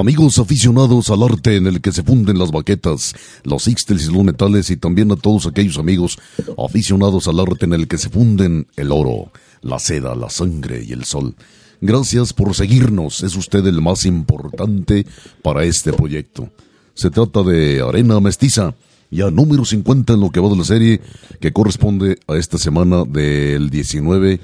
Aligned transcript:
Amigos 0.00 0.38
aficionados 0.38 1.10
al 1.10 1.22
arte 1.22 1.56
en 1.56 1.66
el 1.66 1.82
que 1.82 1.92
se 1.92 2.02
funden 2.02 2.38
las 2.38 2.50
baquetas, 2.50 3.14
los 3.44 3.68
ixtels 3.68 4.08
y 4.08 4.10
los 4.10 4.24
metales 4.24 4.70
y 4.70 4.78
también 4.78 5.12
a 5.12 5.16
todos 5.16 5.46
aquellos 5.46 5.76
amigos 5.76 6.18
aficionados 6.56 7.28
al 7.28 7.38
arte 7.38 7.66
en 7.66 7.74
el 7.74 7.86
que 7.86 7.98
se 7.98 8.08
funden 8.08 8.66
el 8.76 8.92
oro, 8.92 9.30
la 9.60 9.78
seda, 9.78 10.14
la 10.14 10.30
sangre 10.30 10.82
y 10.82 10.92
el 10.92 11.04
sol. 11.04 11.34
Gracias 11.82 12.32
por 12.32 12.54
seguirnos, 12.54 13.22
es 13.22 13.36
usted 13.36 13.66
el 13.66 13.82
más 13.82 14.06
importante 14.06 15.04
para 15.42 15.64
este 15.64 15.92
proyecto. 15.92 16.48
Se 16.94 17.10
trata 17.10 17.42
de 17.42 17.82
Arena 17.86 18.20
Mestiza, 18.20 18.74
ya 19.10 19.30
número 19.30 19.66
50 19.66 20.14
en 20.14 20.20
lo 20.20 20.30
que 20.30 20.40
va 20.40 20.48
de 20.48 20.56
la 20.56 20.64
serie, 20.64 21.02
que 21.42 21.52
corresponde 21.52 22.18
a 22.26 22.38
esta 22.38 22.56
semana 22.56 23.04
del 23.04 23.68
19 23.68 24.40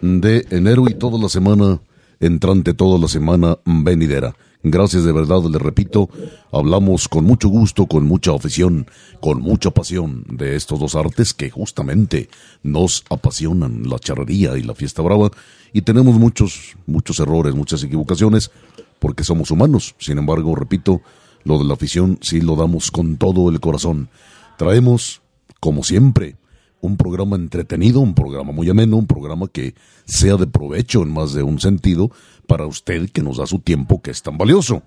de 0.00 0.46
enero 0.48 0.86
y 0.88 0.94
toda 0.94 1.18
la 1.18 1.28
semana 1.28 1.78
entrante, 2.20 2.72
toda 2.72 2.98
la 2.98 3.08
semana 3.08 3.58
venidera. 3.66 4.34
Gracias 4.64 5.04
de 5.04 5.12
verdad, 5.12 5.40
le 5.44 5.58
repito, 5.58 6.08
hablamos 6.50 7.08
con 7.08 7.24
mucho 7.24 7.48
gusto, 7.48 7.86
con 7.86 8.04
mucha 8.04 8.34
afición, 8.34 8.86
con 9.20 9.40
mucha 9.40 9.70
pasión 9.70 10.24
de 10.28 10.56
estos 10.56 10.80
dos 10.80 10.96
artes 10.96 11.32
que 11.32 11.48
justamente 11.48 12.28
nos 12.64 13.04
apasionan, 13.08 13.88
la 13.88 14.00
charrería 14.00 14.58
y 14.58 14.64
la 14.64 14.74
fiesta 14.74 15.00
brava, 15.00 15.30
y 15.72 15.82
tenemos 15.82 16.16
muchos, 16.16 16.76
muchos 16.86 17.20
errores, 17.20 17.54
muchas 17.54 17.84
equivocaciones, 17.84 18.50
porque 18.98 19.22
somos 19.22 19.52
humanos. 19.52 19.94
Sin 19.98 20.18
embargo, 20.18 20.56
repito, 20.56 21.02
lo 21.44 21.58
de 21.58 21.64
la 21.64 21.74
afición 21.74 22.18
sí 22.20 22.40
lo 22.40 22.56
damos 22.56 22.90
con 22.90 23.16
todo 23.16 23.50
el 23.50 23.60
corazón. 23.60 24.08
Traemos, 24.56 25.22
como 25.60 25.84
siempre, 25.84 26.36
un 26.80 26.96
programa 26.96 27.36
entretenido, 27.36 28.00
un 28.00 28.14
programa 28.14 28.52
muy 28.52 28.68
ameno, 28.68 28.96
un 28.96 29.06
programa 29.06 29.46
que 29.48 29.74
sea 30.04 30.36
de 30.36 30.46
provecho 30.46 31.02
en 31.02 31.12
más 31.12 31.32
de 31.32 31.42
un 31.42 31.60
sentido 31.60 32.10
para 32.48 32.66
usted 32.66 33.10
que 33.10 33.22
nos 33.22 33.36
da 33.36 33.46
su 33.46 33.60
tiempo 33.60 34.02
que 34.02 34.10
es 34.10 34.22
tan 34.22 34.36
valioso. 34.36 34.82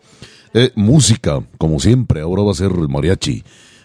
Eh, 0.53 0.71
música, 0.75 1.41
como 1.57 1.79
siempre, 1.79 2.19
ahora 2.19 2.41
va 2.41 2.51
a 2.51 2.55
ser 2.55 2.71
el 2.71 2.89
mariachi. 2.89 3.43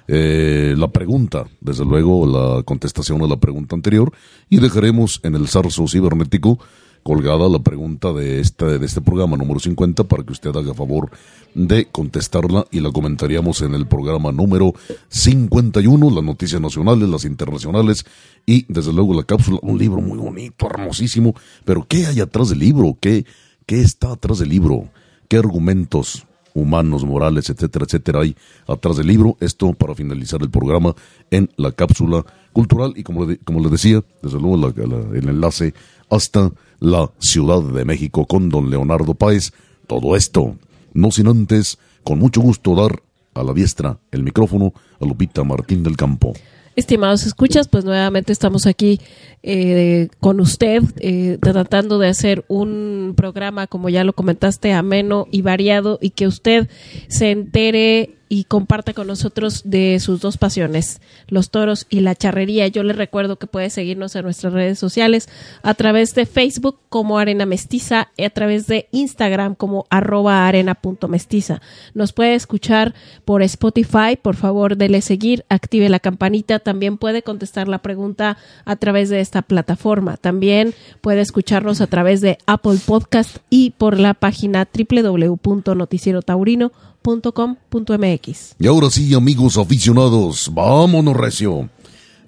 Eh, 0.09 0.75
la 0.77 0.89
pregunta, 0.89 1.47
desde 1.61 1.85
luego 1.85 2.27
la 2.27 2.63
contestación 2.63 3.23
a 3.23 3.27
la 3.27 3.37
pregunta 3.37 3.75
anterior 3.77 4.13
y 4.49 4.59
dejaremos 4.59 5.21
en 5.25 5.35
el 5.35 5.49
zarzo 5.49 5.87
cibernético 5.87 6.59
colgada 7.03 7.49
la 7.49 7.61
pregunta 7.61 8.13
de 8.13 8.41
este, 8.41 8.79
de 8.81 8.87
este 8.87 9.01
programa 9.01 9.37
número 9.37 9.61
50 9.61 10.05
para 10.05 10.25
que 10.25 10.33
usted 10.33 10.51
haga 10.57 10.75
favor 10.75 11.11
de 11.55 11.87
contestarla 11.87 12.67
y 12.73 12.81
la 12.81 12.91
comentaríamos 12.91 13.63
en 13.63 13.75
el 13.75 13.87
programa 13.87 14.33
número 14.33 14.75
51, 15.09 16.11
las 16.11 16.25
noticias 16.25 16.61
nacionales, 16.61 17.09
las 17.09 17.25
internacionales 17.25 18.05
y 18.45 18.65
desde 18.69 18.93
luego 18.93 19.15
la 19.15 19.23
cápsula, 19.23 19.59
un 19.63 19.79
libro 19.79 20.01
muy 20.01 20.19
bonito, 20.19 20.67
hermosísimo, 20.67 21.35
pero 21.65 21.87
¿qué 21.87 22.07
hay 22.07 22.19
atrás 22.21 22.49
del 22.49 22.59
libro? 22.59 22.97
¿Qué, 23.01 23.25
qué 23.67 23.81
está 23.81 24.13
atrás 24.13 24.39
del 24.39 24.49
libro? 24.49 24.89
¿Qué 25.29 25.37
argumentos 25.37 26.25
humanos, 26.55 27.05
morales, 27.05 27.51
etcétera, 27.51 27.85
etcétera 27.85 28.21
hay 28.21 28.37
atrás 28.67 28.97
del 28.97 29.09
libro? 29.09 29.37
Esto 29.41 29.73
para 29.75 29.95
finalizar 29.95 30.41
el 30.41 30.51
programa 30.51 30.95
en 31.31 31.51
la 31.57 31.73
cápsula 31.73 32.25
cultural 32.53 32.95
y 32.97 33.03
como 33.03 33.27
como 33.45 33.61
le 33.61 33.69
decía, 33.69 34.03
desde 34.23 34.41
luego 34.41 34.69
el 35.15 35.29
enlace 35.29 35.75
hasta 36.09 36.53
la 36.79 37.11
Ciudad 37.19 37.63
de 37.63 37.85
México 37.85 38.27
con 38.27 38.49
don 38.49 38.71
Leonardo 38.71 39.15
Páez. 39.15 39.53
Todo 39.87 40.17
esto, 40.17 40.57
no 40.95 41.11
sin 41.11 41.29
antes, 41.29 41.79
con 42.03 42.19
mucho 42.19 42.41
gusto 42.41 42.75
dar 42.75 43.03
a 43.35 43.43
la 43.43 43.53
diestra 43.53 43.99
el 44.11 44.23
micrófono 44.23 44.73
a 45.01 45.05
Lupita 45.05 45.45
Martín 45.45 45.83
del 45.83 45.97
Campo. 45.97 46.33
Estimados 46.77 47.25
escuchas, 47.27 47.69
pues 47.69 47.87
nuevamente 47.87 48.35
estamos 48.35 48.67
aquí 48.67 49.01
eh, 49.43 50.09
con 50.21 50.41
usted 50.41 50.83
eh, 51.01 51.39
tratando 51.41 51.99
de 51.99 52.09
hacer 52.09 52.45
un 52.49 53.15
programa, 53.17 53.67
como 53.67 53.89
ya 53.89 54.05
lo 54.05 54.13
comentaste, 54.13 54.75
ameno 54.75 55.27
y 55.33 55.41
variado 55.41 55.99
y 56.03 56.11
que 56.11 56.27
usted 56.27 56.69
se 57.09 57.31
entere 57.31 58.16
y 58.29 58.45
comparta 58.45 58.93
con 58.93 59.07
nosotros 59.07 59.63
de 59.65 59.99
sus 60.01 60.21
dos 60.21 60.37
pasiones, 60.37 61.01
los 61.29 61.49
toros 61.51 61.87
y 61.89 62.01
la 62.01 62.15
charrería. 62.15 62.67
Yo 62.69 62.83
le 62.83 62.93
recuerdo 62.93 63.37
que 63.37 63.47
puede 63.47 63.71
seguirnos 63.71 64.15
en 64.17 64.25
nuestras 64.25 64.53
redes 64.53 64.79
sociales 64.79 65.31
a 65.63 65.73
través 65.75 66.15
de 66.15 66.27
Facebook 66.27 66.79
como 66.89 67.19
Arena 67.19 67.47
Mestiza 67.47 68.09
y 68.17 68.25
a 68.25 68.31
través 68.31 68.67
de 68.67 68.89
Instagram 68.93 69.55
como 69.55 69.87
arroba 69.91 70.47
arena.mestiza. 70.47 71.61
Nos 71.95 72.13
puede 72.13 72.35
escuchar 72.35 72.95
por 73.25 73.43
Spotify, 73.43 74.17
por 74.21 74.37
favor 74.37 74.77
dele 74.77 75.01
seguir, 75.03 75.45
active 75.49 75.89
la 75.89 76.01
campanita, 76.01 76.59
también 76.59 76.99
puede 76.99 77.23
contestar 77.23 77.69
la 77.69 77.79
pregunta 77.79 78.37
a 78.65 78.75
través 78.77 79.09
de 79.09 79.21
esta 79.21 79.43
plataforma. 79.43 80.17
También 80.17 80.75
puede 81.01 81.21
escucharnos 81.21 81.81
a 81.81 81.87
través 81.87 82.21
de 82.21 82.39
Apple 82.47 82.79
Podcast 82.85 83.37
y 83.51 83.71
por 83.71 84.01
la 84.01 84.15
página 84.15 84.67
www.noticierotaurino.com 84.73 86.96
.com.mx. 87.03 88.57
Y 88.59 88.67
ahora 88.67 88.91
sí, 88.91 89.15
amigos 89.15 89.57
aficionados, 89.57 90.51
vámonos 90.53 91.17
recio. 91.17 91.69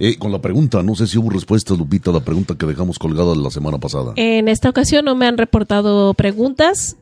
Eh, 0.01 0.17
con 0.17 0.31
la 0.31 0.41
pregunta, 0.41 0.81
no 0.85 0.95
sé 0.95 1.09
si 1.09 1.19
hubo 1.19 1.29
respuesta, 1.29 1.75
Lupita, 1.75 2.11
a 2.11 2.13
la 2.15 2.21
pregunta 2.21 2.55
que 2.55 2.67
dejamos 2.67 3.01
colgada 3.01 3.35
la 3.35 3.51
semana 3.51 3.79
pasada. 3.79 4.13
En 4.15 4.47
esta 4.47 4.71
ocasión 4.71 5.05
no 5.05 5.17
me 5.17 5.27
han 5.27 5.37
reportado 5.37 6.15
preguntas, 6.15 6.97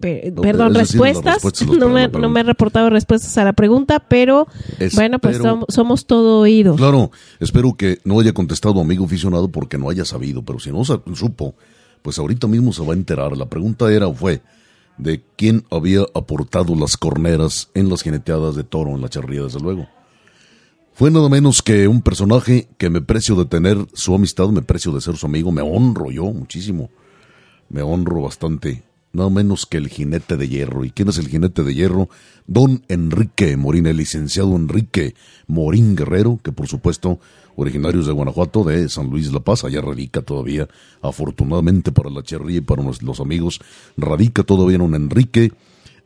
perdón, 0.00 0.74
respuestas. 0.74 1.42
no, 1.66 1.88
me, 1.88 2.06
no, 2.06 2.30
me, 2.30 2.40
han 2.40 2.46
reportado 2.46 2.88
respuestas 2.88 3.36
a 3.36 3.42
la 3.42 3.52
pregunta, 3.52 3.98
pero 3.98 4.46
bueno, 4.94 5.18
pues 5.18 5.40
somos, 5.68 6.06
todo 6.06 6.42
oídos. 6.42 6.76
Claro, 6.76 7.10
espero 7.40 7.74
que 7.76 7.98
no 8.04 8.20
haya 8.20 8.32
contestado 8.32 8.80
amigo 8.80 9.04
aficionado 9.04 9.48
porque 9.48 9.76
no 9.76 9.90
haya 9.90 10.04
sabido, 10.04 10.44
pero 10.44 10.60
si 10.60 10.70
no 10.70 10.84
supo, 10.84 11.56
pues 12.02 12.16
ahorita 12.20 12.46
mismo 12.46 12.72
se 12.72 12.84
va 12.84 12.92
a 12.92 12.96
enterar. 12.96 13.36
La 13.36 13.46
pregunta 13.46 13.92
era, 13.92 14.08
fue, 14.12 14.40
de 14.98 15.22
quién 15.36 15.64
había 15.70 16.02
aportado 16.14 16.74
las 16.74 16.96
corneras 16.96 17.70
en 17.74 17.88
las 17.88 18.02
jineteadas 18.02 18.56
de 18.56 18.64
toro 18.64 18.90
en 18.90 19.00
la 19.00 19.08
charría, 19.08 19.42
desde 19.42 19.60
luego. 19.60 19.88
Fue 20.92 21.12
nada 21.12 21.28
menos 21.28 21.62
que 21.62 21.86
un 21.86 22.02
personaje 22.02 22.68
que 22.76 22.90
me 22.90 23.00
precio 23.00 23.36
de 23.36 23.44
tener 23.44 23.86
su 23.92 24.14
amistad, 24.14 24.48
me 24.48 24.62
precio 24.62 24.90
de 24.90 25.00
ser 25.00 25.16
su 25.16 25.26
amigo, 25.26 25.52
me 25.52 25.62
honro 25.62 26.10
yo 26.10 26.24
muchísimo, 26.24 26.90
me 27.68 27.82
honro 27.82 28.22
bastante, 28.22 28.82
nada 29.12 29.30
menos 29.30 29.64
que 29.64 29.76
el 29.76 29.88
jinete 29.88 30.36
de 30.36 30.48
hierro. 30.48 30.84
¿Y 30.84 30.90
quién 30.90 31.08
es 31.08 31.18
el 31.18 31.28
jinete 31.28 31.62
de 31.62 31.72
hierro? 31.72 32.08
Don 32.48 32.82
Enrique 32.88 33.56
Morín, 33.56 33.86
el 33.86 33.98
licenciado 33.98 34.56
Enrique 34.56 35.14
Morín 35.46 35.94
Guerrero, 35.94 36.40
que 36.42 36.50
por 36.50 36.66
supuesto 36.66 37.20
originarios 37.58 38.06
de 38.06 38.12
Guanajuato, 38.12 38.62
de 38.62 38.88
San 38.88 39.10
Luis 39.10 39.32
La 39.32 39.40
Paz, 39.40 39.64
allá 39.64 39.80
radica 39.80 40.22
todavía, 40.22 40.68
afortunadamente 41.02 41.90
para 41.90 42.08
la 42.08 42.22
cherría 42.22 42.58
y 42.58 42.60
para 42.60 42.82
los 42.82 43.20
amigos, 43.20 43.60
radica 43.96 44.44
todavía 44.44 44.76
en 44.76 44.82
un 44.82 44.94
Enrique 44.94 45.52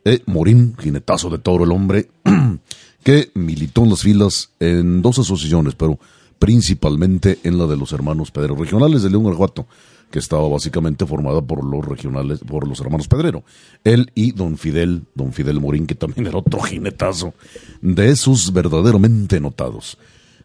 e. 0.05 0.23
Morín, 0.27 0.75
jinetazo 0.79 1.29
de 1.29 1.39
toro 1.39 1.65
el 1.65 1.73
hombre, 1.73 2.09
que 3.05 3.31
militó 3.35 3.85
en 3.85 3.91
las 3.91 4.01
filas 4.01 4.51
en 4.61 5.03
dos 5.03 5.19
asociaciones, 5.19 5.75
pero 5.75 5.99
principalmente 6.39 7.39
en 7.45 7.59
la 7.59 7.67
de 7.67 7.77
los 7.77 7.93
hermanos 7.93 8.31
Pedrero, 8.31 8.57
regionales 8.57 9.03
de 9.03 9.11
León 9.11 9.25
Guanajuato, 9.25 9.67
que 10.11 10.19
estaba 10.19 10.49
básicamente 10.49 11.05
formada 11.07 11.43
por 11.43 11.65
los 11.65 11.85
regionales, 11.85 12.41
por 12.41 12.67
los 12.67 12.81
hermanos 12.81 13.09
Pedrero. 13.09 13.45
Él 13.85 14.11
y 14.15 14.33
don 14.33 14.57
Fidel, 14.57 15.03
don 15.15 15.33
Fidel 15.33 15.61
Morín, 15.61 15.87
que 15.87 15.95
también 15.95 16.27
era 16.27 16.39
otro 16.39 16.61
jinetazo, 16.61 17.35
de 17.83 18.11
esos 18.11 18.53
verdaderamente 18.53 19.39
notados. 19.39 19.99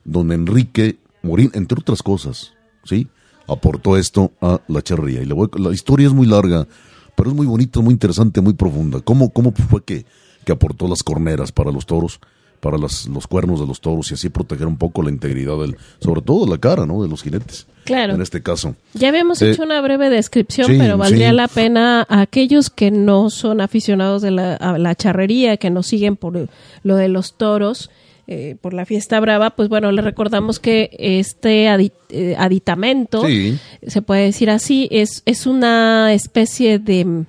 Don 0.08 0.32
Enrique 0.32 0.98
Morín, 1.22 1.52
entre 1.54 1.80
otras 1.80 2.02
cosas, 2.02 2.54
¿sí? 2.84 3.08
Aportó 3.48 3.96
esto 3.98 4.32
a 4.42 4.60
la 4.68 4.82
charrería. 4.82 5.22
Y 5.22 5.26
le 5.26 5.34
voy, 5.36 5.48
la 5.60 5.72
historia 5.72 6.08
es 6.08 6.14
muy 6.14 6.26
larga, 6.26 6.68
pero 7.16 7.30
es 7.30 7.36
muy 7.36 7.46
bonita, 7.46 7.80
muy 7.82 7.94
interesante, 7.94 8.42
muy 8.42 8.54
profunda. 8.54 9.02
¿Cómo, 9.02 9.30
cómo 9.30 9.52
fue 9.52 9.84
que, 9.84 10.06
que 10.44 10.52
aportó 10.52 10.88
las 10.88 11.04
corneras 11.04 11.52
para 11.52 11.72
los 11.72 11.86
toros? 11.86 12.20
para 12.60 12.80
las, 12.80 13.06
los 13.08 13.28
cuernos 13.28 13.60
de 13.60 13.68
los 13.68 13.80
toros 13.80 14.10
y 14.10 14.16
así 14.16 14.30
proteger 14.30 14.66
un 14.66 14.78
poco 14.78 15.04
la 15.04 15.12
integridad 15.12 15.60
del, 15.60 15.78
sobre 16.00 16.24
todo 16.24 16.48
la 16.48 16.58
cara, 16.58 16.88
¿no? 16.88 17.04
De 17.04 17.08
los 17.08 17.22
jinetes. 17.22 17.68
Claro. 17.86 18.16
En 18.16 18.22
este 18.22 18.42
caso. 18.42 18.76
Ya 18.96 19.10
habíamos 19.10 19.40
Eh, 19.44 19.52
hecho 19.52 19.62
una 19.62 19.80
breve 19.80 20.10
descripción, 20.10 20.66
sí, 20.66 20.76
pero 20.80 20.98
valdría 20.98 21.30
sí. 21.30 21.36
la 21.36 21.48
pena 21.48 22.02
a 22.10 22.22
aquellos 22.22 22.72
que 22.72 22.90
no 22.90 23.30
son 23.30 23.62
aficionados 23.62 24.24
de 24.24 24.32
la, 24.32 24.56
a 24.56 24.80
la 24.80 24.96
charrería, 24.96 25.58
que 25.58 25.70
nos 25.70 25.86
siguen 25.86 26.16
por 26.16 26.50
lo 26.82 26.96
de 26.96 27.08
los 27.10 27.38
toros, 27.38 27.92
eh, 28.28 28.56
por 28.60 28.74
la 28.74 28.86
fiesta 28.86 29.20
brava, 29.22 29.52
pues 29.52 29.70
bueno, 29.70 29.92
les 29.92 30.04
recordamos 30.04 30.60
que 30.60 30.90
este 31.00 31.68
eh, 32.10 32.36
aditamento, 32.38 33.26
Sí. 33.26 33.58
se 33.86 34.02
puede 34.02 34.24
decir 34.24 34.50
así, 34.50 34.88
es, 34.92 35.24
es 35.26 35.46
una 35.48 36.14
especie 36.14 36.78
de, 36.80 37.24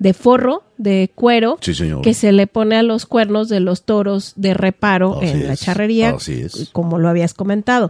de 0.00 0.12
forro 0.12 0.64
de 0.76 1.08
cuero 1.14 1.56
Sí, 1.60 1.72
que 2.02 2.14
se 2.14 2.32
le 2.32 2.48
pone 2.48 2.76
a 2.76 2.82
los 2.82 3.06
cuernos 3.06 3.48
de 3.48 3.60
los 3.60 3.84
toros 3.84 4.32
de 4.34 4.54
reparo 4.54 5.18
Así 5.18 5.26
en 5.28 5.46
la 5.46 5.56
charrería, 5.56 6.16
como 6.72 6.98
lo 6.98 7.08
habías 7.08 7.32
comentado. 7.32 7.88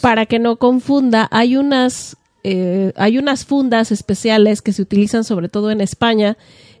Para 0.00 0.26
que 0.26 0.40
no 0.40 0.56
confunda, 0.56 1.28
hay 1.30 1.56
unas, 1.56 2.16
eh, 2.42 2.92
hay 2.96 3.18
unas 3.18 3.44
fundas 3.44 3.92
especiales 3.92 4.62
que 4.62 4.72
se 4.72 4.82
utilizan 4.82 5.22
sobre 5.22 5.48
todo 5.48 5.70
en 5.70 5.80
España, 5.80 6.36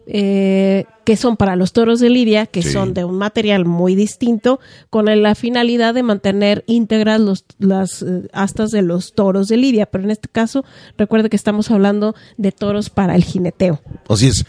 eh, 0.06 0.84
que 1.04 1.16
son 1.16 1.36
para 1.36 1.56
los 1.56 1.72
toros 1.72 2.00
de 2.00 2.10
lidia, 2.10 2.46
que 2.46 2.62
Sí. 2.62 2.70
son 2.72 2.94
de 2.94 3.04
un 3.04 3.16
material 3.16 3.64
muy 3.64 3.94
distinto, 3.94 4.60
con 4.90 5.06
la 5.06 5.34
finalidad 5.34 5.94
de 5.94 6.02
mantener 6.02 6.64
íntegras 6.66 7.20
los, 7.20 7.44
las 7.58 8.02
eh, 8.02 8.28
astas 8.32 8.70
de 8.70 8.82
los 8.82 9.14
toros 9.14 9.48
de 9.48 9.56
lidia. 9.56 9.86
Pero 9.86 10.04
en 10.04 10.10
este 10.10 10.28
caso, 10.28 10.64
recuerde 10.98 11.30
que 11.30 11.36
estamos 11.36 11.70
hablando 11.70 12.14
de 12.36 12.52
toros 12.52 12.90
para 12.90 13.16
el 13.16 13.24
jineteo. 13.24 13.80
Así 14.08 14.28
es. 14.28 14.44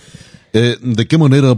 Eh, 0.54 0.78
¿De 0.82 1.08
qué 1.08 1.18
manera, 1.18 1.56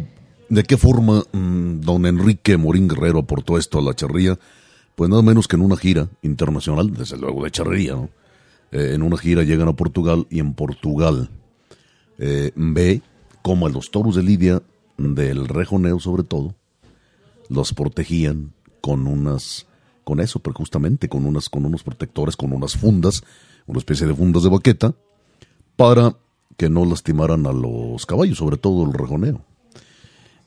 de 0.49 0.63
qué 0.63 0.77
forma 0.77 1.23
mm, 1.31 1.81
don 1.81 2.05
Enrique 2.05 2.57
Morín 2.57 2.87
Guerrero 2.87 3.19
aportó 3.19 3.57
esto 3.57 3.79
a 3.79 3.81
la 3.81 3.93
charrería? 3.93 4.37
Pues 4.95 5.09
nada 5.11 5.21
menos 5.21 5.47
que 5.47 5.55
en 5.55 5.61
una 5.61 5.77
gira 5.77 6.07
internacional, 6.23 6.91
desde 6.91 7.17
luego 7.17 7.43
de 7.43 7.51
charrería, 7.51 7.93
¿no? 7.93 8.09
Eh, 8.71 8.93
en 8.95 9.03
una 9.03 9.15
gira 9.17 9.43
llegan 9.43 9.67
a 9.67 9.73
Portugal 9.73 10.25
y 10.29 10.39
en 10.39 10.53
Portugal 10.55 11.29
eh, 12.17 12.51
ve 12.55 13.01
cómo 13.41 13.67
a 13.67 13.69
los 13.69 13.91
toros 13.91 14.15
de 14.15 14.23
Lidia, 14.23 14.61
del 14.97 15.47
rejoneo 15.47 15.99
sobre 15.99 16.23
todo, 16.23 16.55
los 17.49 17.73
protegían 17.73 18.53
con 18.81 19.07
unas, 19.07 19.67
con 20.03 20.19
eso, 20.19 20.39
pero 20.39 20.55
justamente 20.55 21.09
con 21.09 21.25
unas, 21.25 21.49
con 21.49 21.65
unos 21.65 21.83
protectores, 21.83 22.35
con 22.35 22.53
unas 22.53 22.75
fundas, 22.75 23.23
una 23.65 23.79
especie 23.79 24.07
de 24.07 24.15
fundas 24.15 24.43
de 24.43 24.49
baqueta, 24.49 24.93
para 25.75 26.15
que 26.57 26.69
no 26.69 26.85
lastimaran 26.85 27.45
a 27.45 27.53
los 27.53 28.05
caballos, 28.05 28.37
sobre 28.37 28.57
todo 28.57 28.85
el 28.85 28.93
rejoneo. 28.93 29.41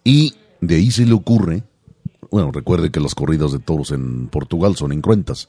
Y 0.05 0.35
de 0.61 0.77
ahí 0.77 0.91
se 0.91 1.07
le 1.07 1.13
ocurre, 1.13 1.63
bueno, 2.31 2.51
recuerde 2.53 2.91
que 2.91 3.01
las 3.01 3.15
corridas 3.15 3.53
de 3.53 3.59
toros 3.59 3.93
en 3.93 4.29
Portugal 4.29 4.77
son 4.77 4.93
incruentas. 4.93 5.49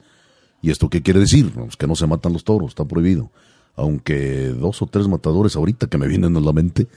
¿Y 0.61 0.69
esto 0.69 0.89
qué 0.89 1.01
quiere 1.01 1.19
decir? 1.19 1.51
Pues 1.51 1.75
que 1.75 1.87
no 1.87 1.95
se 1.95 2.07
matan 2.07 2.33
los 2.33 2.43
toros, 2.43 2.69
está 2.69 2.85
prohibido. 2.85 3.31
Aunque 3.75 4.49
dos 4.49 4.81
o 4.81 4.87
tres 4.87 5.07
matadores 5.07 5.55
ahorita 5.55 5.87
que 5.87 5.97
me 5.97 6.07
vienen 6.07 6.37
a 6.37 6.39
la 6.39 6.53
mente 6.53 6.87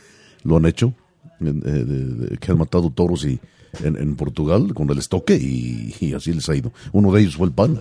lo 0.45 0.57
han 0.57 0.67
hecho, 0.67 0.95
eh, 1.41 2.37
que 2.41 2.53
han 2.53 2.59
matado 2.59 2.91
toros 2.91 3.25
y 3.25 3.39
en, 3.83 3.97
en 3.97 4.15
Portugal 4.17 4.73
con 4.75 4.89
el 4.91 4.99
estoque 4.99 5.35
y, 5.37 5.95
y 6.01 6.13
así 6.15 6.33
les 6.33 6.49
ha 6.49 6.57
ido. 6.57 6.73
Uno 6.93 7.13
de 7.13 7.23
ellos 7.23 7.37
fue 7.37 7.47
el 7.47 7.53
pana. 7.53 7.81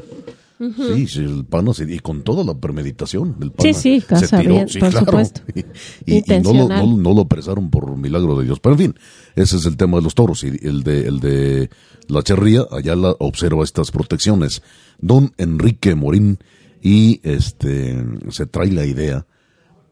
Sí, 0.94 1.08
sí, 1.08 1.20
el 1.20 1.44
pana 1.44 1.74
se- 1.74 1.92
y 1.94 2.00
con 2.00 2.22
toda 2.22 2.44
la 2.46 2.54
premeditación. 2.54 3.36
El 3.42 3.52
pana 3.52 3.74
Sí, 3.74 4.00
sí, 4.00 4.16
se 4.16 4.38
tiró, 4.38 4.54
bien, 4.54 4.70
sí, 4.70 4.80
por 4.80 4.92
claro. 4.92 5.06
supuesto. 5.08 5.42
Y, 5.54 5.60
y- 6.16 6.18
y 6.34 6.40
no, 6.42 6.54
lo, 6.54 6.68
no, 6.70 6.98
no 6.98 7.14
lo 7.14 7.22
apresaron 7.22 7.70
por 7.70 7.98
milagro 7.98 8.40
de 8.40 8.46
Dios. 8.46 8.60
Pero 8.62 8.74
en 8.76 8.80
fin, 8.80 8.96
ese 9.36 9.58
es 9.58 9.66
el 9.66 9.76
tema 9.76 9.98
de 9.98 10.04
los 10.04 10.16
toros. 10.16 10.42
Y 10.46 10.48
el 10.66 10.84
de, 10.84 11.06
el 11.08 11.20
de 11.20 11.70
la 12.08 12.24
charría, 12.24 12.66
allá 12.72 12.96
la 12.96 13.14
observa 13.20 13.64
estas 13.66 13.92
protecciones. 13.92 14.62
Don 15.00 15.34
Enrique 15.38 15.96
Morín 15.96 16.40
y 16.82 17.20
este 17.24 18.02
se 18.30 18.46
trae 18.46 18.72
la 18.72 18.86
idea 18.86 19.26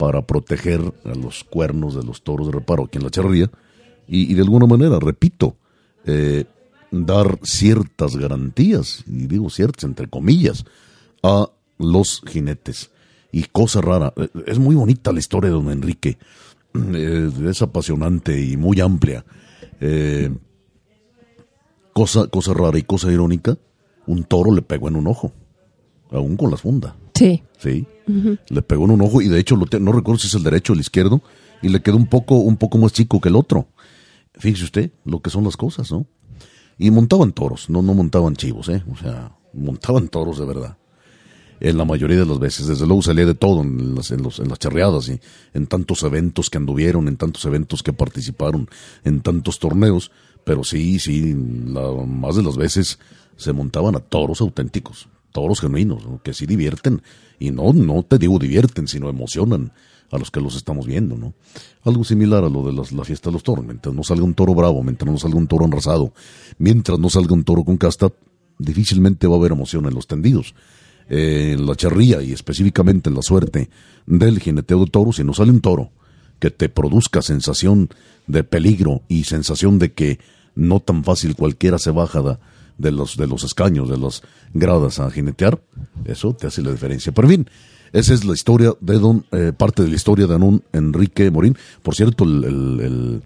para 0.02 0.24
proteger 0.24 0.82
a 1.06 1.14
los 1.14 1.44
cuernos 1.44 1.94
de 1.94 2.02
los 2.02 2.24
toros 2.24 2.48
de 2.48 2.54
reparo 2.54 2.86
aquí 2.86 2.98
en 2.98 3.04
la 3.04 3.12
charría 3.12 3.52
y, 4.08 4.34
de 4.34 4.42
alguna 4.42 4.66
manera, 4.66 4.98
repito, 5.00 5.58
eh, 6.06 6.46
dar 6.90 7.38
ciertas 7.44 8.16
garantías, 8.16 9.04
y 9.06 9.28
digo 9.28 9.52
ciertas 9.52 9.84
entre 9.84 10.08
comillas, 10.08 10.66
a 11.22 11.52
los 11.78 12.24
jinetes. 12.26 12.90
Y 13.32 13.44
cosa 13.44 13.80
rara, 13.80 14.12
eh, 14.18 14.28
es 14.48 14.58
muy 14.58 14.74
bonita 14.74 15.12
la 15.12 15.20
historia 15.20 15.52
de 15.52 15.56
don 15.56 15.70
Enrique, 15.70 16.18
eh, 16.74 17.30
es 17.48 17.62
apasionante 17.62 18.42
y 18.44 18.58
muy 18.58 18.82
amplia. 18.82 19.24
Cosa, 21.94 22.26
cosa 22.26 22.54
rara 22.56 22.80
y 22.80 22.84
cosa 22.84 23.12
irónica, 23.12 23.56
un 24.08 24.24
toro 24.24 24.52
le 24.52 24.64
pegó 24.64 24.88
en 24.88 24.96
un 24.96 25.06
ojo, 25.06 25.32
aún 26.10 26.38
con 26.38 26.50
la 26.50 26.58
funda. 26.58 26.96
Sí. 27.22 27.44
Sí. 27.60 27.88
Le 28.50 28.62
pegó 28.62 28.86
en 28.86 28.92
un 28.92 29.02
ojo 29.02 29.22
y 29.22 29.28
de 29.28 29.40
hecho 29.40 29.56
lo 29.56 29.66
te- 29.68 29.80
no 29.80 29.92
recuerdo 29.92 30.20
si 30.20 30.28
es 30.28 30.34
el 30.34 30.44
derecho 30.44 30.74
o 30.74 30.76
el 30.76 30.80
izquierdo 30.82 31.22
y 31.62 31.70
le 31.70 31.82
quedó 31.82 31.96
un 31.96 32.08
poco 32.08 32.36
un 32.36 32.58
poco 32.58 32.78
más 32.78 32.92
chico 32.94 33.22
que 33.22 33.30
el 33.30 33.36
otro. 33.36 33.68
Fíjese 34.34 34.64
usted 34.66 34.92
lo 35.06 35.22
que 35.22 35.30
son 35.30 35.44
las 35.44 35.56
cosas, 35.58 35.92
¿no? 35.92 36.06
Y 36.78 36.90
montaban 36.92 37.32
toros, 37.32 37.70
no 37.70 37.82
no 37.82 37.94
montaban 37.94 38.36
chivos, 38.36 38.70
¿eh? 38.70 38.84
O 38.92 38.98
sea, 38.98 39.32
montaban 39.54 40.08
toros 40.08 40.40
de 40.40 40.46
verdad. 40.46 40.78
En 41.60 41.78
la 41.78 41.86
mayoría 41.86 42.18
de 42.18 42.26
las 42.26 42.40
veces, 42.40 42.66
desde 42.66 42.88
luego 42.88 43.04
salía 43.04 43.26
de 43.28 43.36
todo 43.36 43.62
en 43.62 43.94
las, 43.94 44.10
en 44.10 44.24
los, 44.24 44.40
en 44.40 44.50
las 44.50 44.58
charreadas 44.58 45.08
y 45.10 45.20
en 45.54 45.68
tantos 45.68 46.02
eventos 46.02 46.50
que 46.50 46.58
anduvieron, 46.58 47.08
en 47.08 47.18
tantos 47.18 47.46
eventos 47.46 47.84
que 47.84 47.94
participaron, 47.94 48.68
en 49.04 49.22
tantos 49.22 49.60
torneos, 49.60 50.10
pero 50.44 50.64
sí, 50.64 50.98
sí, 50.98 51.36
la, 51.68 51.92
más 52.08 52.36
de 52.36 52.42
las 52.42 52.58
veces 52.58 52.98
se 53.36 53.54
montaban 53.54 53.96
a 53.96 54.00
toros 54.00 54.42
auténticos, 54.42 55.08
toros 55.32 55.62
genuinos, 55.62 56.06
¿no? 56.06 56.22
que 56.24 56.34
sí 56.34 56.46
divierten, 56.46 57.02
y 57.40 57.52
no, 57.52 57.74
no 57.74 58.04
te 58.04 58.18
digo 58.18 58.38
divierten, 58.40 58.88
sino 58.88 59.10
emocionan 59.10 59.72
a 60.12 60.18
los 60.18 60.30
que 60.30 60.42
los 60.42 60.56
estamos 60.56 60.86
viendo, 60.86 61.16
¿no? 61.16 61.34
Algo 61.84 62.04
similar 62.04 62.44
a 62.44 62.50
lo 62.50 62.66
de 62.66 62.74
las- 62.74 62.92
la 62.92 63.06
fiesta 63.06 63.30
de 63.30 63.34
los 63.34 63.44
toros, 63.44 63.66
mientras 63.66 63.96
no 63.96 64.04
salga 64.04 64.24
un 64.26 64.34
toro 64.34 64.54
bravo, 64.54 64.84
mientras 64.84 65.10
no 65.10 65.18
salga 65.18 65.38
un 65.38 65.48
toro 65.48 65.64
enrasado, 65.66 66.14
mientras 66.58 67.00
no 67.00 67.10
salga 67.10 67.34
un 67.34 67.44
toro 67.46 67.64
con 67.64 67.78
casta, 67.78 68.12
difícilmente 68.60 69.26
va 69.28 69.36
a 69.36 69.40
haber 69.40 69.54
emoción 69.54 69.86
en 69.86 69.94
los 69.94 70.08
tendidos. 70.08 70.54
Eh, 71.10 71.54
en 71.58 71.66
la 71.66 71.76
charría 71.76 72.22
y 72.22 72.32
específicamente 72.32 73.10
en 73.10 73.16
la 73.16 73.22
suerte 73.22 73.70
del 74.06 74.40
jineteo 74.40 74.80
de 74.86 74.92
toros, 74.92 75.16
si 75.18 75.24
no 75.24 75.34
sale 75.34 75.52
un 75.52 75.60
toro 75.62 75.92
que 76.40 76.52
te 76.52 76.70
produzca 76.70 77.22
sensación 77.22 77.90
de 78.28 78.44
peligro 78.44 79.02
y 79.08 79.24
sensación 79.26 79.78
de 79.80 79.94
que 79.94 80.20
no 80.56 80.80
tan 80.80 81.04
fácil 81.04 81.36
cualquiera 81.36 81.80
se 81.80 81.92
baja 81.92 82.22
da- 82.22 82.40
de 82.78 82.92
los, 82.92 83.18
de 83.18 83.28
los 83.28 83.44
escaños, 83.44 83.90
de 83.90 83.98
las 83.98 84.22
gradas 84.54 85.00
a 85.00 85.10
jinetear, 85.12 85.62
eso 86.06 86.34
te 86.34 86.48
hace 86.48 86.62
la 86.62 86.72
diferencia. 86.72 87.12
Pero 87.12 87.28
en 87.30 87.34
fin, 87.34 87.50
esa 87.94 88.14
es 88.14 88.24
la 88.26 88.34
historia 88.34 88.74
de 88.80 89.00
don, 89.00 89.26
eh, 89.32 89.52
parte 89.56 89.84
de 89.84 89.90
la 89.90 89.96
historia 89.96 90.28
de 90.28 90.38
don 90.38 90.64
Enrique 90.74 91.30
Morín. 91.32 91.58
Por 91.84 91.96
cierto, 91.96 92.24
el, 92.24 92.44
el- 92.44 92.80
el- 92.82 93.22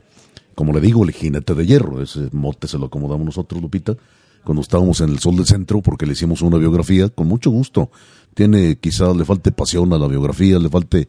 como 0.56 0.72
le 0.74 0.80
digo, 0.82 1.04
el 1.04 1.12
jinete 1.12 1.54
de 1.54 1.66
hierro, 1.66 2.02
ese 2.02 2.30
mote 2.32 2.68
se 2.68 2.78
lo 2.78 2.86
acomodamos 2.86 3.25
nosotros, 3.25 3.62
Lupita, 3.62 3.96
cuando 4.44 4.62
estábamos 4.62 5.02
en 5.02 5.10
el 5.10 5.20
Sol 5.20 5.36
del 5.36 5.46
Centro, 5.46 5.82
porque 5.82 6.06
le 6.06 6.14
hicimos 6.14 6.42
una 6.42 6.58
biografía, 6.58 7.10
con 7.10 7.28
mucho 7.28 7.50
gusto. 7.50 7.90
Tiene, 8.34 8.78
quizá 8.78 9.14
le 9.14 9.25
falte 9.25 9.52
pasión 9.52 9.92
a 9.94 9.98
la 9.98 10.08
biografía, 10.08 10.60
le 10.60 10.70
falte, 10.70 11.08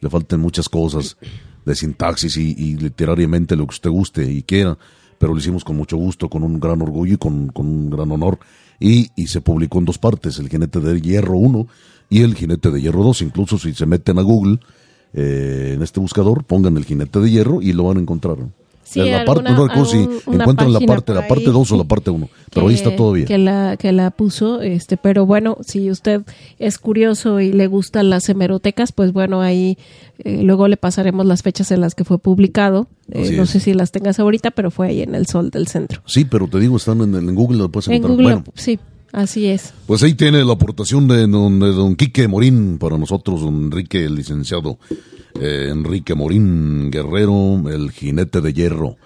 le 0.00 0.08
falten 0.10 0.40
muchas 0.40 0.68
cosas 0.68 1.16
de 1.64 1.74
sintaxis 1.74 2.36
y, 2.36 2.52
y 2.56 2.76
literariamente 2.76 3.56
lo 3.56 3.66
que 3.66 3.74
usted 3.74 3.90
guste 3.90 4.30
y 4.30 4.42
quiera, 4.42 4.78
pero 5.18 5.32
lo 5.32 5.38
hicimos 5.38 5.64
con 5.64 5.76
mucho 5.76 5.96
gusto, 5.96 6.28
con 6.28 6.42
un 6.42 6.60
gran 6.60 6.82
orgullo 6.82 7.14
y 7.14 7.18
con, 7.18 7.48
con 7.48 7.66
un 7.66 7.90
gran 7.90 8.10
honor. 8.10 8.38
Y, 8.78 9.10
y 9.16 9.28
se 9.28 9.40
publicó 9.40 9.78
en 9.78 9.86
dos 9.86 9.98
partes, 9.98 10.38
el 10.38 10.48
jinete 10.48 10.80
de 10.80 11.00
hierro 11.00 11.36
1 11.36 11.66
y 12.10 12.22
el 12.22 12.34
jinete 12.34 12.70
de 12.70 12.80
hierro 12.80 13.02
2. 13.02 13.22
Incluso 13.22 13.58
si 13.58 13.74
se 13.74 13.86
meten 13.86 14.18
a 14.18 14.22
Google, 14.22 14.58
eh, 15.12 15.72
en 15.74 15.82
este 15.82 16.00
buscador, 16.00 16.44
pongan 16.44 16.76
el 16.76 16.84
jinete 16.84 17.20
de 17.20 17.30
hierro 17.30 17.62
y 17.62 17.72
lo 17.72 17.84
van 17.84 17.96
a 17.96 18.00
encontrar. 18.00 18.36
Sí, 18.88 19.00
En 19.00 19.10
la 19.12 19.24
parte, 19.24 19.50
no 19.50 19.66
recuerdo 19.66 19.84
si 19.84 19.98
encuentran 19.98 20.72
la 20.72 20.78
parte, 20.80 21.12
la 21.12 21.26
parte 21.26 21.46
ahí 21.46 21.52
2 21.52 21.72
o 21.72 21.76
la 21.76 21.84
parte 21.84 22.10
1, 22.10 22.28
pero 22.54 22.68
ahí 22.68 22.74
está 22.74 22.94
todavía. 22.94 23.24
Que 23.24 23.36
la, 23.36 23.76
que 23.76 23.90
la 23.90 24.12
puso, 24.12 24.62
este, 24.62 24.96
pero 24.96 25.26
bueno, 25.26 25.58
si 25.60 25.90
usted 25.90 26.22
es 26.60 26.78
curioso 26.78 27.40
y 27.40 27.52
le 27.52 27.66
gustan 27.66 28.10
las 28.10 28.28
hemerotecas, 28.28 28.92
pues 28.92 29.12
bueno, 29.12 29.40
ahí 29.40 29.76
eh, 30.20 30.42
luego 30.44 30.68
le 30.68 30.76
pasaremos 30.76 31.26
las 31.26 31.42
fechas 31.42 31.72
en 31.72 31.80
las 31.80 31.96
que 31.96 32.04
fue 32.04 32.18
publicado. 32.18 32.86
Eh, 33.10 33.32
no 33.36 33.46
sé 33.46 33.58
si 33.58 33.74
las 33.74 33.90
tengas 33.90 34.20
ahorita, 34.20 34.52
pero 34.52 34.70
fue 34.70 34.86
ahí 34.88 35.02
en 35.02 35.16
el 35.16 35.26
Sol 35.26 35.50
del 35.50 35.66
Centro. 35.66 36.00
Sí, 36.06 36.24
pero 36.24 36.46
te 36.46 36.60
digo, 36.60 36.76
están 36.76 37.00
en, 37.00 37.14
en 37.16 37.34
Google, 37.34 37.58
lo 37.58 37.68
puedes 37.68 37.88
En 37.88 37.94
encontrar. 37.94 38.16
Google, 38.16 38.34
bueno, 38.34 38.44
sí. 38.54 38.78
Así 39.16 39.46
es. 39.46 39.72
Pues 39.86 40.02
ahí 40.02 40.12
tiene 40.12 40.44
la 40.44 40.52
aportación 40.52 41.08
de 41.08 41.26
don, 41.26 41.58
de 41.58 41.72
don 41.72 41.96
Quique 41.96 42.28
Morín 42.28 42.76
para 42.78 42.98
nosotros, 42.98 43.40
don 43.40 43.54
Enrique, 43.64 44.04
el 44.04 44.14
licenciado 44.14 44.76
eh, 45.40 45.68
Enrique 45.70 46.14
Morín 46.14 46.90
Guerrero, 46.90 47.62
el 47.70 47.90
jinete 47.92 48.42
de 48.42 48.52
hierro. 48.52 48.96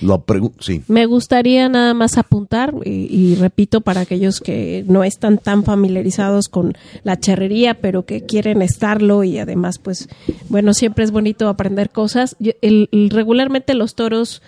La 0.00 0.20
sí. 0.58 0.80
Me 0.88 1.04
gustaría 1.06 1.68
nada 1.68 1.92
más 1.94 2.16
apuntar, 2.16 2.74
y, 2.84 3.06
y 3.14 3.34
repito, 3.36 3.82
para 3.82 4.00
aquellos 4.00 4.40
que 4.40 4.84
no 4.88 5.04
están 5.04 5.36
tan 5.38 5.62
familiarizados 5.64 6.48
con 6.48 6.72
la 7.04 7.20
charrería, 7.20 7.74
pero 7.74 8.04
que 8.06 8.22
quieren 8.22 8.62
estarlo 8.62 9.22
y 9.22 9.38
además, 9.38 9.78
pues, 9.78 10.08
bueno, 10.48 10.72
siempre 10.74 11.04
es 11.04 11.10
bonito 11.12 11.46
aprender 11.48 11.90
cosas. 11.90 12.36
Yo- 12.40 12.52
el- 12.62 12.88
el- 12.90 13.10
regularmente 13.10 13.74
los 13.74 13.94
toros 13.94 14.42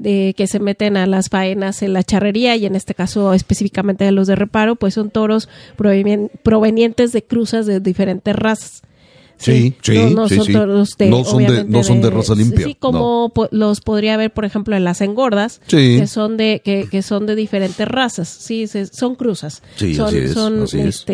de 0.00 0.34
que 0.36 0.46
se 0.46 0.58
meten 0.58 0.96
a 0.96 1.06
las 1.06 1.28
faenas 1.28 1.82
en 1.82 1.92
la 1.92 2.02
charrería 2.02 2.56
y 2.56 2.66
en 2.66 2.74
este 2.74 2.94
caso 2.94 3.32
específicamente 3.34 4.04
de 4.04 4.12
los 4.12 4.26
de 4.26 4.34
reparo, 4.34 4.74
pues 4.74 4.94
son 4.94 5.10
toros 5.10 5.48
provenien- 5.76 6.30
provenientes 6.42 7.12
de 7.12 7.22
cruzas 7.22 7.66
de 7.66 7.78
diferentes 7.80 8.34
razas. 8.34 8.82
Sí, 9.36 9.74
sí, 9.80 9.94
no, 9.96 10.10
no 10.10 10.28
sí, 10.28 10.36
son 10.36 10.44
sí. 10.46 10.52
toros 10.52 10.90
de, 10.98 11.08
No 11.08 11.24
son 11.24 11.46
de- 11.46 11.64
no 11.64 11.82
son 11.82 12.02
de 12.02 12.10
raza 12.10 12.34
limpia, 12.34 12.66
Sí, 12.66 12.74
como 12.78 13.30
po- 13.30 13.48
los 13.50 13.80
podría 13.80 14.18
ver, 14.18 14.30
por 14.32 14.44
ejemplo, 14.44 14.76
en 14.76 14.84
las 14.84 15.00
engordas, 15.00 15.62
Sí. 15.66 15.96
que 15.98 16.06
son 16.06 16.36
de 16.36 16.60
que, 16.62 16.86
que 16.90 17.00
son 17.00 17.24
de 17.26 17.36
diferentes 17.36 17.88
razas. 17.88 18.28
Sí, 18.28 18.66
se- 18.66 18.84
son 18.86 19.14
cruzas. 19.14 19.62
Sí, 19.76 19.94
son, 19.94 20.08
así 20.08 20.18
es, 20.18 20.32
son 20.34 20.62
así 20.64 20.80
es. 20.80 21.04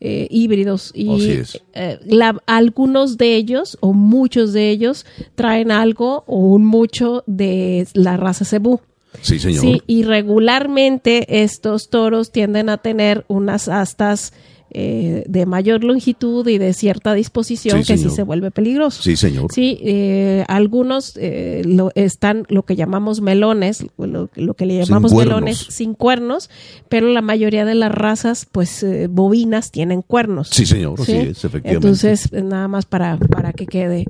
Eh, 0.00 0.26
híbridos 0.30 0.92
y 0.94 1.14
Así 1.14 1.30
es. 1.32 1.62
eh, 1.74 1.98
la- 2.06 2.40
algunos 2.46 3.18
de 3.18 3.36
ellos 3.36 3.76
o 3.80 3.92
muchos 3.92 4.52
de 4.52 4.70
ellos 4.70 5.04
traen 5.34 5.70
algo 5.70 6.24
o 6.26 6.38
un 6.38 6.64
mucho 6.64 7.22
de 7.26 7.86
la 7.94 8.16
raza 8.16 8.44
cebú. 8.44 8.80
Sí, 9.22 9.38
señor. 9.38 9.60
Sí, 9.60 9.82
y 9.86 10.04
regularmente 10.04 11.42
estos 11.42 11.90
toros 11.90 12.30
tienden 12.32 12.68
a 12.68 12.78
tener 12.78 13.24
unas 13.28 13.68
astas 13.68 14.32
eh, 14.72 15.24
de 15.26 15.46
mayor 15.46 15.84
longitud 15.84 16.46
y 16.48 16.58
de 16.58 16.72
cierta 16.72 17.14
disposición 17.14 17.78
Sí, 17.78 17.92
que 17.92 17.96
sí 17.96 18.02
señor. 18.04 18.16
se 18.16 18.22
vuelve 18.22 18.50
peligroso. 18.50 19.02
Sí, 19.02 19.16
señor. 19.16 19.52
Sí, 19.52 19.78
eh, 19.82 20.44
algunos 20.48 21.16
eh, 21.16 21.62
lo, 21.64 21.90
están 21.94 22.44
lo 22.48 22.64
que 22.64 22.76
llamamos 22.76 23.20
melones, 23.20 23.84
lo, 23.98 24.30
lo 24.34 24.54
que 24.54 24.66
le 24.66 24.78
llamamos 24.78 25.12
melones 25.12 25.58
sin 25.58 25.94
cuernos, 25.94 26.50
pero 26.88 27.08
la 27.08 27.22
mayoría 27.22 27.64
de 27.64 27.74
las 27.74 27.92
razas, 27.92 28.46
pues 28.50 28.82
eh, 28.82 29.08
bovinas, 29.10 29.70
tienen 29.70 30.02
cuernos. 30.02 30.48
Sí, 30.50 30.66
señor, 30.66 31.00
así 31.00 31.12
es, 31.12 31.44
efectivamente. 31.44 31.70
Entonces, 31.74 32.32
nada 32.32 32.68
más 32.68 32.86
para, 32.86 33.16
para 33.18 33.52
que 33.52 33.66
quede 33.66 34.06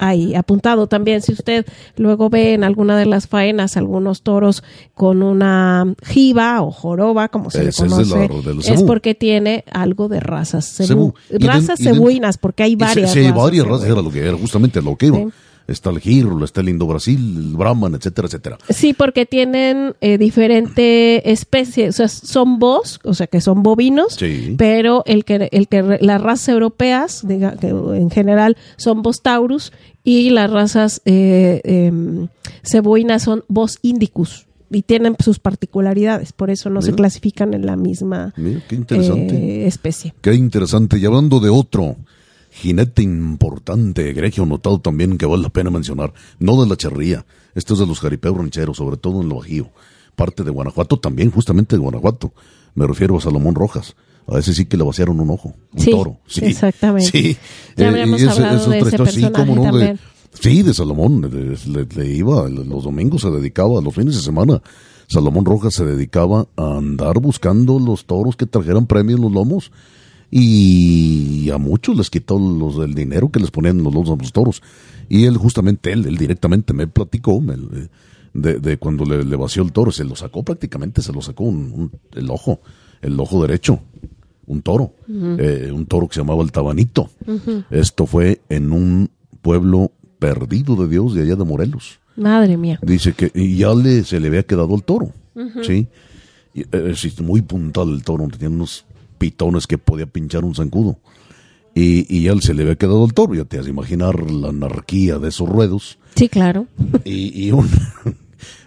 ahí 0.00 0.34
apuntado 0.34 0.86
también. 0.86 1.22
Si 1.22 1.32
usted 1.32 1.66
luego 1.96 2.30
ve 2.30 2.54
en 2.54 2.64
alguna 2.64 2.96
de 2.96 3.06
las 3.06 3.26
faenas 3.26 3.76
algunos 3.76 4.22
toros 4.22 4.62
con 4.94 5.22
una 5.22 5.94
jiba 6.04 6.62
o 6.62 6.70
joroba, 6.70 7.28
como 7.28 7.50
se 7.50 7.68
Ese 7.68 7.84
le 7.84 7.90
conoce, 7.90 8.72
es 8.72 8.82
porque 8.82 9.14
tiene 9.14 9.64
algo 9.70 10.08
de 10.08 10.20
razas 10.20 10.66
cebú. 10.66 11.14
Razas 11.30 11.78
cebuinas, 11.80 12.38
porque 12.38 12.62
hay 12.62 12.76
varias 12.76 13.12
Sí, 13.12 13.20
hay 13.20 13.32
varias 13.32 13.66
razas, 13.66 13.88
era 13.88 14.02
lo 14.02 14.10
que 14.10 14.20
era, 14.20 14.36
justamente 14.36 14.82
lo 14.82 14.96
que 14.96 15.06
iba. 15.06 15.18
Sí. 15.18 15.28
Está 15.68 15.90
el 15.90 16.00
Giro, 16.00 16.42
está 16.44 16.62
el 16.62 16.70
Indo 16.70 16.86
Brasil, 16.86 17.18
el 17.36 17.56
Brahman, 17.56 17.94
etcétera, 17.94 18.26
etcétera. 18.26 18.58
Sí, 18.70 18.94
porque 18.94 19.26
tienen 19.26 19.94
eh, 20.00 20.16
diferente 20.18 21.30
especie, 21.30 21.90
o 21.90 21.92
sea, 21.92 22.08
son 22.08 22.58
bos, 22.58 22.98
o 23.04 23.12
sea, 23.14 23.26
que 23.26 23.40
son 23.42 23.62
bovinos, 23.62 24.14
Sí. 24.14 24.54
pero 24.56 25.02
el 25.06 25.24
que, 25.26 25.48
el 25.52 25.68
que 25.68 25.98
las 26.00 26.20
razas 26.22 26.48
europeas, 26.48 27.26
diga, 27.28 27.54
que 27.56 27.68
en 27.68 28.10
general 28.10 28.56
son 28.76 29.02
bos 29.02 29.20
taurus 29.22 29.72
y 30.02 30.30
las 30.30 30.50
razas 30.50 31.02
eh, 31.04 31.60
em, 31.64 32.28
cebuinas 32.62 33.22
son 33.22 33.44
bos 33.48 33.78
indicus 33.82 34.46
y 34.70 34.82
tienen 34.82 35.16
sus 35.22 35.38
particularidades, 35.38 36.32
por 36.32 36.50
eso 36.50 36.70
no 36.70 36.80
se 36.82 36.92
clasifican 36.94 37.52
en 37.54 37.66
la 37.66 37.76
misma 37.76 38.32
Mira, 38.36 38.62
qué 38.68 38.74
interesante. 38.74 39.34
eh, 39.36 39.66
especie. 39.66 40.14
Qué 40.22 40.34
interesante. 40.34 40.98
Y 40.98 41.04
hablando 41.06 41.40
de 41.40 41.48
otro 41.50 41.96
jinete 42.60 43.02
importante, 43.02 44.10
egregio 44.10 44.44
notado 44.46 44.80
también 44.80 45.16
que 45.18 45.26
vale 45.26 45.42
la 45.42 45.48
pena 45.48 45.70
mencionar, 45.70 46.12
no 46.38 46.60
de 46.62 46.68
la 46.68 46.76
charría, 46.76 47.24
esto 47.54 47.74
es 47.74 47.80
de 47.80 47.86
los 47.86 48.00
jaripeos 48.00 48.36
rancheros, 48.36 48.76
sobre 48.76 48.96
todo 48.96 49.20
en 49.22 49.28
lo 49.28 49.36
Bajío, 49.36 49.70
parte 50.16 50.44
de 50.44 50.50
Guanajuato 50.50 50.98
también, 50.98 51.30
justamente 51.30 51.76
de 51.76 51.80
Guanajuato. 51.82 52.32
Me 52.74 52.86
refiero 52.86 53.16
a 53.16 53.20
Salomón 53.20 53.54
Rojas. 53.54 53.94
A 54.30 54.38
ese 54.38 54.52
sí 54.52 54.66
que 54.66 54.76
le 54.76 54.84
vaciaron 54.84 55.18
un 55.20 55.30
ojo, 55.30 55.54
un 55.72 55.80
Sí, 55.80 55.90
toro. 55.90 56.18
Sí, 56.26 56.44
exactamente. 56.44 57.10
Sí. 57.10 57.36
Ya 57.76 57.88
habíamos 57.88 58.20
y 58.20 58.26
hablado 58.28 58.68
de 58.70 58.76
otra 58.82 58.88
historia, 58.90 59.12
sí, 59.12 59.22
no, 59.22 59.54
de- 59.54 59.62
también. 59.62 59.98
sí, 60.38 60.62
de 60.62 60.74
Salomón. 60.74 61.56
Le, 61.66 61.86
le 61.86 62.14
iba, 62.14 62.46
los 62.46 62.84
domingos 62.84 63.22
se 63.22 63.30
dedicaba, 63.30 63.80
los 63.80 63.94
fines 63.94 64.16
de 64.16 64.20
semana, 64.22 64.60
Salomón 65.06 65.46
Rojas 65.46 65.72
se 65.72 65.86
dedicaba 65.86 66.46
a 66.56 66.76
andar 66.76 67.18
buscando 67.20 67.78
los 67.78 68.04
toros 68.04 68.36
que 68.36 68.44
trajeran 68.44 68.86
premios 68.86 69.16
en 69.18 69.24
los 69.24 69.32
lomos 69.32 69.72
y 70.30 71.50
a 71.50 71.58
muchos 71.58 71.96
les 71.96 72.10
quitó 72.10 72.38
los, 72.38 72.76
el 72.84 72.94
dinero 72.94 73.30
que 73.30 73.40
les 73.40 73.50
ponían 73.50 73.82
los 73.82 73.92
lomos 73.94 74.10
a 74.10 74.16
los 74.16 74.32
toros. 74.32 74.62
Y 75.08 75.24
él, 75.24 75.36
justamente 75.36 75.92
él, 75.92 76.06
él 76.06 76.16
directamente 76.16 76.72
me 76.74 76.86
platicó 76.86 77.40
me- 77.40 77.56
de, 78.34 78.60
de 78.60 78.76
cuando 78.76 79.04
le, 79.04 79.24
le 79.24 79.36
vació 79.36 79.62
el 79.62 79.72
toro, 79.72 79.90
se 79.90 80.04
lo 80.04 80.14
sacó 80.14 80.42
prácticamente, 80.42 81.02
se 81.02 81.12
lo 81.12 81.22
sacó 81.22 81.44
un- 81.44 81.72
un- 81.72 81.92
el 82.14 82.30
ojo, 82.30 82.60
el 83.00 83.18
ojo 83.18 83.40
derecho, 83.42 83.80
un 84.46 84.62
toro, 84.62 84.92
eh, 85.08 85.70
un 85.72 85.86
toro 85.86 86.08
que 86.08 86.14
se 86.14 86.20
llamaba 86.20 86.42
el 86.42 86.52
Tabanito. 86.52 87.10
Esto 87.70 88.06
fue 88.06 88.40
en 88.48 88.72
un 88.72 89.10
pueblo 89.42 89.92
perdido 90.18 90.76
de 90.76 90.88
Dios 90.88 91.14
de 91.14 91.22
allá 91.22 91.36
de 91.36 91.44
Morelos. 91.44 92.00
Madre 92.16 92.56
mía. 92.56 92.78
Dice 92.82 93.12
que 93.12 93.30
y 93.34 93.56
ya 93.56 93.72
le, 93.74 94.04
se 94.04 94.20
le 94.20 94.28
había 94.28 94.42
quedado 94.42 94.74
el 94.74 94.82
toro, 94.82 95.12
¿sí? 95.62 95.86
Y, 96.54 96.62
eh, 96.72 96.94
muy 97.22 97.42
puntal 97.42 97.90
el 97.90 98.02
toro, 98.02 98.26
tenía 98.28 98.48
unos 98.48 98.84
pitones 99.18 99.66
que 99.66 99.78
podía 99.78 100.06
pinchar 100.06 100.44
un 100.44 100.54
zancudo. 100.54 100.98
Y, 101.74 102.06
y 102.08 102.22
ya 102.24 102.34
se 102.40 102.54
le 102.54 102.62
había 102.62 102.76
quedado 102.76 103.04
el 103.04 103.12
toro, 103.12 103.34
ya 103.34 103.44
te 103.44 103.58
has 103.58 103.66
de 103.66 103.70
imaginar 103.70 104.30
la 104.30 104.48
anarquía 104.48 105.18
de 105.18 105.28
esos 105.28 105.48
ruedos. 105.48 105.98
Sí, 106.16 106.28
claro. 106.28 106.66
Y, 107.04 107.46
y 107.46 107.52
un, 107.52 107.68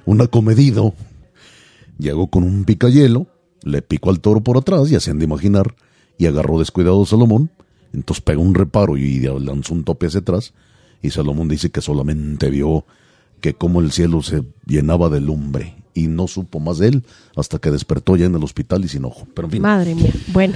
un 0.05 0.21
acomedido 0.21 0.93
llegó 1.97 2.27
con 2.27 2.43
un 2.43 2.63
picayelo, 2.63 3.27
le 3.63 3.81
picó 3.81 4.11
al 4.11 4.21
toro 4.21 4.41
por 4.41 4.57
atrás, 4.57 4.89
ya 4.89 4.99
se 4.99 5.11
han 5.11 5.19
de 5.19 5.25
imaginar, 5.25 5.75
y 6.17 6.27
agarró 6.27 6.59
descuidado 6.59 7.01
a 7.01 7.05
Salomón, 7.05 7.51
entonces 7.93 8.23
pegó 8.23 8.41
un 8.41 8.55
reparo 8.55 8.95
y 8.97 9.19
lanzó 9.19 9.73
un 9.73 9.83
tope 9.83 10.05
hacia 10.05 10.21
atrás, 10.21 10.53
y 11.01 11.09
Salomón 11.09 11.47
dice 11.47 11.69
que 11.69 11.81
solamente 11.81 12.49
vio 12.49 12.85
que 13.41 13.55
como 13.55 13.81
el 13.81 13.91
cielo 13.91 14.21
se 14.21 14.43
llenaba 14.65 15.09
de 15.09 15.19
lumbre, 15.19 15.80
y 15.93 16.07
no 16.07 16.27
supo 16.27 16.59
más 16.59 16.77
de 16.77 16.87
él 16.89 17.03
hasta 17.35 17.59
que 17.59 17.71
despertó 17.71 18.15
ya 18.15 18.25
en 18.25 18.35
el 18.35 18.43
hospital 18.43 18.83
y 18.85 18.87
sin 18.87 19.05
ojo. 19.05 19.27
Pero 19.33 19.47
en 19.47 19.51
fin, 19.51 19.61
Madre 19.61 19.95
mía. 19.95 20.13
Bueno. 20.27 20.55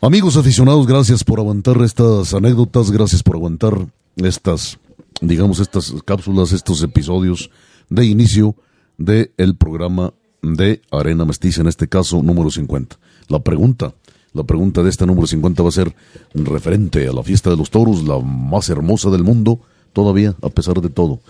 Amigos 0.00 0.36
aficionados, 0.36 0.86
gracias 0.86 1.24
por 1.24 1.40
aguantar 1.40 1.82
estas 1.82 2.32
anécdotas, 2.32 2.90
gracias 2.90 3.22
por 3.22 3.34
aguantar 3.34 3.74
estas, 4.16 4.78
digamos, 5.20 5.58
estas 5.58 5.92
cápsulas, 6.04 6.52
estos 6.52 6.82
episodios 6.82 7.50
de 7.88 8.06
inicio 8.06 8.54
del 8.96 9.32
el 9.36 9.56
programa 9.56 10.12
de 10.40 10.82
Arena 10.90 11.24
Mestiza, 11.24 11.62
en 11.62 11.66
este 11.68 11.88
caso 11.88 12.22
número 12.22 12.50
50. 12.50 12.96
La 13.28 13.40
pregunta, 13.40 13.94
la 14.32 14.44
pregunta 14.44 14.82
de 14.82 14.90
este 14.90 15.06
número 15.06 15.26
50 15.26 15.62
va 15.62 15.68
a 15.68 15.72
ser 15.72 15.94
referente 16.32 17.08
a 17.08 17.12
la 17.12 17.22
fiesta 17.22 17.50
de 17.50 17.56
los 17.56 17.70
toros, 17.70 18.04
la 18.04 18.20
más 18.20 18.68
hermosa 18.68 19.10
del 19.10 19.24
mundo, 19.24 19.60
todavía, 19.92 20.36
a 20.42 20.48
pesar 20.48 20.80
de 20.80 20.90
todo. 20.90 21.20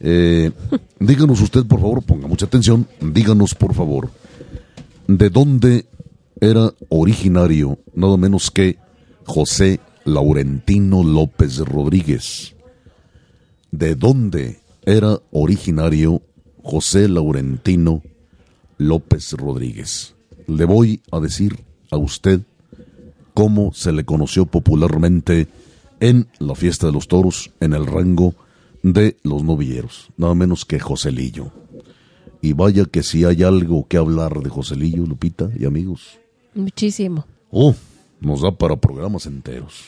Eh, 0.00 0.50
díganos 0.98 1.40
usted, 1.40 1.66
por 1.66 1.80
favor, 1.80 2.02
ponga 2.02 2.26
mucha 2.26 2.46
atención, 2.46 2.88
díganos, 3.00 3.54
por 3.54 3.74
favor, 3.74 4.10
de 5.06 5.28
dónde 5.28 5.86
era 6.40 6.72
originario 6.88 7.78
nada 7.94 8.16
menos 8.16 8.50
que 8.50 8.78
José 9.26 9.80
Laurentino 10.04 11.04
López 11.04 11.58
Rodríguez. 11.58 12.54
¿De 13.70 13.94
dónde 13.94 14.60
era 14.84 15.18
originario 15.30 16.22
José 16.62 17.08
Laurentino 17.08 18.02
López 18.78 19.32
Rodríguez? 19.32 20.14
Le 20.46 20.64
voy 20.64 21.02
a 21.12 21.20
decir 21.20 21.64
a 21.90 21.98
usted 21.98 22.40
cómo 23.34 23.72
se 23.74 23.92
le 23.92 24.04
conoció 24.04 24.46
popularmente 24.46 25.48
en 26.00 26.26
la 26.38 26.54
fiesta 26.54 26.86
de 26.86 26.92
los 26.92 27.06
toros 27.06 27.50
en 27.60 27.74
el 27.74 27.86
rango 27.86 28.34
de 28.82 29.16
los 29.22 29.42
novilleros, 29.42 30.08
nada 30.16 30.34
menos 30.34 30.64
que 30.64 30.80
Joselillo. 30.80 31.52
Y 32.42 32.54
vaya 32.54 32.84
que 32.86 33.02
si 33.02 33.24
hay 33.24 33.42
algo 33.42 33.86
que 33.86 33.98
hablar 33.98 34.40
de 34.40 34.48
Joselillo, 34.48 35.04
Lupita 35.04 35.50
y 35.58 35.66
amigos. 35.66 36.18
Muchísimo. 36.54 37.26
Oh, 37.50 37.74
nos 38.20 38.42
da 38.42 38.52
para 38.52 38.76
programas 38.76 39.26
enteros. 39.26 39.84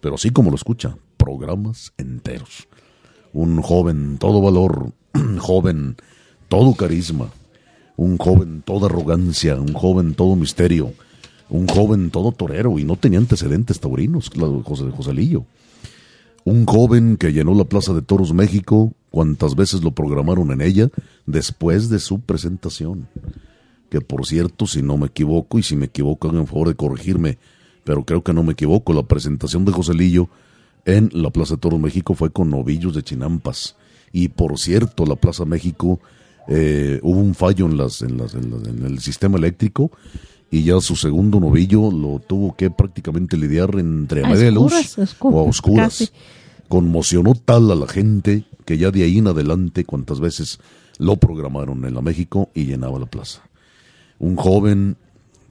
Pero 0.00 0.14
así 0.14 0.30
como 0.30 0.50
lo 0.50 0.56
escucha, 0.56 0.96
programas 1.16 1.92
enteros. 1.98 2.68
Un 3.32 3.60
joven 3.60 4.18
todo 4.18 4.40
valor, 4.40 4.92
un 5.14 5.38
joven 5.38 5.96
todo 6.48 6.74
carisma, 6.74 7.30
un 7.96 8.18
joven 8.18 8.62
toda 8.62 8.86
arrogancia, 8.86 9.56
un 9.56 9.72
joven 9.72 10.14
todo 10.14 10.36
misterio, 10.36 10.92
un 11.48 11.66
joven 11.66 12.10
todo 12.10 12.32
torero 12.32 12.78
y 12.78 12.84
no 12.84 12.96
tenía 12.96 13.18
antecedentes 13.18 13.80
taurinos, 13.80 14.30
José 14.64 14.84
Joselillo. 14.90 15.44
Un 16.44 16.66
joven 16.66 17.16
que 17.16 17.32
llenó 17.32 17.54
la 17.54 17.64
Plaza 17.64 17.92
de 17.92 18.02
Toros 18.02 18.32
México 18.32 18.92
cuantas 19.10 19.54
veces 19.54 19.82
lo 19.82 19.90
programaron 19.90 20.50
en 20.52 20.60
ella 20.60 20.88
después 21.26 21.88
de 21.88 21.98
su 21.98 22.20
presentación. 22.20 23.08
que 23.90 24.00
por 24.00 24.24
cierto, 24.24 24.66
si 24.66 24.82
no 24.82 24.96
me 24.96 25.06
equivoco, 25.06 25.58
y 25.58 25.64
si 25.64 25.74
me 25.74 25.86
equivoco, 25.86 26.28
hagan 26.28 26.46
favor 26.46 26.68
de 26.68 26.76
corregirme, 26.76 27.38
pero 27.82 28.04
creo 28.04 28.22
que 28.22 28.32
no 28.32 28.44
me 28.44 28.52
equivoco, 28.52 28.92
la 28.92 29.02
presentación 29.02 29.64
de 29.64 29.72
Joselillo 29.72 30.28
en 30.84 31.10
la 31.12 31.30
Plaza 31.30 31.54
de 31.54 31.60
Toros 31.60 31.80
México 31.80 32.14
fue 32.14 32.30
con 32.30 32.50
novillos 32.50 32.94
de 32.94 33.02
Chinampas. 33.02 33.76
Y 34.12 34.28
por 34.28 34.58
cierto, 34.58 35.04
la 35.06 35.16
Plaza 35.16 35.44
México 35.44 36.00
eh, 36.48 37.00
hubo 37.02 37.20
un 37.20 37.34
fallo 37.34 37.66
en, 37.66 37.76
las, 37.76 38.02
en, 38.02 38.16
las, 38.16 38.34
en, 38.34 38.84
el 38.84 38.98
sistema 39.00 39.38
eléctrico 39.38 39.90
y 40.50 40.64
ya 40.64 40.80
su 40.80 40.96
segundo 40.96 41.38
novillo 41.38 41.90
lo 41.90 42.18
tuvo 42.18 42.56
que 42.56 42.70
prácticamente 42.70 43.36
lidiar 43.36 43.78
entre 43.78 44.24
a 44.24 44.28
media 44.28 44.50
luz 44.50 44.72
o 45.20 45.38
a 45.38 45.42
oscuras. 45.42 46.12
Conmocionó 46.68 47.34
tal 47.34 47.70
a 47.70 47.74
la 47.74 47.86
gente 47.86 48.44
que 48.64 48.78
ya 48.78 48.90
de 48.90 49.02
ahí 49.02 49.18
en 49.18 49.28
adelante, 49.28 49.84
cuantas 49.84 50.20
veces 50.20 50.58
lo 50.98 51.16
programaron 51.16 51.84
en 51.84 51.94
la 51.94 52.02
México 52.02 52.50
y 52.54 52.64
llenaba 52.64 52.98
la 52.98 53.06
plaza. 53.06 53.42
Un 54.18 54.36
joven, 54.36 54.96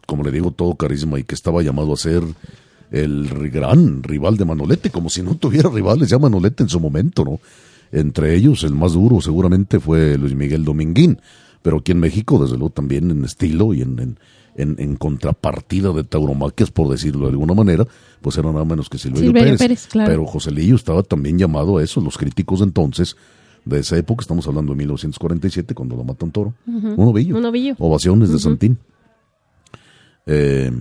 como 0.05 0.23
le 0.23 0.31
digo, 0.31 0.51
todo 0.51 0.75
carisma 0.75 1.19
y 1.19 1.23
que 1.23 1.35
estaba 1.35 1.61
llamado 1.61 1.93
a 1.93 1.97
ser 1.97 2.23
el 2.91 3.49
gran 3.49 4.03
rival 4.03 4.37
de 4.37 4.45
Manolete, 4.45 4.89
como 4.89 5.09
si 5.09 5.21
no 5.21 5.35
tuviera 5.35 5.69
rivales 5.69 6.09
ya 6.09 6.19
Manolete 6.19 6.63
en 6.63 6.69
su 6.69 6.79
momento, 6.79 7.23
¿no? 7.23 7.39
Entre 7.91 8.35
ellos, 8.35 8.63
el 8.63 8.73
más 8.73 8.93
duro 8.93 9.19
seguramente 9.21 9.79
fue 9.79 10.17
Luis 10.17 10.35
Miguel 10.35 10.63
Dominguín, 10.63 11.19
pero 11.61 11.77
aquí 11.77 11.91
en 11.91 11.99
México, 11.99 12.41
desde 12.41 12.57
luego, 12.57 12.69
también 12.69 13.09
en 13.09 13.25
estilo 13.25 13.73
y 13.73 13.81
en, 13.81 13.99
en, 13.99 14.19
en, 14.59 14.95
contrapartida 14.95 15.91
de 15.93 16.03
tauromaquias, 16.03 16.71
por 16.71 16.89
decirlo 16.89 17.25
de 17.25 17.31
alguna 17.31 17.53
manera, 17.53 17.87
pues 18.21 18.37
era 18.37 18.51
nada 18.51 18.65
menos 18.65 18.89
que 18.89 18.97
Silverio, 18.97 19.33
Pérez. 19.33 19.87
Pero 19.93 20.25
Joselillo 20.25 20.75
estaba 20.75 21.03
también 21.03 21.37
llamado 21.37 21.77
a 21.77 21.83
eso, 21.83 22.01
los 22.01 22.17
críticos 22.17 22.61
entonces, 22.61 23.15
de 23.65 23.79
esa 23.79 23.97
época, 23.97 24.21
estamos 24.21 24.47
hablando 24.47 24.73
de 24.73 24.77
1947, 24.79 25.73
cuando 25.73 25.95
lo 25.95 26.03
mata 26.03 26.25
un 26.25 26.31
toro, 26.31 26.53
un 26.65 26.95
ovillo, 26.97 27.37
un 27.37 27.45
ovillo. 27.45 27.75
ovaciones 27.79 28.31
de 28.31 28.39
Santín. 28.39 28.77
Eh, 30.25 30.71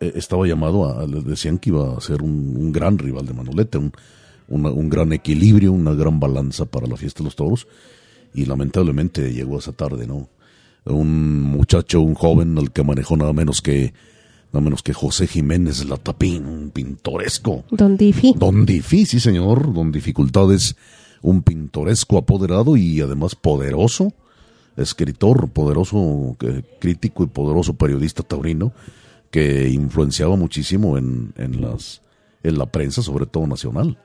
eh, 0.00 0.12
estaba 0.16 0.46
llamado 0.46 0.88
a, 0.88 1.06
le 1.06 1.20
decían 1.20 1.58
que 1.58 1.70
iba 1.70 1.96
a 1.96 2.00
ser 2.00 2.22
un, 2.22 2.72
gran 2.72 2.98
rival 2.98 3.26
de 3.26 3.34
Manolete, 3.34 3.78
un, 3.78 3.92
un 4.48 4.88
gran 4.88 5.12
equilibrio, 5.12 5.72
una 5.72 5.94
gran 5.94 6.18
balanza 6.18 6.64
para 6.64 6.86
la 6.86 6.96
fiesta 6.96 7.18
de 7.18 7.24
los 7.24 7.36
toros, 7.36 7.66
y 8.34 8.46
lamentablemente 8.46 9.32
llegó 9.32 9.58
esa 9.58 9.72
tarde, 9.72 10.06
¿no? 10.06 10.28
Un 10.84 11.40
muchacho, 11.42 12.00
un 12.00 12.14
joven 12.14 12.58
al 12.58 12.72
que 12.72 12.82
manejó 12.82 13.16
nada 13.16 13.32
menos 13.32 13.62
que 13.62 13.92
nada 14.52 14.64
menos 14.64 14.82
que 14.82 14.92
José 14.92 15.26
Jiménez 15.26 15.84
Latapín, 15.86 16.46
un 16.46 16.70
pintoresco. 16.70 17.64
Don 17.70 17.96
Difi. 17.96 18.34
Don 18.36 18.66
Difi, 18.66 19.06
sí 19.06 19.18
señor, 19.18 19.72
don 19.72 19.90
Dificultades, 19.90 20.76
un 21.22 21.42
pintoresco 21.42 22.18
apoderado 22.18 22.76
y 22.76 23.00
además 23.00 23.34
poderoso, 23.34 24.12
escritor, 24.76 25.48
poderoso 25.50 26.36
crítico 26.80 27.24
y 27.24 27.28
poderoso 27.28 27.74
periodista 27.74 28.22
taurino, 28.22 28.72
que 29.30 29.70
influenciaba 29.70 30.36
muchísimo 30.36 30.98
en, 30.98 31.32
en, 31.38 31.62
las, 31.62 32.02
en 32.42 32.58
la 32.58 32.66
prensa, 32.66 33.02
sobre 33.02 33.24
todo 33.24 33.46
nacional, 33.46 33.98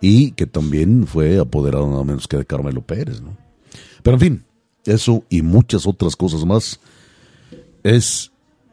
y 0.00 0.32
que 0.32 0.46
también 0.46 1.06
fue 1.06 1.38
apoderado 1.38 1.88
nada 1.88 2.02
menos 2.02 2.26
que 2.26 2.36
de 2.36 2.44
Carmelo 2.44 2.82
Pérez. 2.82 3.20
¿no? 3.20 3.36
Pero 4.02 4.16
en 4.16 4.20
fin, 4.20 4.44
eso 4.88 5.24
y 5.28 5.42
muchas 5.42 5.86
otras 5.86 6.16
cosas 6.16 6.44
más 6.44 6.80
es 7.82 8.32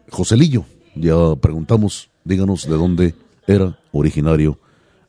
Joselillo. 0.10 0.66
Ya 0.96 1.36
preguntamos, 1.36 2.10
díganos 2.24 2.68
de 2.68 2.76
dónde 2.76 3.16
era 3.48 3.80
originario 3.92 4.60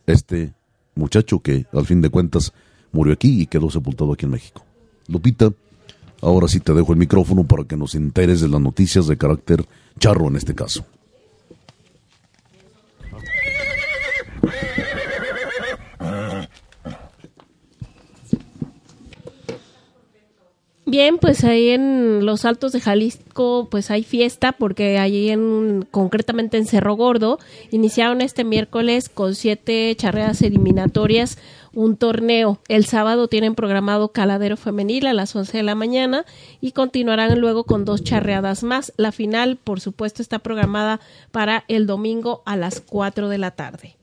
este 0.07 0.53
muchacho 0.95 1.41
que 1.41 1.67
al 1.73 1.87
fin 1.87 2.01
de 2.01 2.11
cuentas 2.11 2.53
murió 2.93 3.13
aquí 3.13 3.43
y 3.43 3.47
quedó 3.47 3.71
sepultado 3.71 4.13
aquí 4.13 4.25
en 4.25 4.33
México. 4.33 4.65
Lupita, 5.09 5.53
ahora 6.21 6.49
sí 6.49 6.61
te 6.61 6.73
dejo 6.73 6.93
el 6.93 6.99
micrófono 6.99 7.45
para 7.45 7.65
que 7.65 7.77
nos 7.77 7.95
enteres 7.95 8.41
de 8.41 8.49
las 8.49 8.61
noticias 8.61 9.07
de 9.07 9.17
carácter 9.17 9.67
charro 9.99 10.29
en 10.29 10.37
este 10.37 10.55
caso. 10.55 10.85
Bien, 20.97 21.19
pues 21.19 21.43
ahí 21.43 21.71
en 21.71 22.25
los 22.25 22.45
Altos 22.45 22.71
de 22.71 22.81
Jalisco 22.81 23.67
pues 23.69 23.91
hay 23.91 24.05
fiesta 24.05 24.53
porque 24.53 24.97
allí 24.99 25.29
en 25.29 25.85
concretamente 25.91 26.57
en 26.57 26.67
Cerro 26.67 26.95
Gordo 26.95 27.41
iniciaron 27.73 28.21
este 28.21 28.45
miércoles 28.45 29.09
con 29.09 29.35
siete 29.35 29.93
charreas 29.97 30.41
eliminatorias 30.41 31.37
un 31.73 31.97
torneo. 31.97 32.61
El 32.69 32.85
sábado 32.85 33.27
tienen 33.27 33.57
programado 33.57 34.13
Caladero 34.13 34.57
Femenil 34.57 35.09
a 35.09 35.15
las 35.15 35.35
11 35.35 35.57
de 35.57 35.63
la 35.65 35.75
mañana 35.75 36.25
y 36.61 36.71
continuarán 36.71 37.41
luego 37.41 37.65
con 37.65 37.85
dos 37.85 38.05
charreadas 38.05 38.63
más. 38.63 38.93
La 38.97 39.11
final, 39.11 39.57
por 39.57 39.81
supuesto, 39.81 40.23
está 40.23 40.39
programada 40.39 41.01
para 41.33 41.65
el 41.67 41.89
domingo 41.89 42.45
a 42.47 42.55
las 42.55 42.81
4 42.81 43.29
de 43.29 43.39
la 43.39 43.51
tarde. 43.51 43.97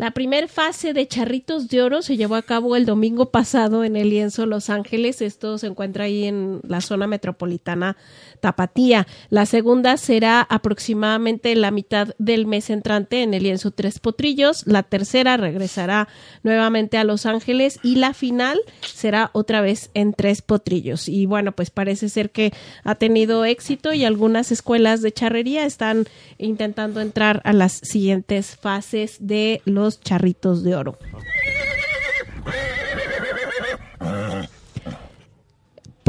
La 0.00 0.12
primera 0.12 0.48
fase 0.48 0.94
de 0.94 1.06
Charritos 1.06 1.68
de 1.68 1.82
Oro 1.82 2.00
se 2.00 2.16
llevó 2.16 2.34
a 2.36 2.40
cabo 2.40 2.74
el 2.74 2.86
domingo 2.86 3.26
pasado 3.26 3.84
en 3.84 3.96
el 3.96 4.08
lienzo 4.08 4.46
Los 4.46 4.70
Ángeles. 4.70 5.20
Esto 5.20 5.58
se 5.58 5.66
encuentra 5.66 6.04
ahí 6.04 6.24
en 6.24 6.60
la 6.66 6.80
zona 6.80 7.06
metropolitana 7.06 7.98
Tapatía. 8.40 9.06
La 9.28 9.44
segunda 9.44 9.98
será 9.98 10.40
aproximadamente 10.40 11.54
la 11.54 11.70
mitad 11.70 12.14
del 12.16 12.46
mes 12.46 12.70
entrante 12.70 13.22
en 13.22 13.34
el 13.34 13.42
lienzo 13.42 13.72
Tres 13.72 13.98
Potrillos. 13.98 14.66
La 14.66 14.84
tercera 14.84 15.36
regresará 15.36 16.08
nuevamente 16.44 16.96
a 16.96 17.04
Los 17.04 17.26
Ángeles 17.26 17.78
y 17.82 17.96
la 17.96 18.14
final 18.14 18.58
será 18.80 19.28
otra 19.34 19.60
vez 19.60 19.90
en 19.92 20.14
Tres 20.14 20.40
Potrillos. 20.40 21.10
Y 21.10 21.26
bueno, 21.26 21.52
pues 21.52 21.68
parece 21.68 22.08
ser 22.08 22.30
que 22.30 22.54
ha 22.84 22.94
tenido 22.94 23.44
éxito 23.44 23.92
y 23.92 24.06
algunas 24.06 24.50
escuelas 24.50 25.02
de 25.02 25.12
charrería 25.12 25.66
están 25.66 26.06
intentando 26.38 27.02
entrar 27.02 27.42
a 27.44 27.52
las 27.52 27.74
siguientes 27.82 28.56
fases 28.56 29.18
de 29.20 29.60
los 29.66 29.89
charritos 29.98 30.62
de 30.62 30.76
oro. 30.76 30.98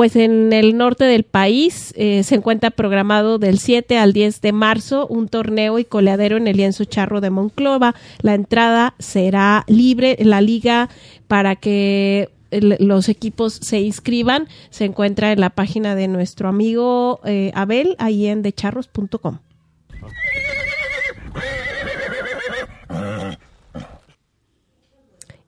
pues 0.01 0.15
en 0.15 0.51
el 0.51 0.77
norte 0.77 1.03
del 1.03 1.23
país 1.23 1.93
eh, 1.95 2.23
se 2.23 2.33
encuentra 2.33 2.71
programado 2.71 3.37
del 3.37 3.59
7 3.59 3.99
al 3.99 4.13
10 4.13 4.41
de 4.41 4.51
marzo 4.51 5.05
un 5.05 5.27
torneo 5.27 5.77
y 5.77 5.85
coleadero 5.85 6.37
en 6.37 6.47
el 6.47 6.57
lienzo 6.57 6.85
charro 6.85 7.21
de 7.21 7.29
Monclova. 7.29 7.93
La 8.23 8.33
entrada 8.33 8.95
será 8.97 9.63
libre 9.67 10.17
la 10.19 10.41
liga 10.41 10.89
para 11.27 11.55
que 11.55 12.29
los 12.51 13.09
equipos 13.09 13.53
se 13.53 13.81
inscriban. 13.81 14.47
Se 14.71 14.85
encuentra 14.85 15.33
en 15.33 15.39
la 15.39 15.51
página 15.51 15.93
de 15.93 16.07
nuestro 16.07 16.49
amigo 16.49 17.19
eh, 17.23 17.51
Abel, 17.53 17.95
ahí 17.99 18.25
en 18.25 18.41
decharros.com. 18.41 19.37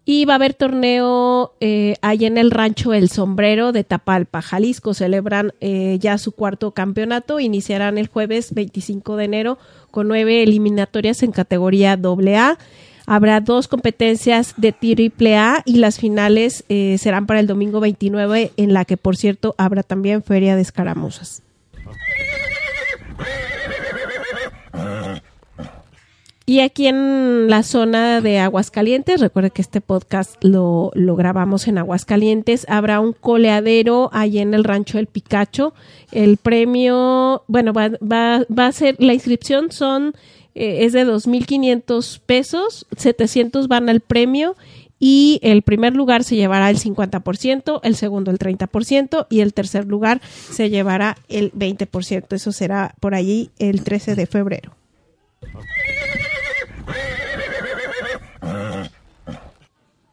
Y 0.06 0.26
va 0.26 0.34
a 0.34 0.36
haber 0.36 0.54
torneo 0.54 1.54
eh, 1.62 1.96
ahí 2.02 2.26
en 2.26 2.38
el 2.38 2.52
rancho 2.52 2.94
El 2.94 3.10
Sombrero 3.10 3.72
de 3.72 3.86
Tapalpa, 3.86 4.42
Jalisco. 4.42 4.94
Celebran 4.94 5.54
eh, 5.62 5.98
ya 6.02 6.18
su 6.18 6.34
cuarto 6.34 6.72
campeonato. 6.72 7.40
Iniciarán 7.40 7.98
el 7.98 8.08
jueves 8.08 8.54
25 8.54 9.16
de 9.16 9.24
enero 9.24 9.58
con 9.92 10.10
nueve 10.10 10.44
eliminatorias 10.44 11.24
en 11.24 11.32
categoría 11.32 11.94
AA. 11.94 12.58
Habrá 13.06 13.40
dos 13.42 13.68
competencias 13.68 14.54
de 14.58 14.72
triple 14.74 15.38
A 15.38 15.62
y 15.66 15.78
las 15.78 16.00
finales 16.00 16.64
eh, 16.68 16.98
serán 16.98 17.26
para 17.26 17.40
el 17.40 17.48
domingo 17.48 17.80
29, 17.80 18.52
en 18.56 18.74
la 18.74 18.86
que, 18.86 18.98
por 18.98 19.18
cierto, 19.18 19.56
habrá 19.58 19.84
también 19.84 20.24
feria 20.24 20.56
de 20.56 20.62
escaramuzas. 20.62 21.44
Y 26.46 26.60
aquí 26.60 26.88
en 26.88 27.48
la 27.50 27.64
zona 27.64 28.20
de 28.20 28.40
Aguascalientes, 28.40 29.22
recuerde 29.22 29.52
que 29.52 29.62
este 29.62 29.80
podcast 29.80 30.44
lo, 30.44 30.92
lo, 30.94 31.16
grabamos 31.16 31.70
en 31.70 31.78
Aguascalientes, 31.78 32.66
habrá 32.68 33.00
un 33.00 33.14
coleadero 33.14 34.10
ahí 34.12 34.40
en 34.40 34.54
el 34.54 34.66
rancho 34.66 35.00
El 35.00 35.08
Picacho. 35.08 35.74
El 36.12 36.36
premio, 36.36 37.44
bueno, 37.48 37.72
va, 37.72 37.92
va, 38.00 38.46
va 38.52 38.68
a 38.68 38.72
ser, 38.74 38.98
la 39.00 39.14
inscripción 39.14 39.72
son, 39.72 40.16
eh, 40.54 40.80
es 40.82 40.92
de 40.92 41.08
2.500 41.08 42.20
pesos, 42.26 42.88
700 42.98 43.70
van 43.70 43.88
al 43.88 44.02
premio 44.02 44.58
y 45.00 45.40
el 45.44 45.62
primer 45.62 45.96
lugar 45.96 46.26
se 46.26 46.36
llevará 46.36 46.70
el 46.70 46.78
50%, 46.78 47.80
el 47.84 47.96
segundo 47.96 48.32
el 48.32 48.40
30% 48.40 49.28
y 49.30 49.40
el 49.40 49.54
tercer 49.54 49.86
lugar 49.86 50.22
se 50.52 50.70
llevará 50.70 51.18
el 51.30 51.54
20%. 51.54 52.34
Eso 52.34 52.52
será 52.52 52.96
por 53.00 53.16
allí 53.16 53.50
el 53.60 53.84
13 53.84 54.16
de 54.16 54.26
febrero. 54.26 54.83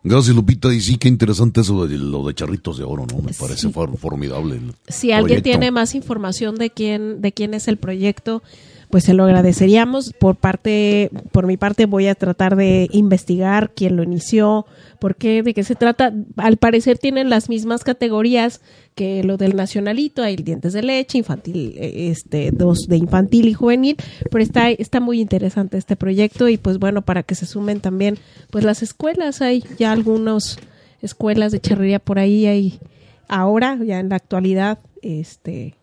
Gracias, 0.02 0.34
Lupita. 0.34 0.72
Y 0.72 0.80
sí, 0.80 0.96
qué 0.96 1.08
interesante 1.08 1.60
eso 1.60 1.86
de 1.86 1.98
lo 1.98 2.26
de 2.26 2.34
Charritos 2.34 2.78
de 2.78 2.84
Oro, 2.84 3.06
¿no? 3.06 3.18
Me 3.22 3.32
parece 3.32 3.68
formidable. 3.70 4.60
si 4.88 5.12
alguien 5.12 5.42
tiene 5.42 5.70
más 5.70 5.94
información 5.94 6.56
de 6.56 6.70
quién, 6.70 7.20
de 7.20 7.32
quién 7.32 7.52
es 7.54 7.68
el 7.68 7.76
proyecto, 7.76 8.42
pues 8.90 9.04
se 9.04 9.14
lo 9.14 9.24
agradeceríamos. 9.24 10.12
Por 10.12 10.36
parte, 10.36 11.10
por 11.32 11.46
mi 11.46 11.56
parte 11.56 11.86
voy 11.86 12.08
a 12.08 12.14
tratar 12.14 12.56
de 12.56 12.88
investigar 12.92 13.72
quién 13.74 13.96
lo 13.96 14.02
inició, 14.02 14.66
por 14.98 15.16
qué, 15.16 15.42
de 15.42 15.54
qué 15.54 15.64
se 15.64 15.76
trata. 15.76 16.12
Al 16.36 16.56
parecer 16.56 16.98
tienen 16.98 17.30
las 17.30 17.48
mismas 17.48 17.84
categorías 17.84 18.60
que 18.94 19.22
lo 19.24 19.36
del 19.36 19.56
nacionalito, 19.56 20.22
hay 20.22 20.36
dientes 20.36 20.72
de 20.72 20.82
leche, 20.82 21.18
infantil, 21.18 21.74
eh, 21.76 22.10
este, 22.10 22.50
dos 22.50 22.80
de 22.88 22.96
infantil 22.96 23.48
y 23.48 23.54
juvenil, 23.54 23.96
pero 24.30 24.42
está, 24.42 24.70
está 24.70 25.00
muy 25.00 25.20
interesante 25.20 25.78
este 25.78 25.96
proyecto 25.96 26.48
y 26.48 26.58
pues 26.58 26.78
bueno, 26.78 27.02
para 27.02 27.22
que 27.22 27.34
se 27.34 27.46
sumen 27.46 27.80
también 27.80 28.18
pues 28.50 28.64
las 28.64 28.82
escuelas, 28.82 29.40
hay 29.40 29.64
ya 29.78 29.92
algunas 29.92 30.58
escuelas 31.00 31.52
de 31.52 31.60
charrería 31.60 31.98
por 31.98 32.18
ahí, 32.18 32.46
hay 32.46 32.80
ahora, 33.28 33.78
ya 33.82 34.00
en 34.00 34.08
la 34.08 34.16
actualidad, 34.16 34.80
este, 35.02 35.76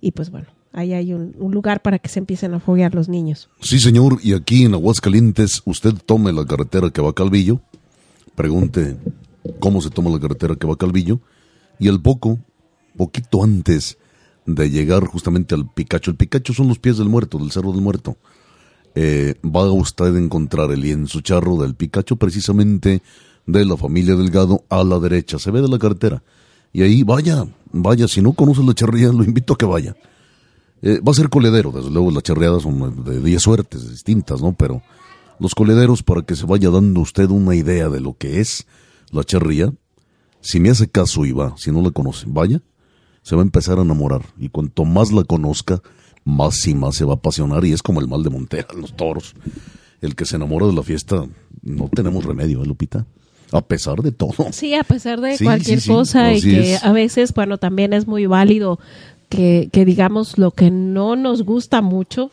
y 0.00 0.12
pues 0.12 0.30
bueno, 0.30 0.48
ahí 0.76 0.92
hay 0.92 1.14
un, 1.14 1.34
lugar 1.38 1.80
para 1.80 1.98
que 1.98 2.08
se 2.08 2.18
empiecen 2.18 2.52
a 2.54 2.60
foguear 2.60 2.94
los 2.94 3.08
niños. 3.08 3.48
Sí, 3.60 3.80
señor, 3.80 4.18
y 4.22 4.34
aquí 4.34 4.64
en 4.64 4.74
Aguascalientes 4.74 5.62
usted 5.64 5.94
tome 6.04 6.32
la 6.32 6.44
carretera 6.44 6.90
que 6.90 7.00
va 7.00 7.10
a 7.10 7.14
Calvillo, 7.14 7.60
pregunte 8.34 8.96
cómo 9.58 9.80
se 9.80 9.88
toma 9.88 10.10
la 10.10 10.20
carretera 10.20 10.54
que 10.54 10.66
va 10.66 10.74
a 10.74 10.76
Calvillo, 10.76 11.20
y 11.78 11.88
al 11.88 12.00
poco 12.00 12.38
poquito 12.96 13.42
antes 13.42 13.96
de 14.44 14.70
llegar 14.70 15.06
justamente 15.06 15.54
al 15.54 15.68
Picacho. 15.72 16.10
El 16.10 16.18
Picacho 16.18 16.52
son 16.52 16.68
los 16.68 16.78
pies 16.78 16.98
del 16.98 17.08
muerto, 17.08 17.38
del 17.38 17.50
Cerro 17.50 17.72
del 17.72 17.80
Muerto. 17.80 18.18
Eh, 18.94 19.34
va 19.44 19.70
usted 19.70 20.14
a 20.14 20.18
encontrar 20.18 20.70
el 20.72 20.80
lienzo 20.80 21.20
charro 21.22 21.56
del 21.56 21.74
Picacho, 21.74 22.16
precisamente 22.16 23.02
de 23.46 23.64
la 23.64 23.76
familia 23.78 24.14
Delgado, 24.14 24.64
a 24.68 24.84
la 24.84 24.98
derecha. 24.98 25.38
Se 25.38 25.50
ve 25.50 25.62
de 25.62 25.68
la 25.68 25.78
carretera. 25.78 26.22
Y 26.72 26.82
ahí 26.82 27.02
vaya, 27.02 27.46
vaya, 27.72 28.08
si 28.08 28.20
no 28.20 28.34
conoce 28.34 28.62
la 28.62 28.74
charrería, 28.74 29.08
lo 29.08 29.24
invito 29.24 29.54
a 29.54 29.58
que 29.58 29.66
vaya. 29.66 29.96
Eh, 30.82 31.00
va 31.00 31.12
a 31.12 31.14
ser 31.14 31.28
coledero, 31.28 31.72
desde 31.72 31.90
luego 31.90 32.10
las 32.10 32.22
charreadas 32.22 32.62
son 32.62 33.04
de 33.04 33.20
10 33.20 33.42
suertes 33.42 33.88
distintas, 33.88 34.42
¿no? 34.42 34.52
Pero 34.52 34.82
los 35.38 35.54
colederos, 35.54 36.02
para 36.02 36.22
que 36.22 36.36
se 36.36 36.46
vaya 36.46 36.70
dando 36.70 37.00
usted 37.00 37.30
una 37.30 37.54
idea 37.54 37.88
de 37.88 38.00
lo 38.00 38.14
que 38.16 38.40
es 38.40 38.66
la 39.10 39.24
charrería, 39.24 39.72
si 40.40 40.60
me 40.60 40.70
hace 40.70 40.88
caso 40.88 41.24
y 41.24 41.32
va, 41.32 41.54
si 41.56 41.72
no 41.72 41.82
la 41.82 41.90
conoce, 41.90 42.26
vaya, 42.28 42.62
se 43.22 43.34
va 43.34 43.42
a 43.42 43.44
empezar 43.44 43.78
a 43.78 43.82
enamorar. 43.82 44.22
Y 44.38 44.48
cuanto 44.48 44.84
más 44.84 45.10
la 45.12 45.24
conozca, 45.24 45.82
más 46.24 46.66
y 46.66 46.74
más 46.74 46.94
se 46.94 47.04
va 47.04 47.14
a 47.14 47.16
apasionar. 47.16 47.64
Y 47.64 47.72
es 47.72 47.82
como 47.82 48.00
el 48.00 48.06
mal 48.06 48.22
de 48.22 48.30
Montera, 48.30 48.68
los 48.78 48.94
toros. 48.94 49.34
El 50.00 50.14
que 50.14 50.24
se 50.24 50.36
enamora 50.36 50.66
de 50.66 50.72
la 50.72 50.82
fiesta, 50.82 51.26
no 51.62 51.88
tenemos 51.88 52.24
remedio, 52.24 52.62
¿eh, 52.62 52.66
Lupita? 52.66 53.04
A 53.52 53.62
pesar 53.62 54.02
de 54.02 54.12
todo. 54.12 54.52
Sí, 54.52 54.74
a 54.74 54.84
pesar 54.84 55.20
de 55.20 55.38
cualquier 55.38 55.84
cosa 55.84 56.32
y 56.34 56.40
que 56.40 56.78
a 56.80 56.92
veces, 56.92 57.32
bueno, 57.34 57.58
también 57.58 57.92
es 57.92 58.06
muy 58.06 58.26
válido 58.26 58.78
que, 59.36 59.68
que 59.70 59.84
digamos 59.84 60.38
lo 60.38 60.50
que 60.50 60.70
no 60.70 61.14
nos 61.14 61.42
gusta 61.42 61.82
mucho, 61.82 62.30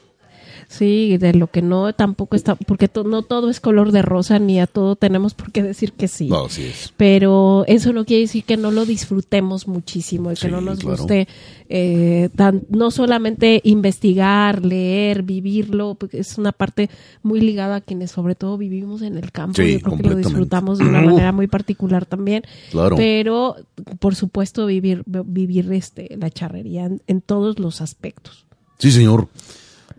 Sí, 0.74 1.20
de 1.20 1.36
lo 1.36 1.52
que 1.52 1.62
no 1.62 1.94
tampoco 1.94 2.36
está, 2.36 2.56
porque 2.56 2.90
no 3.06 3.22
todo 3.22 3.52
es 3.52 3.60
color 3.60 3.92
de 3.92 4.02
rosa, 4.02 4.40
ni 4.40 4.60
a 4.60 4.66
todo 4.66 4.96
tenemos 4.96 5.36
por 5.36 5.52
qué 5.52 5.62
decir 5.62 5.94
que 5.94 6.08
sí. 6.08 6.30
No, 6.30 6.50
sí 6.50 6.64
es. 6.64 6.92
Pero 6.98 7.64
eso 7.68 7.94
no 7.94 8.06
quiere 8.06 8.22
decir 8.22 8.44
que 8.44 8.58
no 8.58 8.72
lo 8.72 8.84
disfrutemos 8.84 9.68
muchísimo 9.68 10.32
y 10.32 10.36
que 10.36 10.48
no 10.48 10.62
nos 10.62 10.84
guste 10.84 11.28
eh, 11.70 12.30
tan, 12.36 12.64
no 12.70 12.90
solamente 12.90 13.62
investigar, 13.64 14.66
leer, 14.66 15.22
vivirlo, 15.22 15.94
porque 15.94 16.18
es 16.18 16.40
una 16.40 16.52
parte 16.52 16.90
muy 17.22 17.40
ligada 17.40 17.76
a 17.76 17.82
quienes 17.82 18.10
sobre 18.10 18.34
todo 18.34 18.58
vivimos 18.58 19.04
en 19.04 19.20
el 19.20 19.32
campo. 19.32 19.62
Sí, 19.62 19.74
Yo 19.74 19.80
creo 19.82 19.98
que 19.98 20.10
lo 20.10 20.16
disfrutamos 20.16 20.80
de 20.80 20.86
una 20.86 21.02
manera 21.04 21.32
muy 21.32 21.46
particular 21.46 22.08
también. 22.08 22.42
Claro. 22.72 22.96
Pero, 22.96 23.58
por 24.00 24.16
supuesto, 24.16 24.66
vivir, 24.66 25.04
vivir 25.06 25.72
este, 25.72 26.18
la 26.18 26.32
charrería 26.32 26.86
en, 26.86 27.04
en 27.06 27.22
todos 27.22 27.60
los 27.60 27.80
aspectos. 27.80 28.48
Sí, 28.80 28.92
señor. 28.92 29.28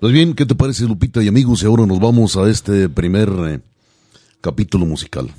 Pues 0.00 0.12
bien, 0.12 0.34
¿qué 0.34 0.44
te 0.44 0.54
parece, 0.54 0.84
Lupita 0.84 1.22
y 1.22 1.28
amigos? 1.28 1.62
Y 1.62 1.66
ahora 1.66 1.86
nos 1.86 2.00
vamos 2.00 2.36
a 2.36 2.48
este 2.50 2.88
primer 2.88 3.30
eh, 3.46 3.60
capítulo 4.40 4.86
musical. 4.86 5.30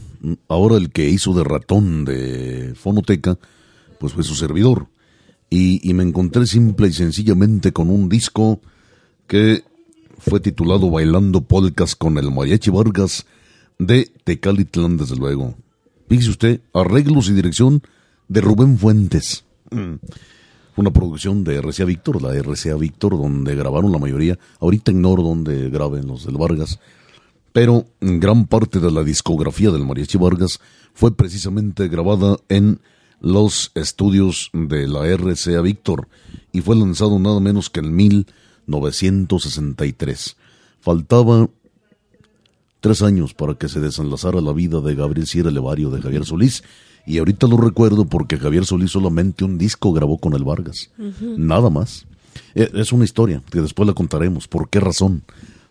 Ahora 0.48 0.78
el 0.78 0.92
que 0.92 1.10
hizo 1.10 1.34
de 1.34 1.44
ratón 1.44 2.06
de 2.06 2.74
Fonoteca, 2.76 3.38
pues 4.00 4.14
fue 4.14 4.24
su 4.24 4.34
servidor. 4.34 4.88
Y, 5.50 5.88
y, 5.88 5.94
me 5.94 6.04
encontré 6.04 6.48
simple 6.48 6.88
y 6.88 6.94
sencillamente 6.94 7.72
con 7.72 7.90
un 7.90 8.10
disco 8.10 8.60
que 9.28 9.64
fue 10.18 10.40
titulado 10.40 10.90
Bailando 10.90 11.42
Polcas 11.42 11.96
con 11.96 12.18
el 12.18 12.32
Mariachi 12.32 12.72
Vargas 12.72 13.26
de 13.78 14.12
Tecalitlán, 14.24 14.98
desde 14.98 15.16
luego. 15.16 15.56
Fíjese 16.10 16.30
usted, 16.32 16.62
arreglos 16.74 17.30
y 17.30 17.34
dirección 17.34 17.84
de 18.28 18.42
Rubén 18.42 18.80
Fuentes. 18.80 19.46
Una 20.76 20.92
producción 20.92 21.44
de 21.44 21.62
RCA 21.62 21.86
Víctor, 21.86 22.22
la 22.22 22.34
RCA 22.34 22.76
Víctor, 22.76 23.18
donde 23.18 23.56
grabaron 23.56 23.92
la 23.92 23.98
mayoría. 23.98 24.38
Ahorita 24.60 24.92
ignoro 24.92 25.24
dónde 25.24 25.70
graben 25.70 26.08
los 26.08 26.26
del 26.26 26.38
Vargas, 26.38 26.80
pero 27.54 27.86
gran 28.02 28.46
parte 28.48 28.80
de 28.80 28.92
la 28.92 29.04
discografía 29.04 29.72
del 29.72 29.86
Mariachi 29.86 30.18
Vargas 30.18 30.60
fue 30.94 31.16
precisamente 31.16 31.88
grabada 31.88 32.38
en 32.50 32.82
los 33.22 33.72
estudios 33.76 34.50
de 34.54 34.88
la 34.88 35.06
RCA 35.08 35.62
Víctor 35.62 36.10
y 36.52 36.62
fue 36.62 36.76
lanzado 36.76 37.20
nada 37.20 37.40
menos 37.40 37.70
que 37.70 37.80
en 37.80 37.96
1963. 37.96 40.36
Faltaba 40.82 41.50
tres 42.82 43.02
años 43.02 43.34
para 43.34 43.54
que 43.56 43.70
se 43.70 43.80
desenlazara 43.80 44.42
la 44.42 44.54
vida 44.54 44.82
de 44.82 44.94
Gabriel 44.94 45.26
Sierra 45.26 45.50
Levario 45.50 45.90
de 45.90 46.00
Javier 46.02 46.24
Solís 46.26 46.62
y 47.06 47.18
ahorita 47.18 47.48
lo 47.48 47.58
recuerdo 47.58 48.06
porque 48.06 48.38
Javier 48.38 48.66
Solís 48.66 48.92
solamente 48.92 49.46
un 49.46 49.58
disco 49.58 49.94
grabó 49.94 50.18
con 50.18 50.34
el 50.34 50.44
Vargas. 50.44 50.90
Uh 50.98 51.04
-huh. 51.04 51.38
Nada 51.38 51.70
más. 51.70 52.06
Es 52.54 52.92
una 52.92 53.06
historia 53.06 53.42
que 53.50 53.62
después 53.62 53.88
la 53.88 53.94
contaremos. 53.94 54.48
¿Por 54.48 54.70
qué 54.70 54.80
razón? 54.80 55.24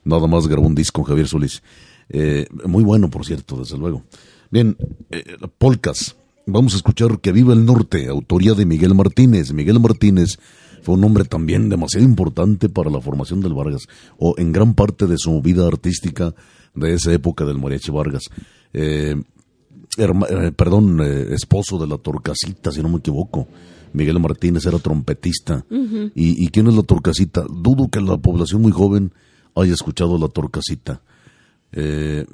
Nada 0.04 0.26
más 0.26 0.46
grabó 0.46 0.66
un 0.66 0.74
disco 0.74 1.02
con 1.02 1.10
Javier 1.10 1.28
Solís. 1.28 1.62
Eh, 2.08 2.46
muy 2.66 2.84
bueno, 2.84 3.10
por 3.10 3.24
cierto, 3.24 3.56
desde 3.56 3.78
luego. 3.78 4.02
Bien, 4.50 4.76
eh, 5.10 5.36
Polcas. 5.58 6.16
Vamos 6.46 6.74
a 6.74 6.76
escuchar 6.76 7.20
Que 7.20 7.32
Viva 7.32 7.54
el 7.54 7.64
Norte, 7.64 8.06
autoría 8.06 8.52
de 8.52 8.66
Miguel 8.66 8.94
Martínez. 8.94 9.52
Miguel 9.52 9.80
Martínez 9.80 10.38
fue 10.82 10.94
un 10.96 11.04
hombre 11.04 11.24
también 11.24 11.70
demasiado 11.70 12.04
importante 12.04 12.68
para 12.68 12.90
la 12.90 13.00
formación 13.00 13.40
del 13.40 13.54
Vargas, 13.54 13.86
o 14.18 14.34
en 14.36 14.52
gran 14.52 14.74
parte 14.74 15.06
de 15.06 15.16
su 15.16 15.40
vida 15.40 15.66
artística 15.66 16.34
de 16.74 16.92
esa 16.92 17.12
época 17.14 17.46
del 17.46 17.58
Mariachi 17.58 17.90
Vargas. 17.90 18.24
Eh, 18.74 19.16
Herma, 19.96 20.26
eh, 20.28 20.52
perdón, 20.52 21.00
eh, 21.00 21.34
esposo 21.34 21.78
de 21.78 21.86
la 21.86 21.98
Torcasita, 21.98 22.72
si 22.72 22.82
no 22.82 22.88
me 22.88 22.98
equivoco. 22.98 23.46
Miguel 23.92 24.18
Martínez 24.18 24.66
era 24.66 24.78
trompetista. 24.78 25.64
Uh 25.70 25.74
-huh. 25.74 26.12
¿Y, 26.14 26.44
¿Y, 26.44 26.48
quién 26.48 26.66
es 26.66 26.74
la 26.74 26.82
Torcasita? 26.82 27.44
Dudo 27.48 27.88
que 27.88 28.00
la 28.00 28.16
población 28.16 28.62
muy 28.62 28.72
joven 28.72 29.12
haya 29.54 29.72
escuchado 29.72 30.18
la 30.18 30.28
Torcasita. 30.28 31.00
Eh, 31.72 32.26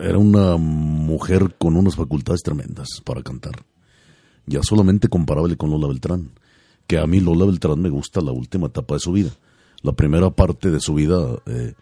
era 0.00 0.18
una 0.18 0.56
mujer 0.56 1.56
con 1.58 1.76
unas 1.76 1.94
facultades 1.94 2.42
tremendas 2.42 3.00
para 3.04 3.22
cantar. 3.22 3.64
Ya 4.46 4.62
solamente 4.62 5.08
comparable 5.08 5.56
con 5.56 5.70
Lola 5.70 5.88
Beltrán. 5.88 6.30
Que 6.86 6.98
a 6.98 7.06
mí 7.06 7.20
Lola 7.20 7.44
Beltrán 7.44 7.80
me 7.80 7.90
gusta 7.90 8.20
la 8.20 8.32
última 8.32 8.66
etapa 8.66 8.94
de 8.94 9.00
su 9.00 9.12
vida. 9.12 9.30
La 9.82 9.92
primera 9.92 10.30
parte 10.30 10.70
de 10.70 10.80
su 10.80 10.94
vida 10.94 11.38
eh, 11.46 11.74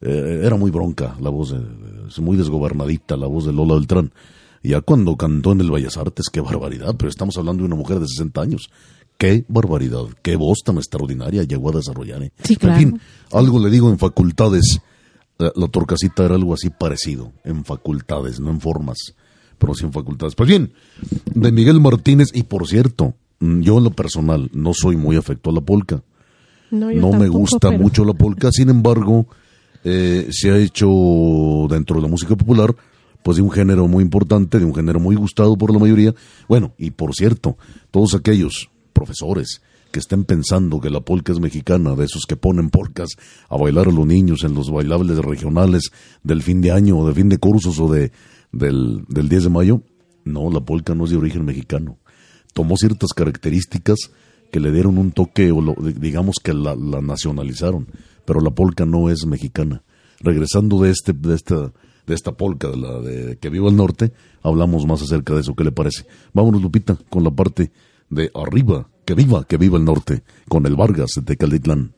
era 0.00 0.56
muy 0.56 0.70
bronca, 0.70 1.16
la 1.20 1.30
voz, 1.30 1.50
de, 1.50 1.60
muy 2.22 2.36
desgobernadita, 2.36 3.16
la 3.16 3.26
voz 3.26 3.46
de 3.46 3.52
Lola 3.52 3.74
Beltrán 3.74 4.12
ya 4.62 4.80
cuando 4.80 5.16
cantó 5.16 5.52
en 5.52 5.60
el 5.60 5.70
Bellas 5.70 5.96
Artes, 5.96 6.26
qué 6.30 6.40
barbaridad, 6.40 6.94
pero 6.96 7.08
estamos 7.08 7.36
hablando 7.38 7.62
de 7.62 7.66
una 7.66 7.76
mujer 7.76 7.98
de 7.98 8.06
60 8.06 8.40
años. 8.40 8.70
Qué 9.16 9.44
barbaridad, 9.48 10.04
qué 10.22 10.36
voz 10.36 10.60
tan 10.64 10.76
extraordinaria 10.76 11.42
llegó 11.42 11.70
a 11.70 11.76
desarrollar. 11.76 12.22
¿eh? 12.22 12.32
Sí, 12.42 12.56
claro. 12.56 12.78
En 12.78 12.80
fin, 12.80 13.00
algo 13.32 13.58
le 13.58 13.70
digo 13.70 13.90
en 13.90 13.98
facultades, 13.98 14.80
la, 15.38 15.52
la 15.54 15.68
torcasita 15.68 16.24
era 16.24 16.34
algo 16.36 16.54
así 16.54 16.70
parecido, 16.70 17.32
en 17.44 17.64
facultades, 17.64 18.40
no 18.40 18.50
en 18.50 18.60
formas, 18.60 19.14
pero 19.58 19.74
sí 19.74 19.84
en 19.84 19.92
facultades. 19.92 20.34
Pues 20.34 20.48
bien, 20.48 20.72
de 21.34 21.52
Miguel 21.52 21.80
Martínez, 21.80 22.28
y 22.32 22.44
por 22.44 22.66
cierto, 22.66 23.14
yo 23.40 23.78
en 23.78 23.84
lo 23.84 23.90
personal 23.90 24.50
no 24.52 24.72
soy 24.74 24.96
muy 24.96 25.16
afecto 25.16 25.50
a 25.50 25.52
la 25.52 25.60
polca. 25.60 26.02
No, 26.70 26.90
no 26.90 27.12
me 27.12 27.28
gusta 27.28 27.70
pero... 27.70 27.78
mucho 27.78 28.04
la 28.04 28.14
polca, 28.14 28.50
sin 28.52 28.70
embargo, 28.70 29.26
eh, 29.84 30.28
se 30.30 30.50
ha 30.50 30.58
hecho 30.58 31.66
dentro 31.68 31.96
de 31.96 32.02
la 32.02 32.08
música 32.08 32.36
popular 32.36 32.74
pues 33.22 33.36
de 33.36 33.42
un 33.42 33.50
género 33.50 33.86
muy 33.88 34.02
importante, 34.02 34.58
de 34.58 34.64
un 34.64 34.74
género 34.74 35.00
muy 35.00 35.16
gustado 35.16 35.56
por 35.56 35.72
la 35.72 35.78
mayoría. 35.78 36.14
Bueno, 36.48 36.72
y 36.78 36.90
por 36.90 37.14
cierto, 37.14 37.56
todos 37.90 38.14
aquellos 38.14 38.70
profesores 38.92 39.62
que 39.90 39.98
estén 39.98 40.24
pensando 40.24 40.80
que 40.80 40.90
la 40.90 41.00
polca 41.00 41.32
es 41.32 41.40
mexicana, 41.40 41.96
de 41.96 42.04
esos 42.04 42.24
que 42.26 42.36
ponen 42.36 42.70
polcas 42.70 43.10
a 43.48 43.56
bailar 43.56 43.88
a 43.88 43.92
los 43.92 44.06
niños 44.06 44.44
en 44.44 44.54
los 44.54 44.70
bailables 44.70 45.18
regionales 45.18 45.90
del 46.22 46.42
fin 46.42 46.60
de 46.60 46.70
año 46.70 46.98
o 46.98 47.08
de 47.08 47.14
fin 47.14 47.28
de 47.28 47.38
cursos 47.38 47.78
o 47.80 47.90
de, 47.90 48.12
del, 48.52 49.04
del 49.08 49.28
10 49.28 49.44
de 49.44 49.50
mayo, 49.50 49.82
no, 50.24 50.50
la 50.50 50.60
polca 50.60 50.94
no 50.94 51.04
es 51.04 51.10
de 51.10 51.16
origen 51.16 51.44
mexicano. 51.44 51.98
Tomó 52.52 52.76
ciertas 52.76 53.12
características 53.12 53.98
que 54.50 54.60
le 54.60 54.72
dieron 54.72 54.98
un 54.98 55.12
toque, 55.12 55.50
o 55.50 55.60
lo, 55.60 55.74
digamos 55.74 56.36
que 56.42 56.52
la, 56.52 56.74
la 56.74 57.00
nacionalizaron, 57.00 57.86
pero 58.24 58.40
la 58.40 58.50
polca 58.50 58.84
no 58.84 59.10
es 59.10 59.26
mexicana. 59.26 59.82
Regresando 60.20 60.80
de 60.80 60.90
este, 60.90 61.12
de 61.12 61.34
esta 61.34 61.72
de 62.10 62.16
esta 62.16 62.32
polca, 62.32 62.68
de 62.68 62.76
la 62.76 63.00
de 63.00 63.38
Que 63.38 63.48
Viva 63.48 63.70
el 63.70 63.76
Norte, 63.76 64.12
hablamos 64.42 64.86
más 64.86 65.00
acerca 65.00 65.34
de 65.34 65.40
eso. 65.40 65.54
¿Qué 65.54 65.64
le 65.64 65.72
parece? 65.72 66.04
Vámonos, 66.34 66.60
Lupita, 66.60 66.98
con 67.08 67.24
la 67.24 67.30
parte 67.30 67.72
de 68.10 68.30
arriba. 68.34 68.88
Que 69.04 69.14
viva, 69.14 69.44
que 69.44 69.56
viva 69.56 69.76
el 69.76 69.84
norte, 69.84 70.22
con 70.48 70.66
el 70.66 70.76
Vargas 70.76 71.20
de 71.24 71.36
Calitlán. 71.36 71.94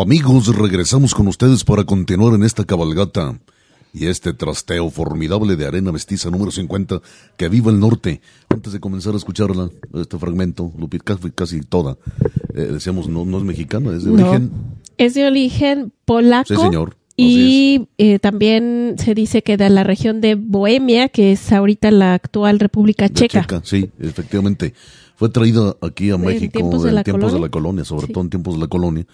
Amigos, 0.00 0.54
regresamos 0.56 1.12
con 1.12 1.26
ustedes 1.26 1.64
para 1.64 1.82
continuar 1.82 2.34
en 2.34 2.44
esta 2.44 2.64
cabalgata 2.64 3.36
y 3.92 4.06
este 4.06 4.32
trasteo 4.32 4.90
formidable 4.90 5.56
de 5.56 5.66
arena 5.66 5.90
mestiza 5.90 6.30
número 6.30 6.52
50 6.52 7.00
que 7.36 7.48
viva 7.48 7.72
el 7.72 7.80
norte. 7.80 8.20
Antes 8.48 8.72
de 8.72 8.78
comenzar 8.80 9.14
a 9.14 9.16
escucharla, 9.16 9.70
este 9.94 10.16
fragmento, 10.18 10.72
Lupita, 10.78 11.16
casi, 11.16 11.30
casi 11.32 11.60
toda, 11.62 11.96
eh, 12.54 12.60
decíamos, 12.72 13.08
no, 13.08 13.24
no 13.24 13.38
es 13.38 13.44
mexicana, 13.44 13.90
es 13.96 14.04
de 14.04 14.12
No. 14.12 14.22
origen. 14.30 14.50
Es 14.98 15.14
de 15.14 15.26
origen 15.26 15.92
polaco. 16.04 16.54
Sí, 16.54 16.60
señor. 16.60 16.96
Y 17.16 17.88
eh, 17.98 18.20
también 18.20 18.94
se 18.98 19.14
dice 19.16 19.42
que 19.42 19.56
de 19.56 19.68
la 19.68 19.82
región 19.82 20.20
de 20.20 20.36
Bohemia, 20.36 21.08
que 21.08 21.32
es 21.32 21.50
ahorita 21.50 21.90
la 21.90 22.14
actual 22.14 22.60
República 22.60 23.08
Checa. 23.08 23.40
Checa, 23.40 23.62
sí, 23.64 23.90
efectivamente. 23.98 24.74
Fue 25.16 25.28
traída 25.28 25.74
aquí 25.82 26.10
a 26.10 26.14
¿En 26.14 26.20
México 26.20 26.52
tiempos 26.60 26.84
de 26.84 26.90
en 26.90 26.94
la 26.94 27.02
tiempos 27.02 27.32
de 27.32 27.40
la 27.40 27.48
colonia, 27.48 27.84
sobre 27.84 28.06
Sí. 28.06 28.12
todo 28.12 28.22
en 28.22 28.30
tiempos 28.30 28.54
de 28.54 28.60
la 28.60 28.68
colonia. 28.68 29.04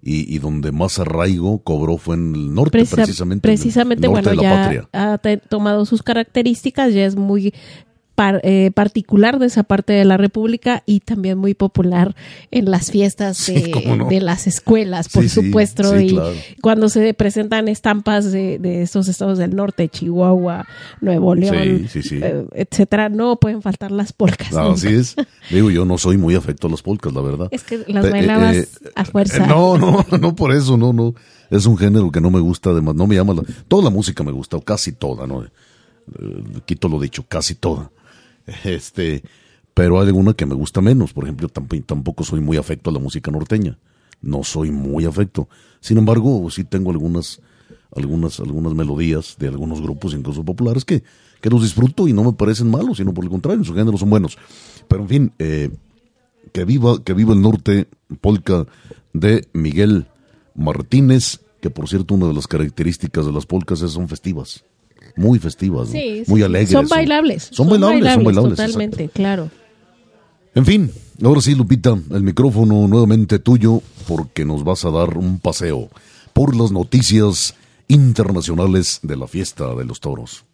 Y, 0.00 0.32
y 0.32 0.38
donde 0.38 0.70
más 0.70 0.98
arraigo 1.00 1.58
cobró 1.64 1.98
fue 1.98 2.14
en 2.14 2.34
el 2.34 2.54
norte, 2.54 2.78
Precisa- 2.78 2.96
precisamente. 2.96 3.48
en 3.48 3.52
el 3.52 3.58
precisamente, 3.58 4.06
norte 4.08 4.22
bueno, 4.22 4.30
de 4.30 4.36
la 4.36 4.42
ya 4.42 4.62
patria. 4.62 4.88
ha 4.92 5.18
tomado 5.48 5.84
sus 5.86 6.02
características, 6.02 6.94
ya 6.94 7.04
es 7.04 7.16
muy 7.16 7.52
par- 8.18 8.40
eh, 8.42 8.72
particular 8.74 9.38
de 9.38 9.46
esa 9.46 9.62
parte 9.62 9.92
de 9.92 10.04
la 10.04 10.16
República 10.16 10.82
y 10.86 10.98
también 10.98 11.38
muy 11.38 11.54
popular 11.54 12.16
en 12.50 12.68
las 12.68 12.90
fiestas 12.90 13.46
de, 13.46 13.70
cómo 13.70 13.94
no. 13.94 14.08
de 14.08 14.20
las 14.20 14.48
escuelas, 14.48 15.08
por 15.08 15.22
Sí, 15.22 15.28
supuesto, 15.28 15.96
sí, 15.96 16.06
y 16.06 16.08
claro. 16.14 16.34
cuando 16.60 16.88
se 16.88 17.14
presentan 17.14 17.68
estampas 17.68 18.32
de, 18.32 18.58
de 18.58 18.82
estos 18.82 19.06
estados 19.06 19.38
del 19.38 19.54
norte, 19.54 19.88
Chihuahua, 19.88 20.66
Nuevo 21.00 21.36
León, 21.36 21.88
eh, 21.94 22.44
etcétera, 22.54 23.08
no 23.08 23.36
pueden 23.36 23.62
faltar 23.62 23.92
las 23.92 24.12
polcas. 24.12 24.50
Nunca. 24.50 24.72
Así 24.72 24.88
es. 24.88 25.14
Digo, 25.50 25.70
yo 25.70 25.84
no 25.84 25.96
soy 25.96 26.16
muy 26.16 26.34
afecto 26.34 26.66
a 26.66 26.70
las 26.70 26.82
polcas, 26.82 27.12
la 27.12 27.20
verdad. 27.20 27.46
Es 27.52 27.62
que 27.62 27.84
las 27.86 28.04
Pe- 28.04 28.10
bailabas 28.10 28.56
eh, 28.56 28.68
a 28.96 29.04
fuerza. 29.04 29.44
eh, 29.44 29.46
no, 29.46 29.78
no, 29.78 30.04
no 30.20 30.34
por 30.34 30.52
eso, 30.52 30.76
no, 30.76 30.92
no. 30.92 31.14
Es 31.50 31.66
un 31.66 31.78
género 31.78 32.10
que 32.10 32.20
no 32.20 32.30
me 32.32 32.40
gusta, 32.40 32.70
además, 32.70 32.96
no 32.96 33.06
me 33.06 33.14
llama. 33.14 33.34
la- 33.34 33.44
toda 33.68 33.84
la 33.84 33.90
música 33.90 34.24
me 34.24 34.32
gusta, 34.32 34.56
o 34.56 34.60
casi 34.60 34.90
toda, 34.90 35.24
¿no? 35.28 35.44
Eh, 35.44 35.50
quito 36.66 36.88
lo 36.88 36.98
dicho, 36.98 37.24
casi 37.28 37.54
toda. 37.54 37.90
Este, 38.64 39.22
pero 39.74 40.00
hay 40.00 40.08
alguna 40.08 40.34
que 40.34 40.46
me 40.46 40.54
gusta 40.54 40.80
menos. 40.80 41.12
Por 41.12 41.24
ejemplo, 41.24 41.48
tamp- 41.48 41.84
tampoco 41.86 42.24
soy 42.24 42.40
muy 42.40 42.56
afecto 42.56 42.90
a 42.90 42.92
la 42.92 42.98
música 42.98 43.30
norteña. 43.30 43.78
No 44.20 44.42
soy 44.42 44.70
muy 44.70 45.04
afecto. 45.04 45.48
Sin 45.80 45.98
embargo, 45.98 46.50
sí 46.50 46.64
tengo 46.64 46.90
algunas, 46.90 47.40
algunas, 47.94 48.40
algunas 48.40 48.74
melodías 48.74 49.36
de 49.38 49.48
algunos 49.48 49.80
grupos, 49.80 50.14
incluso 50.14 50.44
populares, 50.44 50.84
que, 50.84 51.04
que 51.40 51.50
los 51.50 51.62
disfruto 51.62 52.08
y 52.08 52.12
no 52.12 52.24
me 52.24 52.32
parecen 52.32 52.70
malos, 52.70 52.96
sino 52.96 53.14
por 53.14 53.24
el 53.24 53.30
contrario, 53.30 53.60
en 53.60 53.64
su 53.64 53.74
género 53.74 53.96
son 53.96 54.10
buenos. 54.10 54.36
Pero 54.88 55.02
en 55.02 55.08
fin, 55.08 55.32
eh, 55.38 55.70
que 56.52 56.64
viva, 56.64 57.02
que 57.04 57.14
viva 57.14 57.32
el 57.32 57.40
norte, 57.40 57.86
polka 58.20 58.66
de 59.12 59.46
Miguel 59.52 60.06
Martínez, 60.56 61.40
que 61.60 61.70
por 61.70 61.88
cierto 61.88 62.14
una 62.14 62.26
de 62.26 62.34
las 62.34 62.46
características 62.48 63.26
de 63.26 63.32
las 63.32 63.46
polcas 63.46 63.82
es 63.82 63.92
son 63.92 64.08
festivas, 64.08 64.64
muy 65.18 65.38
festivas, 65.38 65.90
muy 65.90 66.24
sí. 66.24 66.42
alegres. 66.42 66.70
Son 66.70 66.88
bailables. 66.88 67.48
Son 67.50 67.68
bailables, 67.68 68.14
son 68.14 68.24
bailables. 68.24 68.56
Totalmente, 68.56 69.08
claro. 69.08 69.50
En 70.54 70.64
fin, 70.64 70.90
ahora 71.22 71.40
sí, 71.40 71.54
Lupita, 71.54 71.96
el 72.10 72.22
micrófono 72.22 72.88
nuevamente 72.88 73.38
tuyo 73.38 73.82
porque 74.06 74.44
nos 74.44 74.64
vas 74.64 74.84
a 74.84 74.90
dar 74.90 75.18
un 75.18 75.38
paseo 75.38 75.88
por 76.32 76.56
las 76.56 76.72
noticias 76.72 77.54
internacionales 77.88 79.00
de 79.02 79.16
la 79.16 79.26
fiesta 79.26 79.74
de 79.74 79.84
los 79.84 80.00
toros. 80.00 80.44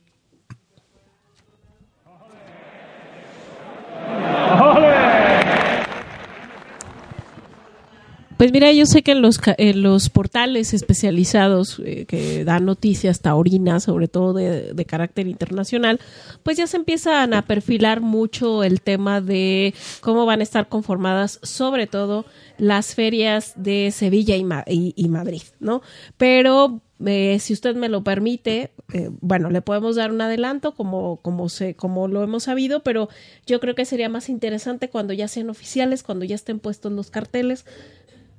Pues 8.37 8.51
mira, 8.53 8.73
yo 8.73 8.85
sé 8.85 9.03
que 9.03 9.13
en 9.13 9.23
los, 9.23 9.39
en 9.59 9.83
los 9.83 10.11
portales 10.11 10.75
especializados 10.75 11.81
eh, 11.85 12.05
que 12.07 12.45
dan 12.45 12.65
noticias 12.65 13.21
taurinas, 13.21 13.85
sobre 13.85 14.09
todo 14.09 14.33
de, 14.33 14.73
de 14.75 14.85
carácter 14.85 15.29
internacional, 15.29 16.01
pues 16.43 16.57
ya 16.57 16.67
se 16.67 16.77
empiezan 16.77 17.33
a 17.33 17.43
perfilar 17.43 18.01
mucho 18.01 18.65
el 18.65 18.81
tema 18.81 19.21
de 19.21 19.73
cómo 20.01 20.27
van 20.27 20.41
a 20.41 20.43
estar 20.43 20.69
conformadas, 20.69 21.39
sobre 21.43 21.87
todo 21.87 22.25
las 22.59 22.95
ferias 22.97 23.53
de 23.57 23.91
Sevilla 23.93 24.37
y, 24.37 24.43
Ma- 24.45 24.65
y- 24.67 24.95
y 24.97 25.09
Madrid, 25.09 25.43
¿no? 25.61 25.81
Pero 26.17 26.81
eh, 27.07 27.39
si 27.41 27.53
usted 27.53 27.77
me 27.77 27.89
lo 27.89 28.03
permite, 28.03 28.73
eh, 28.93 29.11
bueno, 29.21 29.51
le 29.51 29.63
podemos 29.63 29.97
dar 29.97 30.11
un 30.11 30.21
adelanto 30.21 30.75
como, 30.75 31.19
como, 31.19 31.49
se, 31.49 31.75
como 31.77 32.09
lo 32.09 32.23
hemos 32.25 32.45
sabido, 32.45 32.83
pero 32.83 33.09
yo 33.47 33.61
creo 33.61 33.75
que 33.75 33.85
sería 33.85 34.09
más 34.09 34.29
interesante 34.29 34.89
cuando 34.89 35.13
ya 35.13 35.29
sean 35.29 35.51
oficiales, 35.51 36.03
cuando 36.03 36.25
ya 36.25 36.35
estén 36.35 36.59
puestos 36.59 36.91
los 36.93 37.11
carteles, 37.11 37.65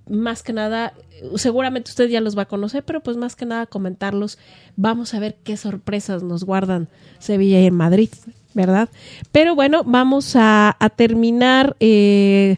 más 0.10 0.44
que 0.44 0.54
nada, 0.54 0.94
seguramente 1.36 1.92
usted 1.92 2.08
ya 2.08 2.22
los 2.22 2.38
va 2.38 2.44
a 2.44 2.48
conocer, 2.48 2.84
pero 2.84 3.02
pues 3.02 3.18
más 3.18 3.36
que 3.36 3.46
nada 3.46 3.66
comentarlos. 3.66 4.38
Vamos 4.76 5.14
a 5.14 5.20
ver 5.20 5.36
qué 5.44 5.58
sorpresas 5.58 6.24
nos 6.24 6.44
guardan 6.44 6.88
Sevilla 7.20 7.60
y 7.60 7.66
en 7.66 7.76
Madrid, 7.76 8.10
¿verdad? 8.54 8.90
Pero 9.32 9.56
bueno, 9.56 9.84
vamos 9.84 10.36
a, 10.36 10.78
terminar 10.96 11.76
eh, 11.80 12.58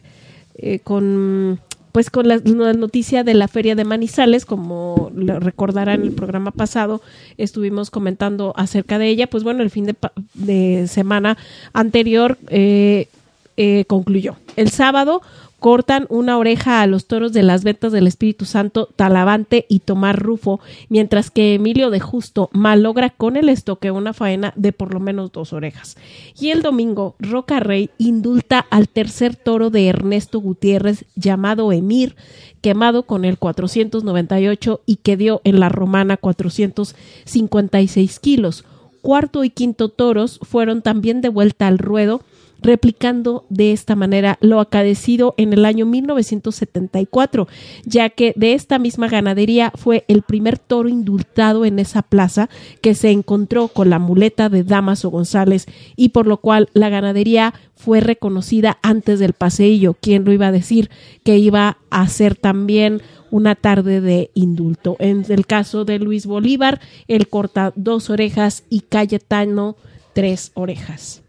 eh, 0.56 0.80
con 0.80 1.60
pues 1.92 2.10
con 2.10 2.28
la, 2.28 2.38
noticia 2.38 3.24
de 3.24 3.34
la 3.34 3.48
feria 3.48 3.74
de 3.74 3.84
Manizales, 3.84 4.44
como 4.44 5.10
recordarán 5.14 6.02
en 6.02 6.06
el 6.06 6.12
programa 6.12 6.52
pasado, 6.52 7.02
estuvimos 7.38 7.90
comentando 7.90 8.52
acerca 8.56 8.98
de 8.98 9.08
ella, 9.08 9.26
pues 9.26 9.42
bueno, 9.42 9.64
el 9.64 9.70
fin 9.70 9.96
de 10.34 10.86
semana 10.86 11.36
anterior 11.72 12.38
eh, 12.50 13.08
eh, 13.56 13.84
concluyó. 13.88 14.36
El 14.54 14.70
sábado 14.70 15.22
cortan 15.58 16.06
una 16.08 16.38
oreja 16.38 16.82
a 16.82 16.86
los 16.86 17.06
toros 17.06 17.32
de 17.32 17.42
las 17.42 17.64
ventas 17.64 17.92
del 17.92 18.06
Espíritu 18.06 18.44
Santo, 18.44 18.88
Talavante 18.94 19.66
y 19.68 19.80
Tomás 19.80 20.16
Rufo, 20.16 20.60
mientras 20.88 21.30
que 21.30 21.54
Emilio 21.54 21.90
de 21.90 22.00
Justo 22.00 22.48
malogra 22.52 23.10
con 23.10 23.36
el 23.36 23.48
estoque 23.48 23.90
una 23.90 24.12
faena 24.12 24.52
de 24.56 24.72
por 24.72 24.94
lo 24.94 25.00
menos 25.00 25.32
dos 25.32 25.52
orejas. 25.52 25.96
Y 26.38 26.50
el 26.50 26.62
domingo, 26.62 27.16
Roca 27.18 27.58
Rey 27.60 27.90
indulta 27.98 28.64
al 28.70 28.88
tercer 28.88 29.36
toro 29.36 29.70
de 29.70 29.88
Ernesto 29.88 30.40
Gutiérrez 30.40 31.04
llamado 31.16 31.72
Emir, 31.72 32.16
quemado 32.60 33.04
con 33.04 33.24
el 33.24 33.38
498 33.38 34.82
y 34.86 34.96
que 34.96 35.16
dio 35.16 35.40
en 35.44 35.60
la 35.60 35.68
romana 35.68 36.16
456 36.16 38.18
kilos. 38.20 38.64
Cuarto 39.00 39.44
y 39.44 39.50
quinto 39.50 39.88
toros 39.88 40.40
fueron 40.42 40.82
también 40.82 41.20
de 41.20 41.28
vuelta 41.28 41.68
al 41.68 41.78
ruedo, 41.78 42.22
replicando 42.60 43.44
de 43.48 43.72
esta 43.72 43.96
manera 43.96 44.38
lo 44.40 44.60
acaecido 44.60 45.34
en 45.36 45.52
el 45.52 45.64
año 45.64 45.86
1974, 45.86 47.48
ya 47.84 48.10
que 48.10 48.32
de 48.36 48.54
esta 48.54 48.78
misma 48.78 49.08
ganadería 49.08 49.72
fue 49.74 50.04
el 50.08 50.22
primer 50.22 50.58
toro 50.58 50.88
indultado 50.88 51.64
en 51.64 51.78
esa 51.78 52.02
plaza 52.02 52.48
que 52.80 52.94
se 52.94 53.10
encontró 53.10 53.68
con 53.68 53.90
la 53.90 53.98
muleta 53.98 54.48
de 54.48 54.64
Damaso 54.64 55.10
González 55.10 55.66
y 55.96 56.10
por 56.10 56.26
lo 56.26 56.38
cual 56.38 56.68
la 56.72 56.88
ganadería 56.88 57.54
fue 57.74 58.00
reconocida 58.00 58.78
antes 58.82 59.20
del 59.20 59.32
paseillo. 59.32 59.94
¿Quién 60.00 60.24
lo 60.24 60.32
iba 60.32 60.48
a 60.48 60.52
decir 60.52 60.90
que 61.22 61.38
iba 61.38 61.78
a 61.90 62.08
ser 62.08 62.34
también 62.34 63.00
una 63.30 63.54
tarde 63.54 64.00
de 64.00 64.30
indulto? 64.34 64.96
En 64.98 65.24
el 65.28 65.46
caso 65.46 65.84
de 65.84 65.98
Luis 66.00 66.26
Bolívar, 66.26 66.80
él 67.06 67.28
corta 67.28 67.72
dos 67.76 68.10
orejas 68.10 68.64
y 68.68 68.80
Cayetano 68.80 69.76
tres 70.12 70.50
orejas. 70.54 71.22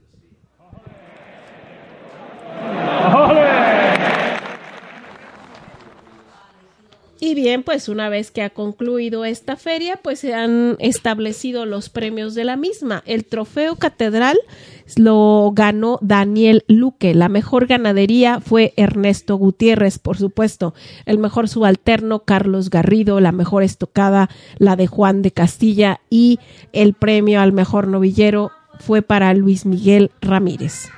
Y 7.21 7.35
bien, 7.35 7.63
pues 7.63 7.89
una 7.89 8.07
vez 8.07 8.31
que 8.31 8.41
ha 8.41 8.49
concluido 8.49 9.25
esta 9.25 9.57
feria, 9.57 9.99
pues 10.01 10.19
se 10.19 10.33
han 10.33 10.77
establecido 10.79 11.65
los 11.65 11.89
premios 11.89 12.33
de 12.33 12.45
la 12.45 12.55
misma. 12.55 13.03
El 13.05 13.25
trofeo 13.25 13.75
catedral 13.75 14.39
lo 14.95 15.51
ganó 15.53 15.99
Daniel 16.01 16.63
Luque. 16.67 17.13
La 17.13 17.27
mejor 17.27 17.67
ganadería 17.67 18.39
fue 18.39 18.73
Ernesto 18.77 19.35
Gutiérrez, 19.35 19.99
por 19.99 20.17
supuesto. 20.17 20.73
El 21.05 21.19
mejor 21.19 21.49
subalterno, 21.49 22.19
Carlos 22.19 22.69
Garrido. 22.69 23.19
La 23.19 23.33
mejor 23.33 23.63
estocada, 23.63 24.29
la 24.57 24.77
de 24.77 24.87
Juan 24.87 25.21
de 25.21 25.31
Castilla. 25.31 25.99
Y 26.09 26.39
el 26.71 26.93
premio 26.93 27.41
al 27.41 27.51
mejor 27.51 27.89
novillero 27.89 28.51
fue 28.79 29.01
para 29.01 29.33
Luis 29.33 29.65
Miguel 29.65 30.09
Ramírez. 30.21 30.89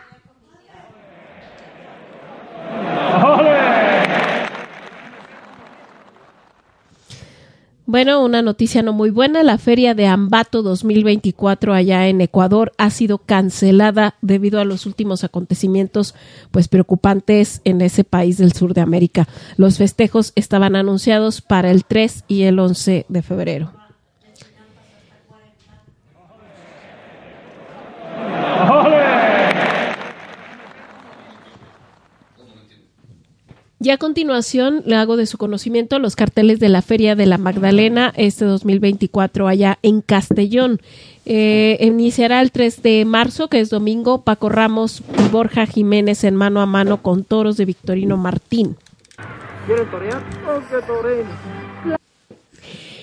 Bueno, 7.92 8.24
una 8.24 8.42
noticia 8.42 8.82
no 8.84 8.94
muy 8.94 9.10
buena. 9.10 9.44
La 9.44 9.58
feria 9.58 9.94
de 9.94 10.08
Ambato 10.08 10.62
2024 10.62 11.74
allá 11.74 12.08
en 12.08 12.22
Ecuador 12.22 12.72
ha 12.78 12.90
sido 12.90 13.18
cancelada 13.18 14.16
debido 14.22 14.62
a 14.62 14.64
los 14.64 14.86
últimos 14.86 15.26
acontecimientos 15.26 16.16
pues 16.52 16.70
preocupantes 16.70 17.60
en 17.66 17.82
ese 17.82 18.06
país 18.06 18.38
del 18.38 18.54
sur 18.54 18.74
de 18.74 18.80
América. 18.80 19.28
Los 19.58 19.78
festejos 19.78 20.32
estaban 20.36 20.78
anunciados 20.78 21.42
para 21.42 21.70
el 21.70 21.84
3 21.84 22.24
y 22.30 22.44
el 22.44 22.60
11 22.60 23.08
de 23.10 23.22
febrero. 23.22 23.81
Y 33.84 33.89
a 33.89 33.98
continuación 33.98 34.84
le 34.86 34.96
hago 34.96 35.17
de 35.17 35.26
su 35.26 35.39
conocimiento 35.39 35.98
los 35.98 36.15
carteles 36.15 36.60
de 36.60 36.70
la 36.70 36.84
Feria 36.84 37.15
de 37.15 37.26
la 37.26 37.39
Magdalena 37.39 38.13
este 38.15 38.46
2024 38.46 39.48
allá 39.48 39.80
en 39.82 40.02
Castellón. 40.02 40.80
Eh, 41.26 41.80
iniciará 41.82 42.41
el 42.41 42.52
3 42.52 42.84
de 42.84 43.06
marzo, 43.06 43.48
que 43.48 43.60
es 43.60 43.72
domingo, 43.72 44.22
Paco 44.22 44.50
Ramos 44.50 45.02
y 45.17 45.30
Borja 45.30 45.65
Jiménez 45.65 46.24
en 46.26 46.36
mano 46.36 46.62
a 46.62 46.67
mano 46.67 47.02
con 47.02 47.24
toros 47.24 47.58
de 47.58 47.65
Victorino 47.65 48.17
Martín. 48.17 48.78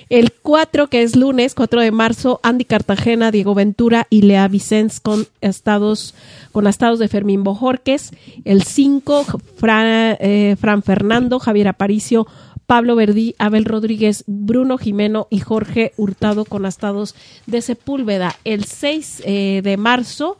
El 0.09 0.33
4, 0.33 0.89
que 0.89 1.03
es 1.03 1.17
lunes, 1.17 1.55
4 1.55 1.83
de 1.83 1.91
marzo, 1.91 2.41
Andy 2.43 2.65
Cartagena, 2.65 3.31
Diego 3.31 3.55
Ventura 3.55 4.07
y 4.09 4.23
Lea 4.23 4.49
Vicens 4.49 5.01
con 5.01 5.27
estados, 5.41 6.15
con 6.53 6.65
de 6.65 7.09
Fermín 7.09 7.45
Bojorques. 7.45 8.13
El 8.45 8.63
5, 8.63 9.27
eh, 10.21 10.57
Fran, 10.59 10.83
Fernando, 10.83 11.39
Javier 11.39 11.69
Aparicio, 11.69 12.27
Pablo 12.67 12.97
Verdí, 12.97 13.35
Abel 13.39 13.65
Rodríguez, 13.65 14.25
Bruno 14.27 14.79
Jimeno 14.79 15.27
y 15.31 15.41
Jorge 15.41 15.93
Hurtado 15.97 16.45
con 16.45 16.67
estados 16.67 17.15
de 17.47 17.63
Sepúlveda. 17.63 18.37
El 18.45 18.65
6 18.65 19.23
eh, 19.25 19.61
de 19.63 19.77
marzo, 19.77 20.39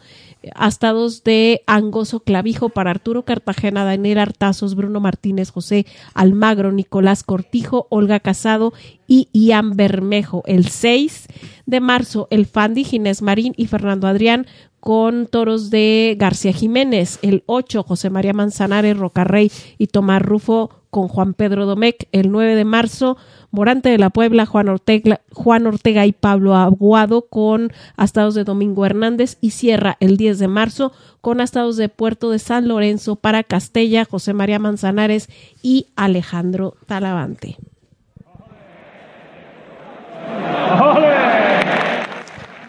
astados 0.55 1.25
de 1.25 1.63
Angoso 1.67 2.21
Clavijo 2.21 2.69
para 2.69 2.91
Arturo 2.91 3.25
Cartagena, 3.25 3.85
Daniel 3.85 4.19
Artazos, 4.19 4.75
Bruno 4.75 5.01
Martínez, 5.01 5.51
José 5.51 5.87
Almagro, 6.15 6.73
Nicolás 6.73 7.23
Cortijo, 7.23 7.87
Olga 7.91 8.21
Casado 8.21 8.73
y 9.07 9.29
Ian 9.33 9.77
Bermejo. 9.77 10.43
El 10.47 10.69
6 10.69 11.27
de 11.67 11.81
marzo, 11.81 12.29
el 12.31 12.47
Fandi, 12.47 12.85
Ginés 12.85 13.23
Marín 13.23 13.55
y 13.57 13.67
Fernando 13.67 14.07
Adrián 14.07 14.47
con 14.81 15.27
toros 15.27 15.71
de 15.71 16.17
García 16.19 16.53
Jiménez. 16.53 17.19
El 17.23 17.43
8, 17.47 17.83
José 17.83 18.11
María 18.11 18.33
Manzanares, 18.33 18.97
Rocarrey 18.97 19.51
y 19.77 19.89
Tomás 19.89 20.23
Rufo 20.23 20.71
con 20.91 21.09
Juan 21.09 21.35
Pedro 21.35 21.67
Domecq. 21.67 22.09
El 22.13 22.31
9 22.31 22.55
de 22.55 22.65
marzo, 22.65 23.17
Morante 23.51 23.89
de 23.89 23.97
la 23.99 24.11
Puebla, 24.11 24.45
Juan 24.45 24.69
Ortega, 24.69 25.23
Juan 25.33 25.67
Ortega 25.67 26.05
y 26.05 26.13
Pablo 26.13 26.55
Aguado 26.55 27.23
con 27.23 27.73
astados 27.97 28.35
de 28.35 28.45
Domingo 28.45 28.85
Hernández 28.85 29.39
y 29.41 29.53
cierra 29.53 29.97
el 30.01 30.19
10 30.19 30.39
de 30.39 30.49
marzo 30.49 30.93
con 31.23 31.41
astados 31.41 31.77
de 31.79 31.89
Puerto 31.89 32.31
de 32.31 32.39
San 32.39 32.69
Lorenzo 32.69 33.17
para 33.17 33.43
Castella, 33.45 34.05
José 34.05 34.35
María 34.35 34.59
Manzanares 34.59 35.31
y 35.63 35.87
Alejandro 35.97 36.77
Talavante. 36.87 37.57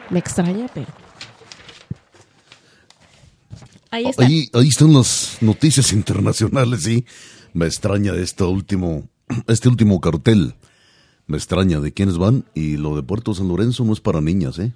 Me 0.09 0.19
extraña, 0.19 0.67
pero... 0.73 0.87
Ahí, 3.91 4.49
ahí, 4.53 4.67
están 4.67 4.93
las 4.93 5.37
noticias 5.41 5.91
internacionales, 5.93 6.83
sí. 6.83 7.05
Me 7.53 7.65
extraña 7.65 8.13
este 8.13 8.43
último, 8.43 9.09
este 9.47 9.67
último 9.67 9.99
cartel 9.99 10.53
me 11.29 11.37
extraña 11.37 11.79
de 11.79 11.93
quiénes 11.93 12.17
van 12.17 12.43
y 12.55 12.77
lo 12.77 12.95
de 12.95 13.03
Puerto 13.03 13.35
San 13.35 13.47
Lorenzo 13.47 13.85
no 13.85 13.93
es 13.93 14.01
para 14.01 14.19
niñas, 14.19 14.57
¿eh? 14.57 14.73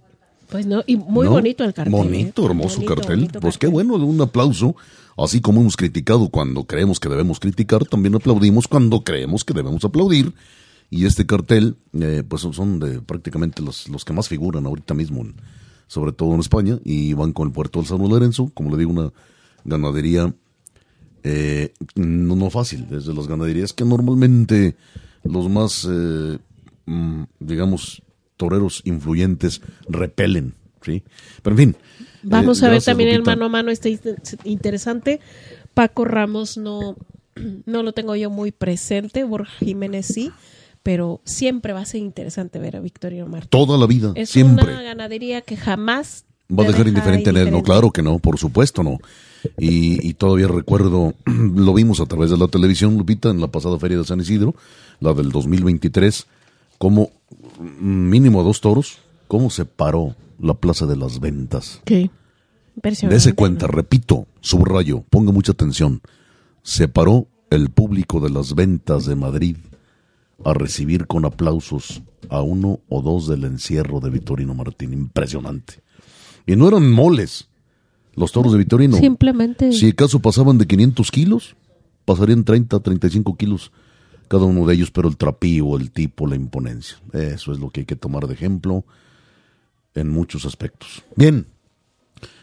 Pues 0.49 0.67
no, 0.67 0.83
y 0.85 0.97
muy 0.97 1.25
bonito 1.25 1.63
el 1.63 1.73
cartel. 1.73 1.93
¿eh? 1.93 1.97
Bonito, 1.97 2.45
hermoso 2.45 2.85
cartel. 2.85 3.27
pues 3.41 3.57
qué 3.57 3.65
bueno, 3.65 3.95
un 3.95 4.21
aplauso. 4.21 4.75
Así 5.17 5.41
como 5.41 5.61
hemos 5.61 5.75
criticado 5.75 6.29
cuando 6.29 6.65
creemos 6.65 6.99
que 6.99 7.09
debemos 7.09 7.39
criticar, 7.39 7.85
también 7.85 8.13
aplaudimos 8.13 8.67
cuando 8.67 9.03
creemos 9.03 9.43
que 9.43 9.55
debemos 9.55 9.83
aplaudir. 9.83 10.31
Y 10.91 11.07
este 11.07 11.25
cartel, 11.25 11.75
eh, 11.99 12.23
pues 12.27 12.43
son 12.43 12.77
de 12.79 13.01
prácticamente 13.01 13.63
los, 13.63 13.89
los 13.89 14.05
que 14.05 14.13
más 14.13 14.27
figuran 14.27 14.67
ahorita 14.67 14.93
mismo, 14.93 15.25
sobre 15.87 16.11
todo 16.11 16.35
en 16.35 16.39
España, 16.39 16.77
y 16.83 17.13
van 17.13 17.33
con 17.33 17.47
el 17.47 17.53
puerto 17.53 17.79
del 17.79 17.87
San 17.87 18.07
Lorenzo, 18.07 18.51
como 18.53 18.69
le 18.69 18.77
digo, 18.77 18.91
una 18.91 19.11
ganadería 19.65 20.31
eh, 21.23 21.73
no, 21.95 22.35
no 22.35 22.51
fácil, 22.51 22.85
desde 22.89 23.13
las 23.13 23.27
ganaderías 23.27 23.73
que 23.73 23.85
normalmente 23.85 24.75
los 25.23 25.49
más, 25.49 25.87
eh, 25.89 26.37
mm, 26.85 27.23
digamos, 27.39 28.03
toreros 28.37 28.81
influyentes 28.85 29.61
repelen, 29.87 30.55
¿sí? 30.81 31.03
Pero 31.41 31.53
en 31.55 31.57
fin. 31.57 31.77
Vamos 32.23 32.61
eh, 32.61 32.65
a 32.65 32.69
ver 32.69 32.83
también 32.83 33.09
el 33.09 33.23
mano 33.23 33.45
a 33.45 33.49
mano, 33.49 33.71
este 33.71 33.99
interesante. 34.43 35.19
Paco 35.73 36.05
Ramos 36.05 36.57
no, 36.57 36.95
no 37.65 37.83
lo 37.83 37.93
tengo 37.93 38.15
yo 38.15 38.29
muy 38.29 38.51
presente, 38.51 39.23
Borja 39.23 39.53
Jiménez 39.59 40.05
sí, 40.07 40.31
pero 40.83 41.21
siempre 41.23 41.73
va 41.73 41.81
a 41.81 41.85
ser 41.85 42.01
interesante 42.01 42.59
ver 42.59 42.75
a 42.75 42.79
Victorio 42.79 43.27
Martín. 43.27 43.49
Toda 43.49 43.77
la 43.77 43.87
vida, 43.87 44.11
es 44.15 44.29
siempre. 44.29 44.65
una 44.65 44.81
ganadería 44.81 45.41
que 45.41 45.55
jamás 45.55 46.25
va 46.51 46.63
a 46.63 46.67
dejar 46.67 46.87
indiferente 46.87 47.29
a 47.29 47.41
él. 47.41 47.51
No, 47.51 47.63
claro 47.63 47.91
que 47.91 48.01
no, 48.01 48.19
por 48.19 48.37
supuesto 48.37 48.83
no. 48.83 48.99
Y, 49.57 50.13
todavía 50.13 50.47
recuerdo, 50.47 51.13
lo 51.25 51.73
vimos 51.73 51.99
a 51.99 52.05
través 52.05 52.29
de 52.29 52.37
la 52.37 52.47
televisión, 52.47 52.97
Lupita, 52.97 53.29
en 53.29 53.41
la 53.41 53.47
pasada 53.47 53.77
feria 53.79 53.97
de 53.97 54.05
San 54.05 54.19
Isidro, 54.19 54.55
la 54.99 55.13
del 55.13 55.31
2023, 55.31 56.27
como 56.77 57.11
mínimo 57.59 58.43
dos 58.43 58.61
toros, 58.61 58.99
cómo 59.27 59.49
se 59.49 59.65
paró 59.65 60.15
la 60.39 60.53
Plaza 60.53 60.85
de 60.85 60.97
las 60.97 61.19
Ventas. 61.19 61.81
Sí, 61.85 62.09
Dese 62.81 63.33
cuenta, 63.33 63.67
repito, 63.67 64.27
subrayo, 64.41 65.03
ponga 65.09 65.31
mucha 65.31 65.51
atención. 65.51 66.01
Se 66.63 66.87
paró 66.87 67.27
el 67.49 67.69
público 67.69 68.19
de 68.19 68.31
las 68.31 68.55
ventas 68.55 69.05
de 69.05 69.15
Madrid 69.15 69.57
a 70.43 70.53
recibir 70.53 71.05
con 71.05 71.25
aplausos 71.25 72.01
a 72.29 72.41
uno 72.41 72.79
o 72.89 73.01
dos 73.01 73.27
del 73.27 73.43
encierro 73.43 73.99
de 73.99 74.09
Vitorino 74.09 74.55
Martín. 74.55 74.93
Impresionante. 74.93 75.83
Y 76.47 76.55
no 76.55 76.67
eran 76.67 76.91
moles 76.91 77.47
los 78.15 78.31
toros 78.31 78.51
de 78.51 78.59
Vitorino. 78.59 78.97
Simplemente. 78.97 79.71
Si 79.71 79.89
acaso 79.89 80.19
pasaban 80.19 80.57
de 80.57 80.67
500 80.67 81.11
kilos, 81.11 81.55
pasarían 82.05 82.43
30, 82.43 82.79
35 82.79 83.35
kilos 83.37 83.71
cada 84.27 84.45
uno 84.45 84.65
de 84.65 84.73
ellos, 84.73 84.91
pero 84.91 85.07
el 85.07 85.17
trapío, 85.17 85.77
el 85.77 85.91
tipo, 85.91 86.27
la 86.27 86.35
imponencia. 86.35 86.97
Eso 87.11 87.51
es 87.51 87.59
lo 87.59 87.69
que 87.69 87.81
hay 87.81 87.85
que 87.85 87.95
tomar 87.95 88.27
de 88.27 88.33
ejemplo 88.33 88.83
en 89.93 90.09
muchos 90.09 90.45
aspectos. 90.45 91.03
Bien. 91.15 91.45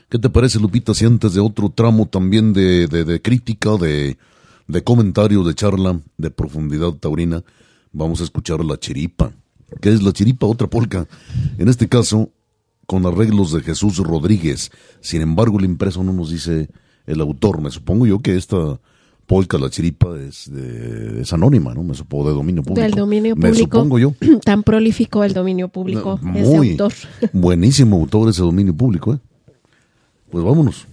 ¿Qué 0.09 0.18
te 0.18 0.29
parece, 0.29 0.59
Lupita, 0.59 0.93
si 0.93 1.05
antes 1.05 1.35
de 1.35 1.41
otro 1.41 1.71
tramo 1.71 2.07
también 2.07 2.53
de, 2.53 2.89
de, 2.89 3.23
crítica, 3.23 3.77
de, 3.77 4.18
de 4.66 4.83
comentario, 4.83 5.45
de 5.45 5.55
charla, 5.55 6.01
de 6.16 6.31
profundidad 6.31 6.93
taurina, 6.95 7.45
vamos 7.93 8.21
a 8.21 8.25
escuchar 8.25 8.64
la 8.64 8.77
chiripa? 8.77 9.33
¿Qué 9.81 9.93
es 9.93 10.03
la 10.03 10.12
chiripa? 10.12 10.47
Otra 10.47 10.68
polca. 10.68 11.07
En 11.59 11.68
este 11.68 11.89
caso, 11.89 12.31
con 12.91 13.07
arreglos 13.07 13.53
de 13.53 13.61
Jesús 13.61 13.99
Rodríguez. 13.99 14.72
Sin 15.01 15.22
embargo, 15.22 15.61
el 15.61 15.64
impreso 15.64 16.03
no 16.03 16.12
nos 16.12 16.32
dice 16.32 16.68
el 17.07 17.20
autor. 17.20 17.61
Me 17.61 17.70
supongo 17.70 18.05
yo 18.05 18.18
que 18.18 18.34
esta 18.34 18.80
polka, 19.26 19.59
la 19.59 19.70
chiripa, 19.70 20.18
es, 20.18 20.53
de, 20.53 21.20
es 21.20 21.32
anónima, 21.32 21.72
¿no? 21.72 21.84
Me 21.84 21.95
supongo 21.95 22.30
de 22.30 22.34
dominio 22.34 22.64
público. 22.64 22.82
Del 22.82 22.91
dominio 22.91 23.36
público. 23.36 23.53
Me 23.53 23.59
supongo 23.61 23.99
yo. 24.01 24.12
Tan 24.45 24.64
prolífico 24.64 25.22
el 25.22 25.32
dominio 25.34 25.68
público, 25.68 26.18
Muy 26.20 26.41
ese 26.41 26.57
autor. 26.57 26.93
buenísimo 27.32 27.95
autor 27.95 28.28
ese 28.28 28.43
dominio 28.43 28.74
público, 28.74 29.14
¿eh? 29.14 29.18
Pues 30.28 30.45
vámonos. 30.45 30.88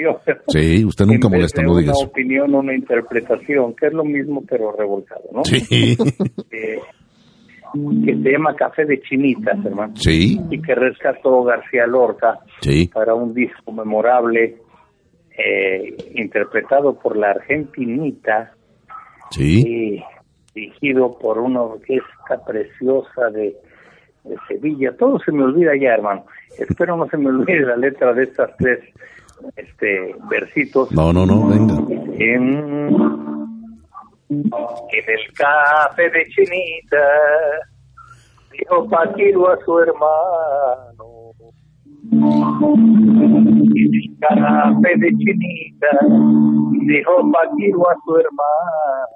Sí, 0.48 0.84
usted 0.84 1.06
nunca 1.06 1.28
molesta, 1.28 1.62
no 1.62 1.76
diga 1.76 1.92
Una 1.96 2.08
opinión, 2.08 2.54
una 2.54 2.74
interpretación, 2.74 3.74
que 3.74 3.86
es 3.88 3.92
lo 3.92 4.04
mismo 4.04 4.42
pero 4.48 4.72
revoltado, 4.72 5.22
¿no? 5.32 5.44
Sí, 5.44 5.96
Eh, 6.50 6.78
que 7.72 8.16
se 8.22 8.32
llama 8.32 8.54
Café 8.54 8.84
de 8.84 9.00
Chinitas, 9.00 9.64
hermano. 9.64 9.94
sí, 9.96 10.40
Y 10.50 10.60
que 10.60 10.74
rescató 10.74 11.44
García 11.44 11.86
Lorca 11.86 12.38
sí, 12.60 12.88
para 12.92 13.14
un 13.14 13.34
disco 13.34 13.72
memorable 13.72 14.56
eh, 15.36 15.96
interpretado 16.14 16.98
por 16.98 17.16
la 17.16 17.30
argentinita 17.30 18.52
sí. 19.30 19.62
y 19.66 20.04
dirigido 20.54 21.18
por 21.18 21.38
una 21.38 21.62
orquesta 21.62 22.44
preciosa 22.46 23.30
de, 23.30 23.56
de 24.24 24.36
Sevilla. 24.48 24.96
Todo 24.96 25.18
se 25.20 25.32
me 25.32 25.44
olvida 25.44 25.72
ya, 25.76 25.94
hermano. 25.94 26.24
Espero 26.58 26.96
no 26.96 27.08
se 27.08 27.16
me 27.16 27.28
olvide 27.28 27.60
la 27.60 27.76
letra 27.76 28.12
de 28.12 28.24
estas 28.24 28.56
tres 28.56 28.80
este 29.56 30.14
versitos. 30.28 30.90
No, 30.92 31.12
no, 31.12 31.24
no, 31.26 31.48
venga. 31.48 31.74
En, 32.18 33.17
en 34.28 35.04
el 35.06 35.32
café 35.34 36.10
de 36.10 36.26
Chinita 36.28 36.96
dijo 38.52 38.88
Paquiro 38.88 39.48
a 39.48 39.58
su 39.64 39.78
hermano. 39.78 41.32
En 42.12 43.94
el 43.94 44.18
café 44.20 44.96
de 44.98 45.08
Chinita 45.16 45.88
dijo 46.86 47.32
Paquiro 47.32 47.88
a 47.88 47.96
su 48.04 48.16
hermano. 48.16 49.08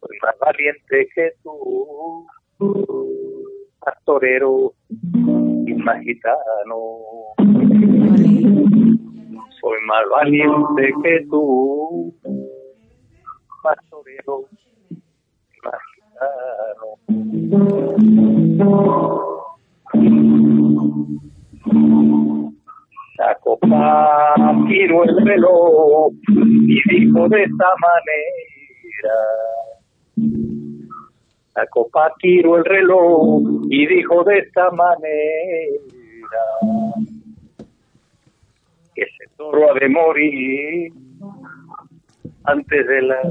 Soy 0.00 0.18
más 0.22 0.38
valiente 0.40 1.08
que 1.14 1.32
tú, 1.42 2.26
pastorero 3.80 4.72
y 5.66 5.74
más 5.74 6.00
gitano. 6.00 6.76
Soy 9.60 9.78
más 9.86 10.08
valiente 10.10 10.94
que 11.02 11.26
tú, 11.28 12.14
más 13.66 13.78
gitano. 15.94 16.88
Sacó 23.16 23.58
Paquiro 23.58 25.04
el 25.04 25.26
reloj 25.26 26.12
y 26.26 26.80
dijo 26.90 27.28
de 27.28 27.42
esta 27.44 27.68
manera. 27.86 29.16
Sacó 31.54 31.88
Paquiro 31.88 32.56
el 32.58 32.64
reloj 32.64 33.42
y 33.70 33.86
dijo 33.86 34.24
de 34.24 34.38
esta 34.38 34.70
manera 34.70 35.16
que 38.94 39.02
ese 39.02 39.24
toro 39.36 39.70
ha 39.70 39.74
de 39.78 39.88
morir 39.88 40.92
antes 42.46 42.86
de 42.86 43.02
las 43.02 43.26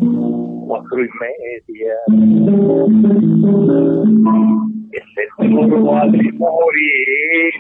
cuatro 0.68 1.04
y 1.04 1.10
media. 1.22 1.94
Ese 4.92 5.22
ha 5.38 6.06
de 6.08 6.32
morir 6.38 7.54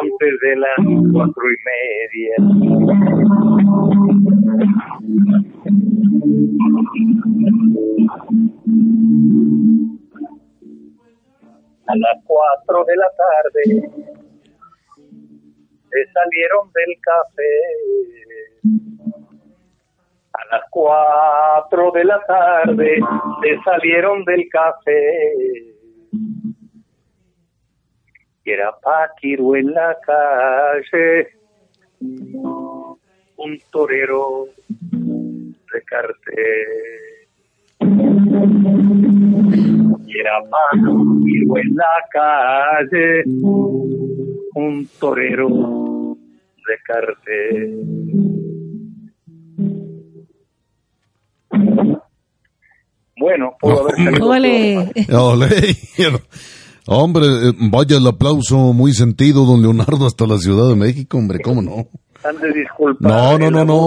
antes 0.00 0.32
de 0.40 0.56
las 0.56 0.78
cuatro 1.12 1.44
y 1.50 1.56
media. 1.70 2.36
A 11.86 11.96
las 11.96 12.24
cuatro 12.24 12.84
de 12.86 12.96
la 12.96 13.10
tarde 13.18 13.64
se 15.90 16.00
salieron 16.12 16.70
del 16.72 16.96
café. 17.02 17.52
Las 20.52 20.64
cuatro 20.68 21.90
de 21.92 22.04
la 22.04 22.20
tarde 22.26 23.00
se 23.42 23.62
salieron 23.64 24.22
del 24.26 24.46
café. 24.50 25.32
Y 28.44 28.50
era 28.50 28.70
Paquiro 28.78 29.56
en 29.56 29.72
la 29.72 29.96
calle, 30.04 31.28
un 32.00 33.58
torero 33.70 34.44
de 34.90 35.82
cartel. 35.86 36.66
Y 40.06 40.18
era 40.18 40.42
Paquiro 40.50 41.56
en 41.56 41.76
la 41.76 42.04
calle, 42.12 43.24
un 44.54 44.86
torero 45.00 45.48
de 46.68 46.76
cartel. 46.84 48.41
Bueno, 53.18 53.54
pudo 53.60 53.80
haber 53.82 53.96
salido 53.96 54.26
Ole. 54.26 54.92
Ole. 55.12 55.48
Hombre, 56.86 57.26
vaya 57.70 57.96
el 57.96 58.06
aplauso 58.06 58.56
muy 58.72 58.92
sentido, 58.92 59.44
don 59.44 59.62
Leonardo, 59.62 60.06
hasta 60.06 60.26
la 60.26 60.38
Ciudad 60.38 60.68
de 60.68 60.74
México, 60.74 61.16
hombre, 61.16 61.38
¿cómo 61.38 61.62
no? 61.62 61.86
No, 62.98 63.38
no, 63.38 63.50
no, 63.52 63.64
no, 63.64 63.78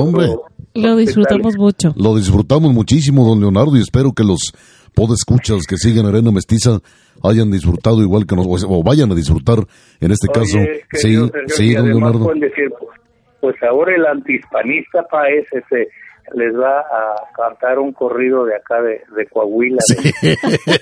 hombre. 0.00 0.28
Lo 0.74 0.96
disfrutamos 0.96 1.56
mucho. 1.56 1.92
Lo 1.96 2.14
disfrutamos 2.14 2.72
muchísimo, 2.72 3.26
don 3.26 3.40
Leonardo, 3.40 3.76
y 3.76 3.80
espero 3.80 4.12
que 4.12 4.22
los 4.22 4.52
podescuchas 4.94 5.66
que 5.68 5.76
siguen 5.76 6.06
Arena 6.06 6.30
Mestiza 6.30 6.78
hayan 7.24 7.50
disfrutado 7.50 8.02
igual 8.02 8.24
que 8.24 8.36
nosotros, 8.36 8.66
o 8.68 8.84
vayan 8.84 9.10
a 9.10 9.16
disfrutar, 9.16 9.58
en 10.00 10.12
este 10.12 10.28
Oye, 10.28 10.40
caso. 10.40 10.58
Sí, 10.92 11.16
Sergio, 11.16 11.32
sí, 11.48 11.74
don 11.74 11.88
Leonardo. 11.88 12.30
decir, 12.34 12.70
pues, 12.78 13.00
pues 13.40 13.56
ahora 13.68 13.96
el 13.96 14.06
antihispanista 14.06 15.02
Paez 15.10 15.46
ese 15.52 15.88
les 16.34 16.54
va 16.54 16.80
a 16.80 17.14
cantar 17.36 17.78
un 17.78 17.92
corrido 17.92 18.44
de 18.44 18.56
acá 18.56 18.80
de, 18.80 19.02
de 19.14 19.26
Coahuila, 19.26 19.78
de 19.90 20.36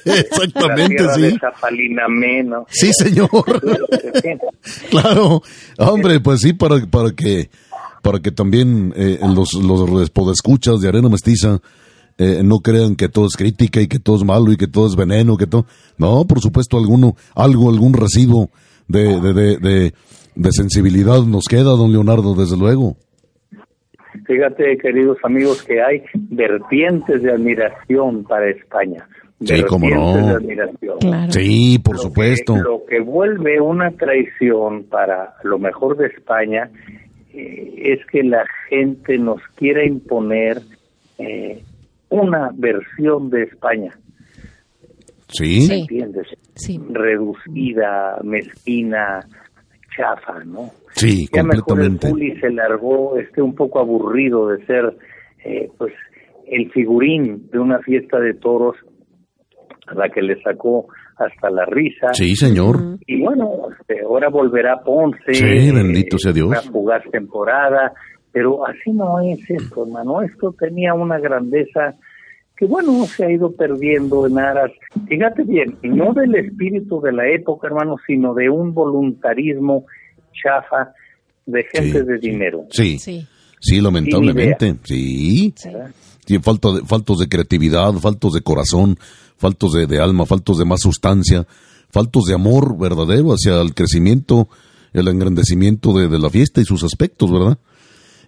la 0.04 0.14
Exactamente, 0.14 1.02
de 1.02 1.30
sí. 1.30 1.38
Zapalinamé, 1.38 2.44
¿no? 2.44 2.66
Sí, 2.68 2.92
señor. 2.92 3.28
Claro, 4.90 5.42
hombre, 5.78 6.20
pues 6.20 6.40
sí, 6.40 6.52
para, 6.52 6.78
para 6.86 7.10
que 7.10 7.50
para 8.02 8.20
que 8.20 8.30
también 8.30 8.92
eh, 8.96 9.18
los, 9.22 9.54
los 9.54 10.10
podescuchas 10.10 10.80
de 10.80 10.88
Arena 10.88 11.08
Mestiza 11.08 11.60
eh, 12.18 12.42
no 12.44 12.60
crean 12.60 12.96
que 12.96 13.08
todo 13.08 13.26
es 13.26 13.36
crítica 13.36 13.80
y 13.80 13.86
que 13.86 13.98
todo 13.98 14.16
es 14.16 14.24
malo 14.24 14.52
y 14.52 14.56
que 14.56 14.66
todo 14.66 14.86
es 14.86 14.96
veneno, 14.96 15.36
que 15.36 15.46
todo... 15.46 15.66
No, 15.98 16.24
por 16.26 16.40
supuesto, 16.40 16.76
alguno, 16.76 17.16
algo, 17.34 17.70
algún 17.70 17.94
residuo 17.94 18.50
de, 18.88 19.20
de, 19.20 19.32
de, 19.32 19.56
de, 19.56 19.94
de 20.34 20.52
sensibilidad 20.52 21.22
nos 21.22 21.44
queda, 21.44 21.70
don 21.70 21.92
Leonardo, 21.92 22.34
desde 22.34 22.56
luego. 22.56 22.96
Fíjate, 24.32 24.78
queridos 24.78 25.18
amigos, 25.24 25.62
que 25.62 25.82
hay 25.82 26.02
vertientes 26.14 27.22
de 27.22 27.32
admiración 27.32 28.24
para 28.24 28.48
España. 28.50 29.06
Sí, 29.44 29.62
cómo 29.68 29.88
no. 29.90 29.96
Vertientes 30.14 30.26
de 30.26 30.32
admiración. 30.34 30.98
Claro. 31.00 31.32
Sí, 31.32 31.78
por 31.84 31.96
Lo 31.96 32.00
que- 32.02 32.08
supuesto. 32.08 32.56
lo 32.56 32.84
que 32.86 33.00
vuelve 33.00 33.60
una 33.60 33.90
traición 33.90 34.84
para 34.84 35.34
lo 35.42 35.58
mejor 35.58 35.96
de 35.96 36.06
España 36.06 36.70
eh, 37.34 37.74
es 37.98 38.06
que 38.06 38.22
la 38.22 38.44
gente 38.68 39.18
nos 39.18 39.40
quiera 39.56 39.84
imponer 39.86 40.60
eh, 41.18 41.62
una 42.08 42.50
versión 42.54 43.28
de 43.30 43.42
España, 43.44 43.92
Sí, 45.28 45.62
Sí. 45.62 45.80
¿entiendes? 45.80 46.26
Sí. 46.54 46.78
Reducida, 46.90 48.18
mezquina, 48.22 49.20
chafa, 49.96 50.44
¿no? 50.44 50.70
Sí, 50.92 51.28
Ya 51.32 51.42
mejor 51.42 51.54
el 51.56 51.62
completamente. 51.62 52.10
Juli 52.10 52.40
se 52.40 52.50
largó 52.50 53.16
este 53.18 53.42
un 53.42 53.54
poco 53.54 53.80
aburrido 53.80 54.48
de 54.48 54.64
ser 54.66 54.96
eh, 55.44 55.70
pues 55.78 55.92
el 56.46 56.70
figurín 56.70 57.48
de 57.50 57.58
una 57.58 57.78
fiesta 57.80 58.18
de 58.18 58.34
toros 58.34 58.76
a 59.86 59.94
la 59.94 60.08
que 60.08 60.22
le 60.22 60.40
sacó 60.42 60.86
hasta 61.16 61.50
la 61.50 61.64
risa. 61.66 62.12
Sí, 62.12 62.34
señor. 62.36 62.98
Y 63.06 63.20
bueno, 63.20 63.50
este, 63.78 64.02
ahora 64.02 64.28
volverá 64.28 64.82
Ponce. 64.82 65.34
Sí, 65.34 65.70
bendito 65.70 66.18
sea 66.18 66.32
Dios. 66.32 66.48
Una 66.48 66.62
fugaz 66.62 67.02
temporada, 67.10 67.92
pero 68.32 68.66
así 68.66 68.92
no 68.92 69.20
es 69.20 69.38
esto, 69.50 69.84
hermano. 69.84 70.22
Esto 70.22 70.54
tenía 70.58 70.94
una 70.94 71.18
grandeza 71.18 71.94
que 72.56 72.66
bueno, 72.66 72.92
se 73.06 73.24
ha 73.24 73.30
ido 73.30 73.50
perdiendo 73.56 74.26
en 74.26 74.38
aras, 74.38 74.70
fíjate 75.08 75.42
bien, 75.42 75.76
no 75.82 76.12
del 76.12 76.34
espíritu 76.36 77.00
de 77.00 77.10
la 77.10 77.26
época, 77.28 77.66
hermano, 77.66 77.96
sino 78.06 78.34
de 78.34 78.50
un 78.50 78.72
voluntarismo 78.72 79.86
chafa 80.32 80.92
de 81.46 81.64
gente 81.72 82.02
de 82.02 82.18
dinero. 82.18 82.66
Sí, 82.70 82.98
sí, 82.98 83.26
sí 83.60 83.80
lamentablemente, 83.80 84.76
sí. 84.84 85.54
sí. 85.56 86.38
falta 86.40 86.72
de, 86.72 86.82
faltos 86.82 87.18
de 87.18 87.28
creatividad, 87.28 87.92
faltos 87.94 88.34
de 88.34 88.42
corazón, 88.42 88.98
faltos 89.36 89.72
de, 89.72 90.00
alma, 90.00 90.26
faltos 90.26 90.58
de 90.58 90.64
más 90.64 90.80
sustancia, 90.80 91.46
faltos 91.90 92.24
de 92.24 92.34
amor 92.34 92.78
verdadero 92.78 93.32
hacia 93.32 93.60
el 93.60 93.74
crecimiento, 93.74 94.48
el 94.92 95.08
engrandecimiento 95.08 95.92
de, 95.92 96.18
la 96.18 96.30
fiesta 96.30 96.60
y 96.60 96.64
sus 96.64 96.84
aspectos, 96.84 97.30
¿verdad? 97.30 97.58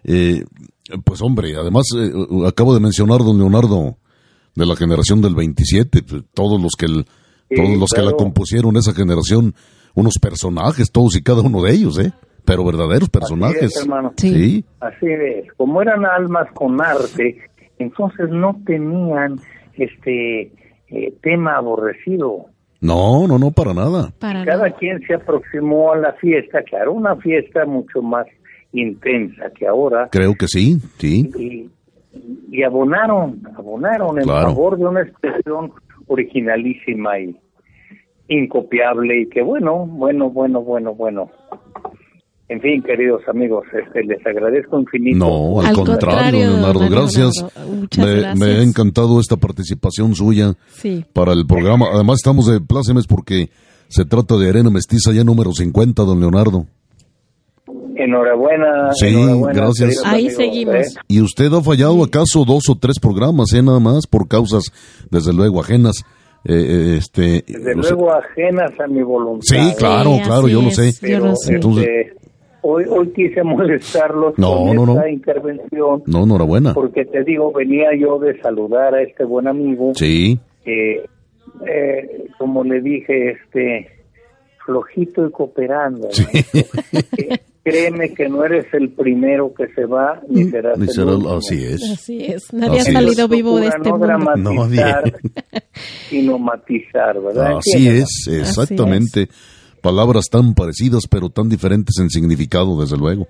Eh, 0.05 0.45
pues 1.05 1.23
hombre, 1.23 1.57
además 1.57 1.87
eh, 1.97 2.13
acabo 2.47 2.75
de 2.75 2.81
mencionar, 2.81 3.21
don 3.21 3.39
Leonardo, 3.39 3.97
de 4.55 4.67
la 4.67 4.77
generación 4.77 5.21
del 5.21 5.35
27, 5.35 6.03
pues, 6.03 6.23
todos 6.33 6.61
los 6.61 6.73
que 6.79 6.87
todos 7.55 7.79
los 7.79 7.91
que 7.91 8.03
la 8.03 8.13
compusieron 8.13 8.77
esa 8.77 8.95
generación, 8.95 9.55
unos 9.95 10.15
personajes, 10.21 10.91
todos 10.91 11.17
y 11.17 11.23
cada 11.23 11.43
uno 11.43 11.63
de 11.63 11.73
ellos, 11.73 11.99
¿eh? 11.99 12.13
Pero 12.45 12.65
verdaderos 12.65 13.09
personajes. 13.09 13.73
Sí. 14.17 14.65
Así 14.81 15.07
es. 15.07 15.53
Como 15.57 15.81
eran 15.81 16.05
almas 16.05 16.49
con 16.53 16.81
arte, 16.81 17.39
entonces 17.79 18.29
no 18.29 18.61
tenían 18.67 19.39
este 19.75 20.53
eh, 20.89 21.15
tema 21.23 21.57
aborrecido. 21.57 22.47
No, 22.81 23.27
no, 23.27 23.39
no, 23.39 23.51
para 23.51 23.73
nada. 23.73 24.13
Cada 24.19 24.71
quien 24.73 25.01
se 25.07 25.15
aproximó 25.15 25.93
a 25.93 25.97
la 25.97 26.13
fiesta, 26.15 26.63
claro, 26.63 26.93
una 26.93 27.17
fiesta 27.17 27.65
mucho 27.65 28.03
más 28.03 28.27
intensa 28.73 29.51
que 29.59 29.67
ahora. 29.67 30.09
Creo 30.11 30.35
que 30.35 30.47
sí, 30.49 30.77
sí. 30.99 31.31
Y, 31.39 31.71
y 32.51 32.63
abonaron, 32.63 33.41
abonaron 33.57 34.19
en 34.19 34.27
favor 34.27 34.77
de 34.77 34.85
una 34.85 35.03
expresión 35.03 35.73
originalísima 36.09 37.19
y 37.19 37.37
incopiable 38.29 39.23
y 39.23 39.29
que 39.29 39.43
bueno, 39.43 39.87
bueno, 39.87 40.31
bueno, 40.31 40.63
bueno, 40.63 40.95
bueno. 40.95 41.31
En 42.47 42.61
fin, 42.61 42.83
queridos 42.83 43.23
amigos, 43.27 43.65
este, 43.73 44.05
les 44.05 44.25
agradezco 44.27 44.79
infinito. 44.79 45.17
No, 45.17 45.61
al, 45.63 45.75
contrario, 45.75 46.41
Leonardo, 46.41 46.89
gracias. 46.91 47.33
Me, 48.37 48.45
ha 48.45 48.63
encantado 48.63 49.19
esta 49.19 49.37
participación 49.37 50.15
suya 50.15 50.53
para 51.15 51.33
el 51.33 51.47
programa. 51.47 51.87
Además, 51.95 52.17
estamos 52.17 52.47
de 52.47 52.61
plácemes 52.61 53.07
porque 53.07 53.49
se 53.89 54.05
trata 54.05 54.37
de 54.37 54.51
Arena 54.51 54.69
Mestiza 54.71 55.13
ya 55.13 55.25
número 55.25 55.53
50, 55.53 56.03
don 56.03 56.21
Leonardo. 56.21 56.67
Enhorabuena. 57.97 58.93
Sí, 58.93 59.15
gracias. 59.53 60.03
Ahí 60.05 60.29
seguimos. 60.31 60.75
¿eh? 60.75 60.85
¿Y 61.09 61.23
usted 61.23 61.53
ha 61.53 61.63
fallado 61.63 62.05
acaso 62.05 62.45
dos 62.45 62.65
o 62.69 62.77
tres 62.77 62.99
programas, 63.01 63.53
eh, 63.55 63.63
nada 63.63 63.81
más, 63.81 64.07
por 64.07 64.29
causas, 64.29 64.65
desde 65.11 65.33
luego, 65.33 65.61
ajenas? 65.61 66.05
Eh, 66.45 66.53
eh 66.55 66.97
este, 66.99 67.45
desde 67.47 67.75
luego, 67.75 68.13
ajenas 68.13 68.79
a 68.79 68.87
mi 68.87 69.03
voluntad. 69.03 69.45
Sí, 69.47 69.75
claro, 69.79 70.19
claro, 70.25 70.49
yo 70.49 70.63
lo 70.63 70.71
sé. 70.71 70.93
Entonces, 71.03 72.13
hoy, 72.63 72.85
hoy 72.89 73.09
quise 73.13 73.43
molestarlos 73.43 74.39
no, 74.39 74.57
con 74.57 74.77
no, 74.77 74.93
esta 74.95 75.09
intervención. 75.09 76.03
No, 76.07 76.25
enhorabuena. 76.25 76.75
Porque 76.75 77.05
te 77.05 77.25
digo, 77.25 77.53
venía 77.53 77.89
yo 77.99 78.19
de 78.19 78.41
saludar 78.41 78.95
a 78.95 79.03
este 79.03 79.25
buen 79.25 79.49
amigo. 79.49 79.93
Sí. 79.95 80.39
Eh, 80.65 81.05
como 82.39 82.65
le 82.65 82.81
dije, 82.81 83.33
este 83.33 83.89
flojito 84.65 85.27
y 85.27 85.31
cooperando. 85.31 86.09
Sí. 86.11 86.25
créeme 87.65 88.13
que 88.13 88.29
no 88.29 88.45
eres 88.45 88.67
el 88.75 88.91
primero 88.91 89.53
que 89.55 89.67
se 89.75 89.87
va, 89.87 90.21
ni 90.29 90.45
mm. 90.45 90.51
serás 90.51 90.79
el 90.79 91.05
último. 91.09 91.35
Así 91.35 91.65
es. 91.65 91.83
Así 91.91 92.25
es. 92.27 92.53
Nadie 92.53 92.81
ha 92.81 92.85
salido 92.85 93.27
vivo 93.27 93.59
de 93.59 93.69
este 93.69 93.89
no 93.89 93.97
mundo. 93.97 94.07
Dramatizar, 94.07 95.13
sino 96.11 96.39
matizar, 96.39 97.21
¿verdad? 97.21 97.57
Así 97.59 97.89
es, 97.89 98.29
exactamente. 98.31 99.29
Palabras 99.81 100.27
tan 100.31 100.55
parecidas, 100.55 101.05
pero 101.11 101.31
tan 101.31 101.49
diferentes 101.49 101.99
en 101.99 102.11
significado, 102.11 102.79
desde 102.81 102.97
luego. 102.97 103.27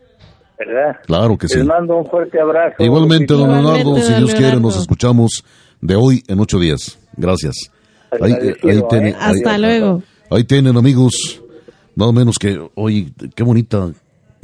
¿Verdad? 0.59 1.01
Claro 1.07 1.37
que 1.39 1.49
sí. 1.49 1.59
Les 1.59 1.67
mando 1.67 1.97
un 1.97 2.07
fuerte 2.07 2.41
abrazo. 2.41 2.83
Igualmente, 2.83 3.35
don 3.35 3.51
Leonardo, 3.51 3.97
si 3.97 4.15
Dios 4.15 4.35
quiere, 4.35 4.61
nos 4.61 4.77
escuchamos 4.77 5.45
de 5.81 5.95
hoy 5.97 6.23
en 6.29 6.41
ocho 6.41 6.59
días. 6.59 6.99
Gracias. 7.17 7.55
Ahí, 8.21 8.33
ahí 8.33 8.83
¿eh? 8.93 9.15
Hasta 9.19 9.59
luego. 9.59 10.03
Ahí 10.31 10.45
tienen, 10.45 10.77
amigos. 10.77 11.43
Nada 11.97 12.13
menos 12.13 12.39
que, 12.39 12.61
oye, 12.75 13.13
qué 13.35 13.43
bonita 13.43 13.93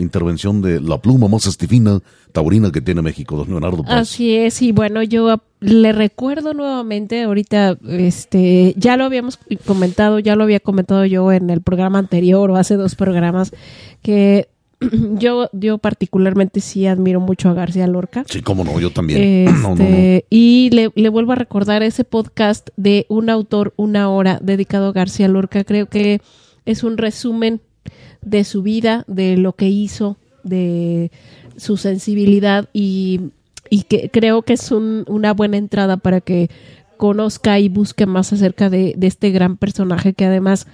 intervención 0.03 0.62
de 0.62 0.80
la 0.80 0.98
pluma 1.01 1.28
más 1.28 1.46
estifina 1.46 2.01
taurina 2.32 2.70
que 2.70 2.80
tiene 2.80 3.03
México, 3.03 3.36
don 3.36 3.48
Leonardo. 3.48 3.84
Así 3.86 4.36
es, 4.36 4.62
y 4.62 4.72
bueno, 4.72 5.03
yo 5.03 5.40
le 5.61 5.92
recuerdo 5.92 6.55
nuevamente, 6.55 7.22
ahorita, 7.22 7.78
este, 7.88 8.74
ya 8.76 8.96
lo 8.96 9.05
habíamos 9.05 9.38
comentado, 9.66 10.18
ya 10.18 10.36
lo 10.36 10.44
había 10.44 10.61
comentado 10.61 11.05
yo 11.05 11.32
en 11.32 11.51
el 11.51 11.61
programa 11.61 11.98
anterior 11.98 12.51
o 12.51 12.57
hace 12.57 12.76
dos 12.76 12.94
programas, 12.94 13.53
que 14.03 14.48
yo, 15.18 15.51
yo 15.53 15.78
particularmente 15.78 16.61
sí 16.61 16.86
admiro 16.86 17.20
mucho 17.20 17.48
a 17.51 17.55
García 17.55 17.86
Lorca. 17.86 18.24
Sí, 18.26 18.40
cómo 18.40 18.64
no, 18.64 18.80
yo 18.80 18.90
también. 18.90 19.48
Este, 19.70 20.24
y 20.30 20.70
le, 20.72 20.90
le, 20.94 21.09
vuelvo 21.09 21.32
a 21.32 21.36
recordar 21.36 21.82
ese 21.82 22.05
podcast 22.05 22.70
de 22.76 23.07
un 23.09 23.30
autor, 23.30 23.74
una 23.76 24.09
hora, 24.09 24.38
dedicado 24.42 24.88
a 24.88 24.92
García 24.92 25.28
Lorca. 25.28 25.64
Creo 25.64 25.86
que 25.86 26.20
es 26.64 26.82
un 26.82 26.96
resumen 26.96 27.61
de 28.23 28.45
su 28.45 28.62
vida, 28.62 29.05
de 29.07 29.37
lo 29.37 29.55
que 29.55 29.68
hizo, 29.68 30.16
de 30.43 31.11
su 31.57 31.77
sensibilidad 31.77 32.68
y, 32.73 33.21
y 33.68 33.83
que 33.83 34.11
creo 34.11 34.43
que 34.43 34.55
es 34.55 34.71
una 34.71 35.33
buena 35.35 35.57
entrada 35.57 35.97
para 35.97 36.21
que 36.21 36.51
conozca 36.97 37.59
y 37.59 37.68
busque 37.68 38.07
más 38.07 38.33
acerca 38.33 38.68
de, 38.68 38.95
de 38.97 39.07
este 39.07 39.31
gran 39.31 39.57
personaje 39.57 40.12
que 40.12 40.27
además 40.27 40.66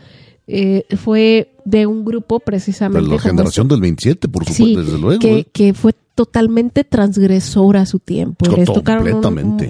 eh, 0.47 0.85
fue 0.97 1.53
de 1.65 1.87
un 1.87 2.05
grupo 2.05 2.41
precisamente. 2.41 3.09
De 3.09 3.15
la 3.17 3.21
generación 3.21 3.69
del 3.69 3.81
27, 3.81 4.29
por 4.29 4.45
supuesto, 4.45 4.83
desde 4.83 4.99
luego. 4.99 5.19
Que, 5.19 5.39
¿eh? 5.39 5.47
que 5.53 5.75
fue 5.75 5.93
totalmente 6.15 6.83
transgresora 6.83 7.83
a 7.83 7.87
su 7.87 7.99
tiempo. 7.99 8.47
Les 8.57 8.73
tocaron 8.73 9.07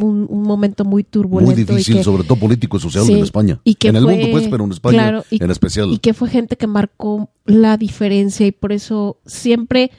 un, 0.00 0.26
un, 0.30 0.42
momento 0.42 0.84
muy 0.84 1.02
turbulento. 1.02 1.52
Muy 1.52 1.64
difícil, 1.64 2.04
sobre 2.04 2.22
todo 2.22 2.36
político 2.36 2.76
y 2.76 2.80
social 2.80 3.08
en 3.10 3.18
España. 3.18 3.60
Y 3.64 3.74
que 3.74 3.88
en 3.88 3.96
el 3.96 4.04
mundo, 4.04 4.28
pues, 4.30 4.46
pero 4.48 4.64
en 4.64 4.72
España 4.72 5.22
en 5.30 5.50
especial. 5.50 5.92
Y 5.92 5.98
que 5.98 6.14
fue 6.14 6.28
gente 6.28 6.56
que 6.56 6.68
marcó 6.68 7.30
la 7.46 7.76
diferencia 7.76 8.46
y 8.46 8.52
por 8.52 8.72
eso 8.72 9.16
siempre 9.26 9.90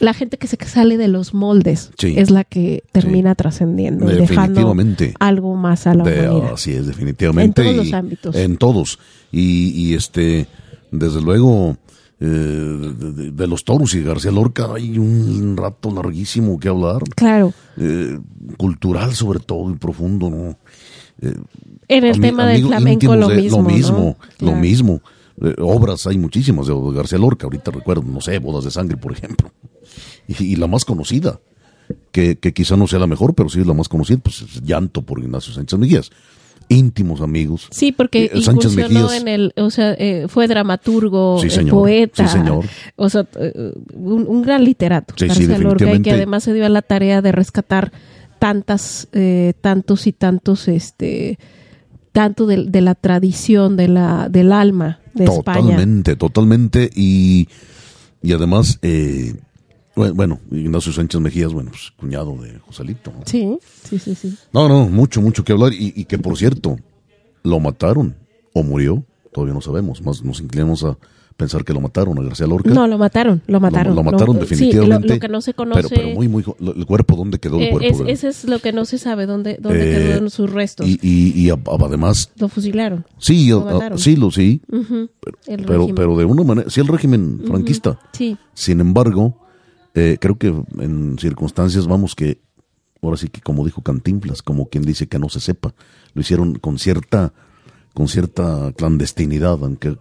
la 0.00 0.14
gente 0.14 0.38
que 0.38 0.46
se 0.46 0.56
sale 0.66 0.96
de 0.96 1.08
los 1.08 1.34
moldes 1.34 1.90
es 2.02 2.30
la 2.30 2.44
que 2.44 2.84
termina 2.92 3.34
trascendiendo, 3.34 4.06
dejando 4.06 4.74
algo 5.20 5.54
más 5.54 5.86
a 5.86 5.94
la 5.94 6.02
humanidad. 6.02 6.52
Así 6.54 6.72
es, 6.72 6.86
definitivamente. 6.86 7.62
En 7.62 7.66
todos 7.68 7.84
los 7.84 7.92
ámbitos. 7.92 8.36
En 8.36 8.56
todos. 8.56 8.98
Y, 9.32 9.70
y 9.74 9.94
este, 9.94 10.46
desde 10.90 11.20
luego, 11.20 11.76
eh, 12.20 12.92
de, 13.32 13.46
los 13.46 13.64
toros 13.64 13.94
y 13.94 14.02
García 14.02 14.30
Lorca 14.30 14.68
hay 14.74 14.98
un 14.98 15.56
rato 15.56 15.90
larguísimo 15.90 16.58
que 16.58 16.68
hablar. 16.68 17.02
Claro. 17.16 17.52
Eh, 17.76 18.18
cultural 18.56 19.14
sobre 19.14 19.40
todo 19.40 19.70
y 19.70 19.74
profundo, 19.74 20.30
¿no? 20.30 20.56
Eh, 21.20 21.34
en 21.88 22.04
el 22.04 22.20
tema 22.20 22.46
del 22.46 22.66
flamenco 22.66 23.16
lo 23.16 23.28
mismo. 23.28 23.56
Lo 23.56 23.62
mismo, 23.62 24.16
lo 24.38 24.52
mismo. 24.52 25.00
Obras 25.58 26.06
hay 26.06 26.18
muchísimas 26.18 26.66
de 26.66 26.74
García 26.92 27.18
Lorca, 27.18 27.46
ahorita 27.46 27.70
recuerdo, 27.70 28.02
no 28.02 28.20
sé, 28.20 28.38
Bodas 28.38 28.64
de 28.64 28.70
Sangre, 28.70 28.96
por 28.96 29.12
ejemplo. 29.12 29.50
Y, 30.26 30.56
la 30.56 30.66
más 30.66 30.86
conocida, 30.86 31.38
que, 32.10 32.36
que, 32.36 32.54
quizá 32.54 32.78
no 32.78 32.86
sea 32.86 32.98
la 32.98 33.06
mejor, 33.06 33.34
pero 33.34 33.50
sí 33.50 33.60
es 33.60 33.66
la 33.66 33.74
más 33.74 33.90
conocida, 33.90 34.16
pues 34.16 34.40
es 34.40 34.62
Llanto 34.62 35.02
por 35.02 35.18
Ignacio 35.18 35.52
Sánchez 35.52 35.78
Mejías 35.78 36.10
íntimos 36.68 37.20
amigos. 37.20 37.68
Sí, 37.70 37.92
porque 37.92 38.24
eh, 38.24 38.30
incursionó 38.34 39.12
en 39.12 39.28
el, 39.28 39.52
o 39.56 39.70
sea, 39.70 39.92
eh, 39.92 40.26
fue 40.28 40.48
dramaturgo, 40.48 41.42
eh, 41.42 41.66
poeta, 41.66 42.26
señor. 42.28 42.64
o 42.96 43.08
sea, 43.08 43.26
un, 43.94 44.42
gran 44.42 44.64
literato, 44.64 45.14
García 45.18 45.58
Lorca, 45.58 46.00
que 46.00 46.10
además 46.10 46.44
se 46.44 46.54
dio 46.54 46.66
a 46.66 46.68
la 46.68 46.82
tarea 46.82 47.22
de 47.22 47.32
rescatar 47.32 47.92
tantas, 48.38 49.08
tantos 49.60 50.06
y 50.06 50.12
tantos, 50.12 50.68
este, 50.68 51.38
tanto 52.12 52.46
de, 52.46 52.80
la 52.80 52.94
tradición, 52.94 53.76
de 53.76 53.88
la, 53.88 54.28
del 54.28 54.52
alma 54.52 55.00
de 55.14 55.24
España. 55.24 55.60
Totalmente, 55.60 56.16
totalmente, 56.16 56.90
y, 56.94 57.48
y 58.22 58.32
además, 58.32 58.78
eh, 58.82 59.34
bueno, 59.94 60.40
Ignacio 60.50 60.92
Sánchez 60.92 61.20
Mejías, 61.20 61.52
bueno, 61.52 61.70
pues 61.70 61.92
cuñado 61.96 62.36
de 62.42 62.58
Joselito. 62.58 63.12
Sí, 63.26 63.58
sí, 63.88 63.98
sí, 63.98 64.14
sí. 64.14 64.36
No, 64.52 64.68
no, 64.68 64.88
mucho, 64.88 65.20
mucho 65.20 65.44
que 65.44 65.52
hablar. 65.52 65.72
Y, 65.72 66.04
que 66.04 66.18
por 66.18 66.36
cierto, 66.36 66.76
lo 67.42 67.60
mataron 67.60 68.16
o 68.52 68.62
murió, 68.62 69.04
todavía 69.32 69.54
no 69.54 69.60
sabemos. 69.60 70.02
Más 70.02 70.22
nos 70.22 70.40
inclinamos 70.40 70.82
a 70.82 70.98
pensar 71.36 71.64
que 71.64 71.72
lo 71.72 71.80
mataron 71.80 72.18
a 72.18 72.22
García 72.22 72.46
Lorca. 72.46 72.70
No, 72.70 72.86
lo 72.86 72.96
mataron, 72.98 73.42
lo 73.46 73.58
mataron. 73.60 73.94
Lo, 73.94 74.02
mataron 74.02 74.38
definitivamente. 74.38 75.02
Sí, 75.02 75.08
lo, 75.08 75.14
lo 75.14 75.20
que 75.20 75.28
no 75.28 75.40
se 75.40 75.54
conoce. 75.54 75.82
Pero, 75.88 75.88
pero 76.02 76.14
muy, 76.14 76.28
muy. 76.28 76.44
¿El 76.76 76.86
cuerpo 76.86 77.16
dónde 77.16 77.38
quedó 77.38 77.56
el 77.58 77.64
eh, 77.64 77.70
cuerpo? 77.70 78.04
es- 78.06 78.24
ese 78.24 78.28
es 78.28 78.44
lo 78.44 78.58
que 78.60 78.72
no 78.72 78.84
se 78.84 78.98
sabe, 78.98 79.26
dónde, 79.26 79.58
dónde 79.60 79.90
Eh, 79.90 79.98
quedaron 79.98 80.30
sus 80.30 80.50
restos. 80.52 80.86
Y, 80.88 80.98
y, 81.02 81.46
y 81.46 81.50
además, 81.50 82.30
Lo 82.38 82.48
fusilaron. 82.48 83.04
sí, 83.18 83.48
Lo 83.48 83.68
a- 83.68 83.96
sí, 83.98 84.16
lo 84.16 84.30
sí. 84.30 84.62
Pero, 85.46 85.88
pero 85.94 86.16
de 86.16 86.24
una 86.24 86.44
manera. 86.44 86.70
Sí, 86.70 86.80
el 86.80 86.88
régimen 86.88 87.40
franquista. 87.46 87.98
Sí, 88.12 88.36
Sin 88.54 88.80
embargo, 88.80 89.40
eh, 89.94 90.18
creo 90.20 90.38
que 90.38 90.54
en 90.78 91.16
circunstancias, 91.18 91.86
vamos, 91.86 92.14
que 92.14 92.40
ahora 93.02 93.16
sí 93.16 93.28
que 93.28 93.40
como 93.40 93.64
dijo 93.64 93.82
Cantinflas, 93.82 94.40
como 94.42 94.68
quien 94.68 94.84
dice 94.84 95.06
que 95.08 95.18
no 95.18 95.28
se 95.28 95.40
sepa, 95.40 95.74
lo 96.14 96.20
hicieron 96.20 96.54
con 96.54 96.78
cierta, 96.78 97.32
con 97.92 98.08
cierta 98.08 98.72
clandestinidad, 98.76 99.58
aunque 99.62 99.96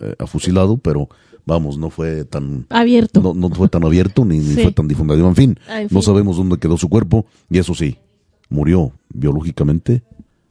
eh, 0.00 0.14
afusilado, 0.18 0.76
pero 0.78 1.08
vamos, 1.46 1.76
no 1.78 1.90
fue 1.90 2.24
tan 2.24 2.66
abierto. 2.70 3.20
no, 3.20 3.34
no 3.34 3.50
fue 3.50 3.68
tan 3.68 3.84
abierto 3.84 4.24
ni, 4.24 4.40
fue 4.40 4.72
tan 4.72 4.88
difundido. 4.88 5.26
En 5.28 5.36
fin, 5.36 5.58
Ah, 5.68 5.80
en 5.80 5.84
no 5.84 6.00
fin. 6.00 6.02
sabemos 6.02 6.36
dónde 6.36 6.58
quedó 6.58 6.76
su 6.78 6.88
cuerpo 6.88 7.26
y 7.50 7.58
eso 7.58 7.74
sí, 7.74 7.98
murió 8.48 8.92
biológicamente 9.12 10.02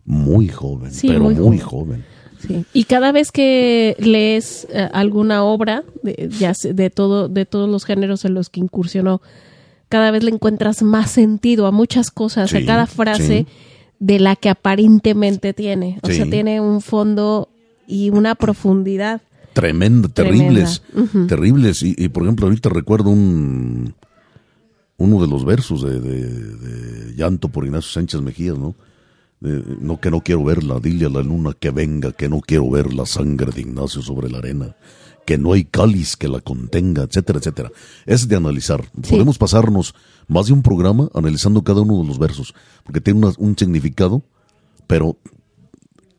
muy 0.06 0.48
joven, 0.50 0.92
Sí, 0.92 1.08
pero 1.08 1.22
muy 1.24 1.36
muy, 1.36 1.58
joven. 1.60 2.04
joven. 2.04 2.06
Sí. 2.40 2.66
Y 2.74 2.84
cada 2.84 3.14
vez 3.14 3.32
que 3.32 3.96
lees 4.00 4.68
eh, 4.70 4.90
alguna 4.92 5.44
obra, 5.46 5.84
de, 6.04 6.30
ya 6.38 6.54
sé, 6.54 6.74
de, 6.74 6.90
todo, 6.90 7.30
de 7.30 7.46
todos 7.46 7.70
los 7.70 7.86
géneros 7.86 8.26
en 8.26 8.34
los 8.34 8.50
que 8.50 8.60
incursionó, 8.60 9.22
cada 9.88 10.12
vez 10.12 10.24
le 10.24 10.32
encuentras 10.32 10.84
más 10.84 11.10
sentido 11.12 11.68
a 11.68 11.72
muchas 11.72 12.12
cosas, 12.12 12.50
Sí, 12.50 12.58
a 12.58 12.66
cada 12.66 12.86
frase 12.86 13.46
de 14.00 14.20
la 14.20 14.36
que 14.36 14.50
aparentemente 14.50 15.54
tiene. 15.54 16.00
O 16.02 16.08
sea, 16.10 16.26
tiene 16.30 16.60
un 16.60 16.82
fondo 16.82 17.48
y 17.88 18.10
una 18.10 18.36
profundidad. 18.36 19.22
Tremenda, 19.54 20.08
Tremenda. 20.10 20.46
terribles, 20.46 20.82
terribles. 21.28 21.84
Y, 21.84 21.96
y, 21.98 22.10
por 22.10 22.24
ejemplo, 22.24 22.48
ahorita 22.48 22.70
recuerdo 22.70 23.10
un 23.10 23.94
uno 24.98 25.22
de 25.22 25.28
los 25.28 25.44
versos 25.44 25.82
de, 25.84 26.00
de- 26.00 26.56
de 26.56 27.16
Llanto 27.16 27.50
por 27.50 27.66
Ignacio 27.66 27.92
Sánchez 27.92 28.22
Mejías, 28.22 28.58
¿no? 28.58 28.76
De, 29.42 29.62
no 29.82 30.00
que 30.00 30.10
no 30.12 30.22
quiero 30.22 30.44
verla, 30.44 30.80
dile 30.80 31.08
a 31.08 31.10
la 31.10 31.22
luna 31.22 31.52
que 31.60 31.72
venga, 31.72 32.12
que 32.14 32.30
no 32.30 32.40
quiero 32.40 32.70
ver 32.70 32.94
la 32.94 33.06
sangre 33.06 33.52
de 33.52 33.62
Ignacio 33.62 34.02
sobre 34.02 34.30
la 34.30 34.38
arena, 34.38 34.76
que 35.26 35.38
no 35.38 35.52
hay 35.52 35.66
cáliz 35.66 36.16
que 36.16 36.30
la 36.30 36.40
contenga, 36.40 37.04
etcétera, 37.04 37.40
etcétera. 37.40 37.72
Es 38.06 38.28
de 38.28 38.36
analizar. 38.38 38.84
Sí. 39.02 39.10
Podemos 39.10 39.38
pasarnos 39.38 39.94
más 40.28 40.46
de 40.48 40.54
un 40.54 40.62
programa 40.62 41.10
analizando 41.14 41.62
cada 41.64 41.82
uno 41.82 42.02
de 42.02 42.08
los 42.08 42.20
versos, 42.20 42.54
porque 42.86 43.02
tiene 43.02 43.20
una- 43.20 43.34
un 43.38 43.58
significado, 43.58 44.22
pero 44.88 45.18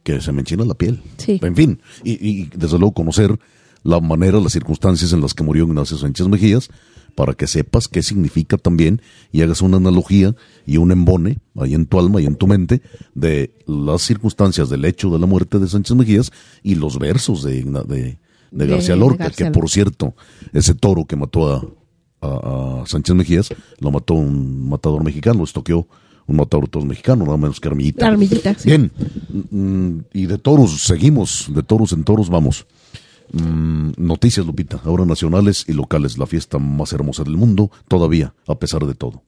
que 0.05 0.21
se 0.21 0.31
me 0.31 0.41
enchina 0.43 0.65
la 0.65 0.75
piel. 0.75 1.03
Sí. 1.19 1.41
En 1.43 1.57
fin, 1.57 1.81
y, 2.05 2.13
y 2.25 2.51
desde 2.55 2.79
luego 2.79 2.95
conocer 2.95 3.37
la 3.83 3.99
manera, 4.01 4.39
las 4.39 4.53
circunstancias 4.53 5.13
en 5.13 5.21
las 5.21 5.35
que 5.35 5.43
murió 5.43 5.65
Ignacio 5.65 5.97
Sánchez 5.97 6.29
Mejías, 6.29 6.69
para 7.17 7.35
que 7.35 7.47
sepas 7.47 7.87
qué 7.87 8.03
significa 8.03 8.57
también 8.57 9.01
y 9.31 9.43
hagas 9.43 9.61
una 9.63 9.77
analogía 9.77 10.35
y 10.67 10.79
un 10.79 10.91
embone 10.91 11.39
ahí 11.57 11.75
en 11.75 11.87
tu 11.87 11.99
alma 12.01 12.21
y 12.21 12.27
en 12.27 12.35
tu 12.37 12.47
mente 12.47 12.83
de 13.15 13.55
las 13.67 14.03
circunstancias 14.03 14.69
del 14.69 14.85
hecho 14.85 15.11
de 15.11 15.19
la 15.19 15.27
muerte 15.27 15.59
de 15.59 15.69
Sánchez 15.69 15.97
Mejías 15.97 16.33
y 16.63 16.75
los 16.77 16.99
versos 16.99 17.43
de, 17.45 17.63
Igna- 17.65 17.85
de, 17.85 18.19
de 18.51 18.67
García 18.67 18.95
de 18.95 19.01
Lorca, 19.01 19.25
García 19.25 19.47
que 19.47 19.53
por 19.53 19.71
cierto, 19.71 20.15
ese 20.53 20.75
toro 20.75 21.05
que 21.05 21.15
mató 21.17 21.53
a, 21.53 21.65
a- 22.21 22.83
a 22.83 22.87
Sánchez 22.87 23.15
Mejías, 23.15 23.49
lo 23.79 23.91
mató 23.93 24.15
un 24.15 24.69
matador 24.69 25.05
mexicano, 25.05 25.45
estoqueó 25.45 25.87
un 26.27 26.37
matador 26.37 26.69
todos 26.69 26.87
mexicano, 26.87 27.25
nada 27.25 27.37
menos 27.37 27.61
que 27.61 27.69
Armillita. 27.69 28.07
La 28.07 28.13
armillita, 28.13 28.55
sí. 28.55 28.69
Bien, 28.69 28.91
mm, 29.51 29.99
y 30.13 30.27
de 30.27 30.39
toros, 30.39 30.83
seguimos, 30.83 31.47
de 31.55 31.63
toros 31.63 31.93
en 31.93 32.05
toros, 32.05 32.29
vamos. 32.29 32.67
Mm, 33.33 33.93
noticias, 33.97 34.47
Lupita, 34.47 34.81
ahora 34.85 35.05
nacionales 35.05 35.65
y 35.69 35.73
locales, 35.73 36.19
la 36.19 36.27
fiesta 36.27 36.59
más 36.59 36.93
hermosa 36.93 37.25
del 37.25 37.37
mundo, 37.37 37.71
todavía, 37.89 38.35
a 38.47 38.59
pesar 38.59 38.87
de 38.87 38.95
todo. 38.95 39.23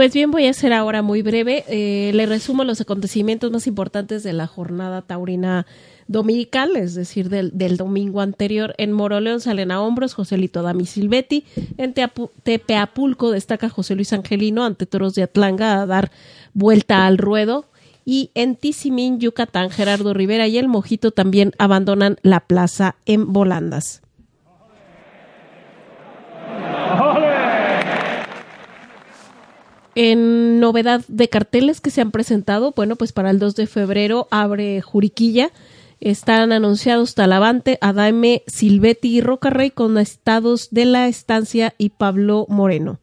Pues 0.00 0.14
bien, 0.14 0.30
voy 0.30 0.46
a 0.46 0.54
ser 0.54 0.72
ahora 0.72 1.02
muy 1.02 1.20
breve. 1.20 1.62
Eh, 1.68 2.10
le 2.14 2.24
resumo 2.24 2.64
los 2.64 2.80
acontecimientos 2.80 3.52
más 3.52 3.66
importantes 3.66 4.22
de 4.22 4.32
la 4.32 4.46
jornada 4.46 5.02
taurina 5.02 5.66
dominical, 6.06 6.74
es 6.76 6.94
decir, 6.94 7.28
del, 7.28 7.76
domingo 7.76 8.22
anterior. 8.22 8.74
En 8.78 8.92
Moroleón 8.92 9.40
salen 9.40 9.70
a 9.70 9.82
hombros 9.82 10.14
Joselito 10.14 10.62
Dami 10.62 10.86
Silvetti. 10.86 11.44
En 11.76 11.92
Teapu- 11.92 12.30
Tepeapulco 12.44 13.30
destaca 13.30 13.68
José 13.68 13.94
Luis 13.94 14.14
Angelino 14.14 14.64
ante 14.64 14.86
Toros 14.86 15.14
de 15.16 15.24
Atlanga 15.24 15.82
a 15.82 15.84
dar 15.84 16.10
vuelta 16.54 17.06
al 17.06 17.18
ruedo. 17.18 17.66
Y 18.06 18.30
en 18.32 18.56
Tizimín, 18.56 19.20
Yucatán, 19.20 19.68
Gerardo 19.68 20.14
Rivera 20.14 20.46
y 20.46 20.56
el 20.56 20.68
Mojito 20.68 21.10
también 21.10 21.52
abandonan 21.58 22.16
la 22.22 22.40
plaza 22.40 22.96
en 23.04 23.34
volandas. 23.34 24.00
En 30.02 30.60
novedad 30.60 31.02
de 31.08 31.28
carteles 31.28 31.82
que 31.82 31.90
se 31.90 32.00
han 32.00 32.10
presentado, 32.10 32.72
bueno, 32.74 32.96
pues 32.96 33.12
para 33.12 33.28
el 33.28 33.38
2 33.38 33.54
de 33.54 33.66
febrero 33.66 34.28
abre 34.30 34.80
Juriquilla. 34.80 35.50
Están 36.00 36.52
anunciados 36.52 37.14
Talavante, 37.14 37.76
Adame, 37.82 38.42
Silvetti 38.46 39.18
y 39.18 39.20
Rocarrey 39.20 39.70
con 39.70 39.98
estados 39.98 40.70
de 40.70 40.86
la 40.86 41.06
estancia 41.06 41.74
y 41.76 41.90
Pablo 41.90 42.46
Moreno. 42.48 42.98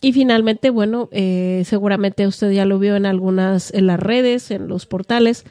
Y 0.00 0.14
finalmente, 0.14 0.70
bueno, 0.70 1.10
eh, 1.12 1.64
seguramente 1.66 2.26
usted 2.26 2.52
ya 2.52 2.64
lo 2.64 2.78
vio 2.78 2.96
en 2.96 3.04
algunas, 3.04 3.74
en 3.74 3.86
las 3.86 4.00
redes, 4.00 4.50
en 4.50 4.66
los 4.66 4.86
portales, 4.86 5.44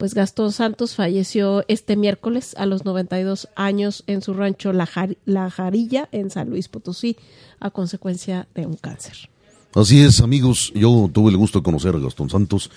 pues 0.00 0.14
Gastón 0.14 0.50
Santos 0.50 0.94
falleció 0.96 1.62
este 1.68 1.94
miércoles 1.94 2.54
a 2.56 2.64
los 2.64 2.84
92 2.86 3.48
años 3.54 4.02
en 4.06 4.22
su 4.22 4.32
rancho 4.32 4.72
La, 4.72 4.86
Jar- 4.86 5.18
La 5.26 5.50
Jarilla, 5.50 6.08
en 6.10 6.30
San 6.30 6.48
Luis 6.48 6.68
Potosí, 6.68 7.16
a 7.60 7.70
consecuencia 7.70 8.48
de 8.54 8.64
un 8.66 8.74
cáncer. 8.76 9.28
Así 9.74 10.00
es, 10.02 10.20
amigos, 10.20 10.72
yo 10.74 11.10
tuve 11.12 11.30
el 11.30 11.36
gusto 11.36 11.58
de 11.58 11.64
conocer 11.64 11.94
a 11.94 11.98
Gastón 11.98 12.30
Santos, 12.30 12.70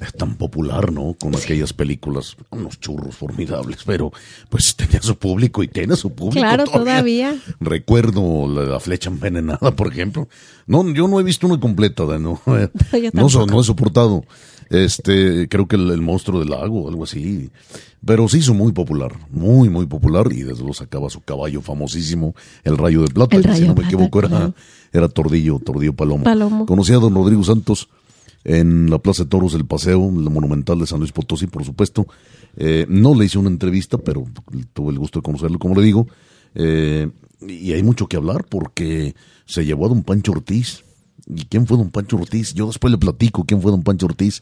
es 0.00 0.14
tan 0.14 0.36
popular, 0.36 0.90
¿no? 0.90 1.14
Con 1.20 1.36
aquellas 1.36 1.74
películas, 1.74 2.34
unos 2.48 2.80
churros 2.80 3.14
formidables, 3.14 3.80
pero 3.84 4.10
pues 4.48 4.74
tenía 4.74 5.02
su 5.02 5.16
público 5.16 5.62
y 5.62 5.68
tiene 5.68 5.94
su 5.96 6.10
público. 6.14 6.40
Claro, 6.40 6.64
todavía. 6.64 7.36
Recuerdo 7.60 8.48
la, 8.48 8.62
la 8.62 8.80
flecha 8.80 9.10
envenenada, 9.10 9.76
por 9.76 9.92
ejemplo. 9.92 10.26
No, 10.66 10.88
yo 10.94 11.06
no 11.06 11.20
he 11.20 11.22
visto 11.22 11.46
una 11.46 11.60
completa, 11.60 12.04
¿no? 12.18 12.40
No, 12.46 12.68
tampoco. 13.12 13.46
no 13.46 13.60
he 13.60 13.64
soportado. 13.64 14.24
Este, 14.70 15.48
creo 15.48 15.66
que 15.66 15.76
el, 15.76 15.90
el 15.90 16.00
monstruo 16.00 16.38
del 16.38 16.50
lago, 16.50 16.88
algo 16.88 17.04
así. 17.04 17.50
Pero 18.04 18.28
se 18.28 18.38
hizo 18.38 18.54
muy 18.54 18.72
popular, 18.72 19.12
muy, 19.30 19.68
muy 19.68 19.86
popular, 19.86 20.32
y 20.32 20.42
desde 20.42 20.60
luego 20.60 20.74
sacaba 20.74 21.10
su 21.10 21.20
caballo 21.20 21.60
famosísimo, 21.60 22.34
el 22.64 22.78
rayo 22.78 23.02
de 23.02 23.08
plata, 23.08 23.36
El 23.36 23.42
que 23.42 23.48
si 23.48 23.54
Rayo 23.54 23.66
no 23.66 23.74
me 23.74 23.84
equivoco 23.84 24.20
era, 24.20 24.28
claro. 24.28 24.54
era 24.92 25.08
Tordillo, 25.08 25.58
Tordillo 25.58 25.92
Palomo. 25.92 26.24
Palomo. 26.24 26.66
Conocí 26.66 26.92
a 26.92 26.96
don 26.96 27.14
Rodrigo 27.14 27.44
Santos 27.44 27.88
en 28.44 28.88
la 28.88 28.98
Plaza 28.98 29.24
de 29.24 29.28
Toros 29.28 29.52
del 29.52 29.66
Paseo, 29.66 30.08
en 30.08 30.24
la 30.24 30.30
Monumental 30.30 30.78
de 30.78 30.86
San 30.86 31.00
Luis 31.00 31.12
Potosí, 31.12 31.46
por 31.46 31.64
supuesto. 31.64 32.06
Eh, 32.56 32.86
no 32.88 33.14
le 33.14 33.26
hice 33.26 33.38
una 33.38 33.50
entrevista, 33.50 33.98
pero 33.98 34.24
tuve 34.72 34.92
el 34.92 34.98
gusto 34.98 35.18
de 35.18 35.24
conocerlo, 35.24 35.58
como 35.58 35.74
le 35.74 35.82
digo. 35.82 36.06
Eh, 36.54 37.08
y 37.46 37.72
hay 37.72 37.82
mucho 37.82 38.06
que 38.06 38.16
hablar 38.16 38.44
porque 38.48 39.14
se 39.46 39.64
llevó 39.64 39.86
a 39.86 39.88
don 39.88 40.04
Pancho 40.04 40.32
Ortiz. 40.32 40.84
¿Y 41.26 41.44
quién 41.46 41.66
fue 41.66 41.76
don 41.76 41.90
Pancho 41.90 42.16
Ortiz? 42.16 42.54
Yo 42.54 42.66
después 42.66 42.90
le 42.90 42.98
platico 42.98 43.44
quién 43.44 43.60
fue 43.60 43.70
don 43.70 43.82
Pancho 43.82 44.06
Ortiz. 44.06 44.40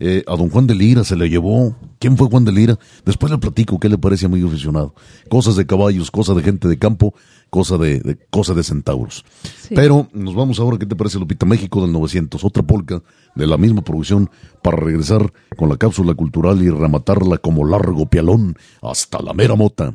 Eh, 0.00 0.24
a 0.26 0.36
don 0.36 0.50
Juan 0.50 0.66
de 0.66 0.74
Lira 0.74 1.04
se 1.04 1.16
le 1.16 1.28
llevó. 1.28 1.76
¿Quién 1.98 2.16
fue 2.16 2.28
Juan 2.28 2.44
de 2.44 2.52
Lira? 2.52 2.78
Después 3.04 3.30
le 3.30 3.38
platico 3.38 3.78
qué 3.78 3.88
le 3.88 3.98
parece 3.98 4.28
muy 4.28 4.42
aficionado. 4.42 4.94
Cosas 5.28 5.56
de 5.56 5.66
caballos, 5.66 6.10
cosas 6.10 6.36
de 6.36 6.42
gente 6.42 6.68
de 6.68 6.78
campo, 6.78 7.14
cosa 7.50 7.78
de, 7.78 8.00
de, 8.00 8.18
cosa 8.30 8.54
de 8.54 8.64
centauros. 8.64 9.24
Sí. 9.42 9.74
Pero 9.74 10.08
nos 10.12 10.34
vamos 10.34 10.58
ahora, 10.58 10.78
¿qué 10.78 10.86
te 10.86 10.96
parece 10.96 11.18
Lupita? 11.18 11.46
México 11.46 11.80
del 11.80 11.92
900, 11.92 12.42
otra 12.44 12.62
polca 12.62 13.02
de 13.34 13.46
la 13.46 13.56
misma 13.56 13.82
producción 13.82 14.30
para 14.62 14.76
regresar 14.76 15.32
con 15.56 15.68
la 15.68 15.76
cápsula 15.76 16.14
cultural 16.14 16.60
y 16.62 16.70
rematarla 16.70 17.38
como 17.38 17.64
largo 17.64 18.06
pialón 18.06 18.56
hasta 18.82 19.22
la 19.22 19.32
mera 19.32 19.54
mota. 19.54 19.94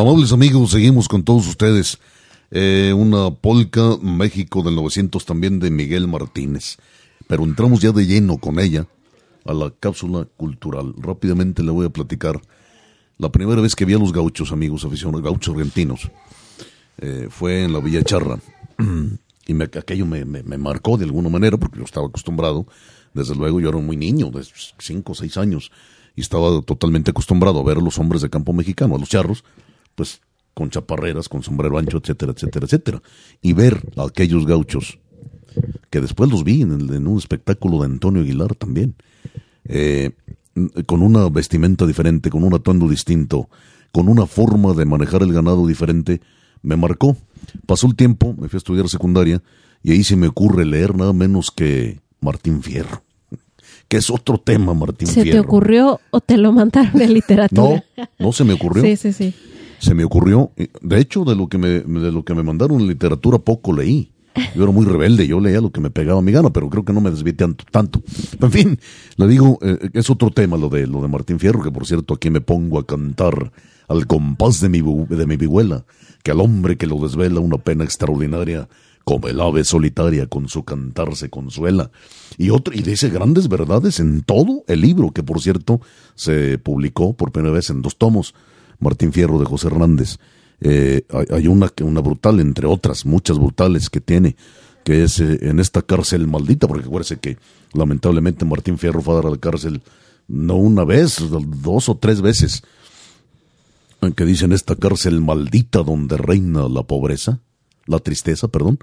Amables 0.00 0.32
amigos, 0.32 0.70
seguimos 0.70 1.08
con 1.08 1.24
todos 1.24 1.46
ustedes. 1.46 1.98
Eh, 2.50 2.94
una 2.96 3.32
polca 3.32 3.98
México 4.00 4.62
del 4.62 4.74
900 4.76 5.26
también 5.26 5.60
de 5.60 5.70
Miguel 5.70 6.08
Martínez. 6.08 6.78
Pero 7.26 7.44
entramos 7.44 7.82
ya 7.82 7.92
de 7.92 8.06
lleno 8.06 8.38
con 8.38 8.58
ella 8.60 8.86
a 9.44 9.52
la 9.52 9.70
cápsula 9.78 10.26
cultural. 10.38 10.94
Rápidamente 10.96 11.62
le 11.62 11.70
voy 11.70 11.84
a 11.84 11.90
platicar. 11.90 12.40
La 13.18 13.30
primera 13.30 13.60
vez 13.60 13.76
que 13.76 13.84
vi 13.84 13.92
a 13.92 13.98
los 13.98 14.10
gauchos, 14.10 14.52
amigos 14.52 14.86
aficionados, 14.86 15.22
gauchos 15.22 15.54
argentinos, 15.54 16.10
eh, 16.96 17.26
fue 17.28 17.64
en 17.64 17.74
la 17.74 17.80
Villa 17.80 18.02
Charra. 18.02 18.38
y 19.46 19.52
me, 19.52 19.64
aquello 19.64 20.06
me, 20.06 20.24
me, 20.24 20.56
marcó 20.56 20.96
de 20.96 21.04
alguna 21.04 21.28
manera 21.28 21.58
porque 21.58 21.76
yo 21.76 21.84
estaba 21.84 22.06
acostumbrado. 22.06 22.66
Desde 23.12 23.34
luego 23.34 23.60
yo 23.60 23.68
era 23.68 23.76
muy 23.76 23.98
niño, 23.98 24.30
de 24.30 24.46
5 24.78 25.12
o 25.12 25.14
6 25.14 25.36
años, 25.36 25.70
y 26.16 26.22
estaba 26.22 26.62
totalmente 26.62 27.10
acostumbrado 27.10 27.60
a 27.60 27.64
ver 27.64 27.76
a 27.76 27.82
los 27.82 27.98
hombres 27.98 28.22
de 28.22 28.30
campo 28.30 28.54
mexicano, 28.54 28.96
a 28.96 28.98
los 28.98 29.10
charros, 29.10 29.44
pues 30.00 30.22
con 30.54 30.70
chaparreras, 30.70 31.28
con 31.28 31.42
sombrero 31.42 31.76
ancho, 31.76 31.98
etcétera, 31.98 32.32
etcétera, 32.32 32.64
etcétera. 32.64 33.02
Y 33.42 33.52
ver 33.52 33.82
a 33.98 34.04
aquellos 34.04 34.46
gauchos, 34.46 34.98
que 35.90 36.00
después 36.00 36.30
los 36.30 36.42
vi 36.42 36.62
en, 36.62 37.06
un 37.06 37.18
espectáculo 37.18 37.80
de 37.80 37.84
Antonio 37.84 38.22
Aguilar 38.22 38.54
también, 38.54 38.94
eh, 39.66 40.12
con 40.86 41.02
una 41.02 41.28
vestimenta 41.28 41.86
diferente, 41.86 42.30
con 42.30 42.44
un 42.44 42.54
atuendo 42.54 42.88
distinto, 42.88 43.50
con 43.92 44.08
una 44.08 44.24
forma 44.24 44.72
de 44.72 44.86
manejar 44.86 45.22
el 45.22 45.34
ganado 45.34 45.66
diferente, 45.66 46.22
me 46.62 46.76
marcó. 46.76 47.14
Pasó 47.66 47.86
el 47.86 47.94
tiempo, 47.94 48.34
me 48.38 48.48
fui 48.48 48.56
a 48.56 48.64
estudiar 48.64 48.88
secundaria, 48.88 49.42
y 49.82 49.92
ahí 49.92 50.02
se 50.02 50.16
me 50.16 50.28
ocurre 50.28 50.64
leer 50.64 50.96
nada 50.96 51.12
menos 51.12 51.50
que 51.50 52.00
Martín 52.22 52.62
Fierro 52.62 53.02
que 53.86 53.96
es 53.96 54.08
otro 54.08 54.38
tema, 54.38 54.72
Martín 54.72 55.08
¿Se 55.08 55.24
te 55.24 55.40
ocurrió 55.40 56.00
o 56.10 56.20
te 56.20 56.36
lo 56.36 56.52
mandaron 56.52 57.02
en 57.02 57.12
literatura? 57.12 57.84
No, 57.96 58.04
no 58.20 58.32
se 58.32 58.44
me 58.44 58.52
ocurrió. 58.52 58.84
sí, 58.84 58.96
sí, 58.96 59.12
sí 59.12 59.34
se 59.80 59.94
me 59.94 60.04
ocurrió, 60.04 60.52
de 60.82 61.00
hecho 61.00 61.24
de 61.24 61.34
lo 61.34 61.48
que 61.48 61.58
me, 61.58 61.68
de 61.80 62.12
lo 62.12 62.24
que 62.24 62.34
me 62.34 62.42
mandaron 62.42 62.80
en 62.80 62.88
literatura 62.88 63.38
poco 63.38 63.72
leí. 63.72 64.12
Yo 64.54 64.62
era 64.62 64.72
muy 64.72 64.86
rebelde, 64.86 65.26
yo 65.26 65.40
leía 65.40 65.60
lo 65.60 65.72
que 65.72 65.80
me 65.80 65.90
pegaba 65.90 66.20
a 66.20 66.22
mi 66.22 66.30
gana, 66.30 66.50
pero 66.50 66.70
creo 66.70 66.84
que 66.84 66.92
no 66.92 67.00
me 67.00 67.10
desvié 67.10 67.32
tanto. 67.32 67.64
tanto. 67.70 68.00
En 68.40 68.50
fin, 68.50 68.78
le 69.16 69.26
digo, 69.26 69.58
eh, 69.60 69.90
es 69.92 70.08
otro 70.08 70.30
tema 70.30 70.56
lo 70.56 70.68
de, 70.68 70.86
lo 70.86 71.02
de 71.02 71.08
Martín 71.08 71.40
Fierro, 71.40 71.62
que 71.62 71.72
por 71.72 71.84
cierto 71.84 72.14
aquí 72.14 72.30
me 72.30 72.40
pongo 72.40 72.78
a 72.78 72.86
cantar 72.86 73.52
al 73.88 74.06
compás 74.06 74.60
de 74.60 74.68
mi, 74.68 74.82
de 74.82 75.26
mi 75.26 75.36
vihuela, 75.36 75.84
que 76.22 76.30
al 76.30 76.40
hombre 76.40 76.76
que 76.76 76.86
lo 76.86 76.96
desvela 77.00 77.40
una 77.40 77.58
pena 77.58 77.82
extraordinaria, 77.82 78.68
como 79.02 79.26
el 79.26 79.40
ave 79.40 79.64
solitaria 79.64 80.26
con 80.28 80.48
su 80.48 80.62
cantar 80.64 81.16
se 81.16 81.28
consuela. 81.28 81.90
Y, 82.38 82.50
otro, 82.50 82.72
y 82.72 82.82
dice 82.82 83.08
grandes 83.08 83.48
verdades 83.48 83.98
en 83.98 84.22
todo 84.22 84.62
el 84.68 84.82
libro, 84.82 85.10
que 85.10 85.24
por 85.24 85.40
cierto 85.40 85.80
se 86.14 86.58
publicó 86.58 87.14
por 87.14 87.32
primera 87.32 87.54
vez 87.54 87.70
en 87.70 87.82
dos 87.82 87.96
tomos 87.96 88.34
Martín 88.80 89.12
Fierro 89.12 89.38
de 89.38 89.44
José 89.44 89.68
Hernández. 89.68 90.18
Eh, 90.60 91.06
hay 91.30 91.46
una, 91.46 91.72
una 91.82 92.00
brutal, 92.00 92.40
entre 92.40 92.66
otras, 92.66 93.06
muchas 93.06 93.38
brutales 93.38 93.88
que 93.88 94.00
tiene, 94.00 94.36
que 94.84 95.04
es 95.04 95.20
eh, 95.20 95.38
en 95.42 95.60
esta 95.60 95.82
cárcel 95.82 96.26
maldita, 96.26 96.66
porque 96.66 96.86
acuérdese 96.86 97.18
que 97.18 97.38
lamentablemente 97.72 98.44
Martín 98.44 98.76
Fierro 98.78 99.00
fue 99.00 99.14
a 99.14 99.16
dar 99.16 99.26
a 99.26 99.30
la 99.30 99.38
cárcel 99.38 99.82
no 100.28 100.56
una 100.56 100.84
vez, 100.84 101.18
dos 101.62 101.88
o 101.88 101.96
tres 101.96 102.20
veces, 102.20 102.62
que 104.14 104.24
dicen 104.24 104.52
esta 104.52 104.76
cárcel 104.76 105.20
maldita 105.20 105.82
donde 105.82 106.16
reina 106.16 106.68
la 106.68 106.82
pobreza, 106.82 107.40
la 107.86 107.98
tristeza, 107.98 108.48
perdón, 108.48 108.78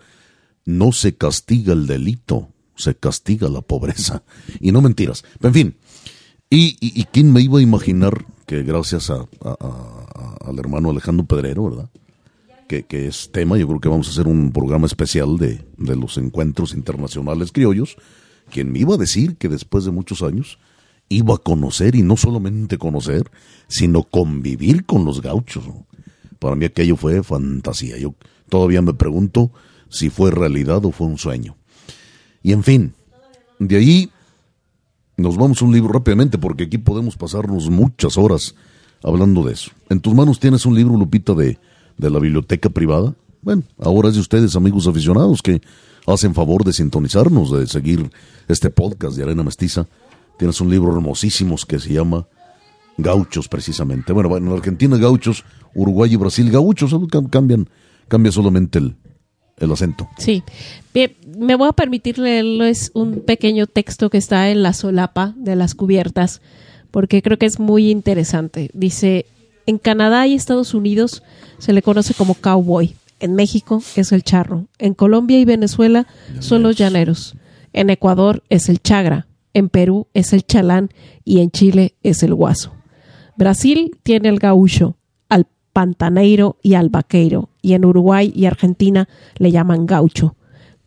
no 0.66 0.92
se 0.92 1.16
castiga 1.16 1.74
el 1.74 1.88
delito, 1.88 2.50
se 2.76 2.96
castiga 2.96 3.50
la 3.50 3.62
pobreza. 3.62 4.24
Y 4.60 4.72
no 4.72 4.82
mentiras. 4.82 5.24
En 5.42 5.54
fin, 5.54 5.76
¿y, 6.50 6.78
y 6.82 7.04
quién 7.06 7.32
me 7.32 7.42
iba 7.42 7.60
a 7.60 7.64
imaginar 7.64 8.26
que 8.48 8.64
gracias 8.64 9.12
a, 9.12 9.28
al 10.46 10.58
hermano 10.58 10.90
Alejandro 10.90 11.26
Pedrero, 11.26 11.70
¿verdad? 11.70 11.90
Que, 12.68 12.86
es 13.08 13.30
tema, 13.32 13.58
yo 13.58 13.68
creo 13.68 13.80
que 13.80 13.90
vamos 13.90 14.08
a 14.08 14.12
hacer 14.12 14.28
un 14.28 14.52
programa 14.52 14.88
especial 14.88 15.38
de, 15.38 15.66
de 15.78 15.96
los 15.96 16.18
encuentros 16.18 16.74
internacionales 16.74 17.52
criollos, 17.52 17.98
quien 18.50 18.72
me 18.72 18.80
iba 18.80 18.96
a 18.96 18.98
decir 18.98 19.36
que 19.36 19.50
después 19.50 19.84
de 19.86 19.92
muchos 19.92 20.24
años 20.24 20.60
iba 21.10 21.36
a 21.36 21.38
conocer 21.38 21.96
y 21.96 22.02
no 22.02 22.18
solamente 22.18 22.78
conocer, 22.78 23.30
sino 23.68 24.04
convivir 24.04 24.86
con 24.86 25.06
los 25.06 25.22
gauchos. 25.22 25.66
Para 26.40 26.56
mí 26.56 26.66
aquello 26.66 26.96
fue 26.96 27.24
fantasía. 27.24 27.98
Yo 27.98 28.16
todavía 28.50 28.82
me 28.82 28.94
pregunto 28.94 29.52
si 29.90 30.10
fue 30.10 30.32
realidad 30.32 30.86
o 30.86 30.92
fue 30.92 31.08
un 31.08 31.18
sueño. 31.18 31.58
Y 32.44 32.54
en 32.54 32.64
fin, 32.64 32.94
de 33.60 33.78
ahí 33.78 34.12
nos 35.18 35.36
vamos 35.36 35.62
a 35.62 35.66
un 35.66 35.74
libro 35.74 35.92
rápidamente 35.92 36.38
porque 36.38 36.66
aquí 36.66 36.78
podemos 36.78 37.18
pasarnos 37.18 37.70
muchas 37.70 38.18
horas 38.18 38.56
hablando 39.04 39.44
de 39.44 39.54
eso. 39.54 39.72
En 39.90 40.00
tus 40.00 40.14
manos 40.14 40.40
tienes 40.40 40.66
un 40.66 40.76
libro, 40.76 40.96
Lupita, 40.96 41.34
de, 41.34 41.58
de 41.98 42.10
la 42.10 42.20
biblioteca 42.20 42.70
privada. 42.70 43.16
Bueno, 43.42 43.64
ahora 43.80 44.10
es 44.10 44.16
de 44.16 44.22
ustedes, 44.22 44.56
amigos 44.56 44.88
aficionados, 44.88 45.42
que 45.42 45.62
hacen 46.06 46.36
favor 46.36 46.64
de 46.64 46.72
sintonizarnos, 46.72 47.52
de 47.52 47.68
seguir 47.68 48.12
este 48.48 48.70
podcast 48.70 49.18
de 49.18 49.24
Arena 49.24 49.44
Mestiza. 49.44 49.88
Tienes 50.38 50.62
un 50.62 50.70
libro 50.70 50.94
hermosísimo 50.94 51.56
que 51.68 51.80
se 51.80 51.94
llama 51.94 52.28
Gauchos, 52.98 53.48
precisamente. 53.48 54.14
Bueno, 54.14 54.38
en 54.38 54.48
Argentina 54.50 54.98
Gauchos, 54.98 55.44
Uruguay 55.74 56.14
y 56.14 56.16
Brasil 56.16 56.52
Gauchos, 56.52 56.96
cambian, 57.32 57.68
cambia 58.08 58.32
solamente 58.32 58.80
el, 58.80 58.96
el 59.58 59.72
acento. 59.72 60.08
Sí. 60.18 60.44
Bien, 60.94 61.16
me 61.38 61.56
voy 61.56 61.70
a 61.70 61.74
permitir 61.74 62.18
leerles 62.18 62.92
un 62.94 63.22
pequeño 63.22 63.68
texto 63.68 64.10
que 64.10 64.18
está 64.18 64.50
en 64.50 64.64
la 64.64 64.74
solapa 64.74 65.34
de 65.38 65.56
las 65.56 65.76
cubiertas, 65.76 66.42
porque 66.92 67.22
creo 67.22 67.38
que 67.38 67.46
es 67.46 67.60
muy 67.60 67.90
interesante. 67.90 68.70
Dice, 68.74 69.26
en 69.66 69.78
Canadá 69.78 70.26
y 70.28 70.34
Estados 70.34 70.74
Unidos 70.74 71.24
se 71.58 71.74
le 71.74 71.82
conoce 71.82 72.14
como 72.14 72.36
cowboy. 72.36 72.96
En 73.20 73.36
México 73.36 73.82
es 73.96 74.12
el 74.12 74.24
charro. 74.24 74.68
En 74.78 74.94
Colombia 74.94 75.40
y 75.40 75.46
Venezuela 75.46 76.08
son 76.40 76.64
los 76.64 76.76
llaneros. 76.76 77.36
En 77.74 77.90
Ecuador 77.90 78.44
es 78.50 78.70
el 78.70 78.80
chagra. 78.80 79.28
En 79.54 79.70
Perú 79.70 80.08
es 80.14 80.34
el 80.34 80.46
chalán 80.46 80.90
y 81.26 81.40
en 81.40 81.50
Chile 81.50 81.96
es 82.04 82.22
el 82.22 82.36
guaso. 82.36 82.74
Brasil 83.38 83.98
tiene 84.04 84.30
el 84.30 84.40
gaúcho, 84.40 84.98
al 85.30 85.48
pantaneiro 85.74 86.58
y 86.62 86.76
al 86.76 86.90
vaqueiro 86.90 87.50
y 87.68 87.74
en 87.74 87.84
Uruguay 87.84 88.32
y 88.34 88.46
Argentina 88.46 89.10
le 89.38 89.52
llaman 89.52 89.86
gaucho. 89.86 90.38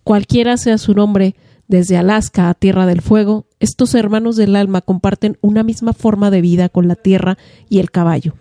Cualquiera 0.03 0.57
sea 0.57 0.79
su 0.79 0.95
nombre, 0.95 1.35
desde 1.69 1.99
Alaska 1.99 2.49
a 2.49 2.55
Tierra 2.55 2.87
del 2.87 3.03
Fuego, 3.03 3.45
estos 3.61 3.95
hermanos 3.95 4.37
del 4.37 4.57
alma 4.57 4.81
comparten 4.81 5.37
una 5.43 5.63
misma 5.63 5.93
forma 5.93 6.31
de 6.31 6.41
vida 6.41 6.71
con 6.71 6.89
la 6.89 6.97
tierra 6.97 7.37
y 7.69 7.81
el 7.81 7.91
caballo. 7.91 8.33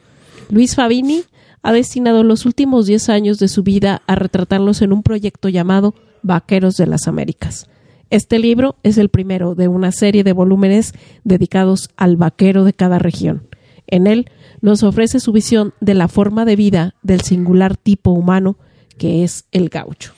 Luis 0.50 0.76
Fabini 0.76 1.24
ha 1.64 1.74
destinado 1.74 2.24
los 2.24 2.46
últimos 2.46 2.86
diez 2.86 3.10
años 3.10 3.40
de 3.40 3.50
su 3.50 3.62
vida 3.62 4.04
a 4.08 4.16
retratarlos 4.16 4.82
en 4.82 4.94
un 4.94 5.04
proyecto 5.04 5.50
llamado 5.50 5.96
Vaqueros 6.24 6.78
de 6.78 6.88
las 6.88 7.10
Américas. 7.10 7.68
Este 8.10 8.40
libro 8.40 8.78
es 8.84 8.98
el 8.98 9.10
primero 9.10 9.54
de 9.54 9.68
una 9.68 9.92
serie 9.92 10.24
de 10.24 10.32
volúmenes 10.32 10.94
dedicados 11.26 11.90
al 11.98 12.16
vaquero 12.16 12.64
de 12.64 12.72
cada 12.72 13.00
región. 13.00 13.49
En 13.92 14.08
él 14.08 14.30
nos 14.62 14.84
ofrece 14.84 15.20
su 15.20 15.32
visión 15.32 15.74
de 15.82 15.94
la 15.94 16.08
forma 16.08 16.46
de 16.46 16.56
vida 16.56 16.96
del 17.02 17.22
singular 17.22 17.78
tipo 17.78 18.12
humano 18.12 18.58
que 18.98 19.24
es 19.24 19.46
el 19.52 19.70
gaucho. 19.70 20.14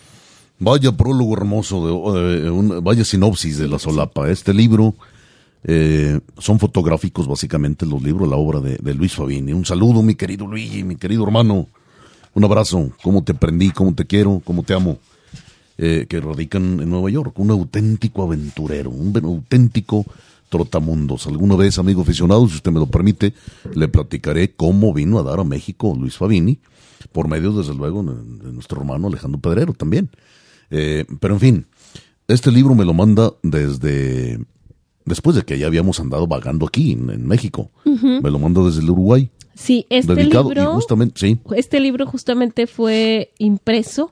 Vaya 0.59 0.91
prólogo 0.91 1.35
hermoso, 1.35 1.87
de, 1.87 2.81
vaya 2.81 3.05
sinopsis 3.05 3.57
de 3.57 3.67
la 3.67 3.79
solapa. 3.79 4.29
Este 4.29 4.53
libro 4.53 4.93
eh, 5.63 6.19
son 6.37 6.59
fotográficos 6.59 7.27
básicamente 7.27 7.85
los 7.85 8.01
libros, 8.03 8.27
la 8.27 8.35
obra 8.35 8.59
de, 8.59 8.93
Luis 8.93 9.13
Fabini. 9.13 9.53
Un 9.53 9.65
saludo, 9.65 10.03
mi 10.03 10.15
querido 10.15 10.45
Luigi, 10.45 10.83
mi 10.83 10.97
querido 10.97 11.23
hermano. 11.23 11.67
Un 12.33 12.43
abrazo, 12.43 12.91
cómo 13.01 13.23
te 13.23 13.31
aprendí, 13.31 13.71
cómo 13.71 13.93
te 13.93 14.05
quiero, 14.05 14.41
cómo 14.43 14.63
te 14.63 14.73
amo. 14.73 14.97
Eh, 15.77 16.05
que 16.07 16.19
radican 16.19 16.79
en 16.79 16.89
Nueva 16.89 17.09
York, 17.09 17.39
un 17.39 17.49
auténtico 17.49 18.21
aventurero, 18.21 18.91
un 18.91 19.17
auténtico 19.23 20.05
trotamundos. 20.51 21.25
Alguna 21.25 21.55
vez, 21.55 21.79
amigo 21.79 22.01
aficionado, 22.01 22.47
si 22.47 22.55
usted 22.55 22.71
me 22.71 22.79
lo 22.79 22.85
permite, 22.85 23.33
le 23.73 23.87
platicaré 23.87 24.53
cómo 24.53 24.93
vino 24.93 25.17
a 25.17 25.23
dar 25.23 25.39
a 25.39 25.43
México 25.45 25.95
Luis 25.97 26.17
Fabini, 26.17 26.59
por 27.13 27.27
medio, 27.27 27.53
desde 27.53 27.73
luego, 27.73 28.03
de 28.03 28.51
nuestro 28.51 28.81
hermano 28.81 29.07
Alejandro 29.07 29.39
Pedrero 29.39 29.73
también. 29.73 30.09
Eh, 30.69 31.05
pero 31.19 31.33
en 31.33 31.39
fin, 31.39 31.65
este 32.27 32.51
libro 32.51 32.75
me 32.75 32.85
lo 32.85 32.93
manda 32.93 33.33
desde 33.41 34.39
después 35.05 35.35
de 35.35 35.43
que 35.43 35.57
ya 35.57 35.67
habíamos 35.67 35.99
andado 35.99 36.27
vagando 36.27 36.67
aquí 36.67 36.91
en, 36.91 37.25
México. 37.25 37.71
Me 37.85 38.29
lo 38.29 38.37
manda 38.37 38.61
desde 38.61 38.81
el 38.81 38.89
Uruguay. 38.89 39.31
Sí, 39.55 39.85
este 39.89 40.15
libro, 40.15 40.73
justamente, 40.73 41.19
sí. 41.19 41.39
este 41.55 41.79
libro 41.79 42.05
justamente 42.05 42.67
fue 42.67 43.31
impreso 43.37 44.11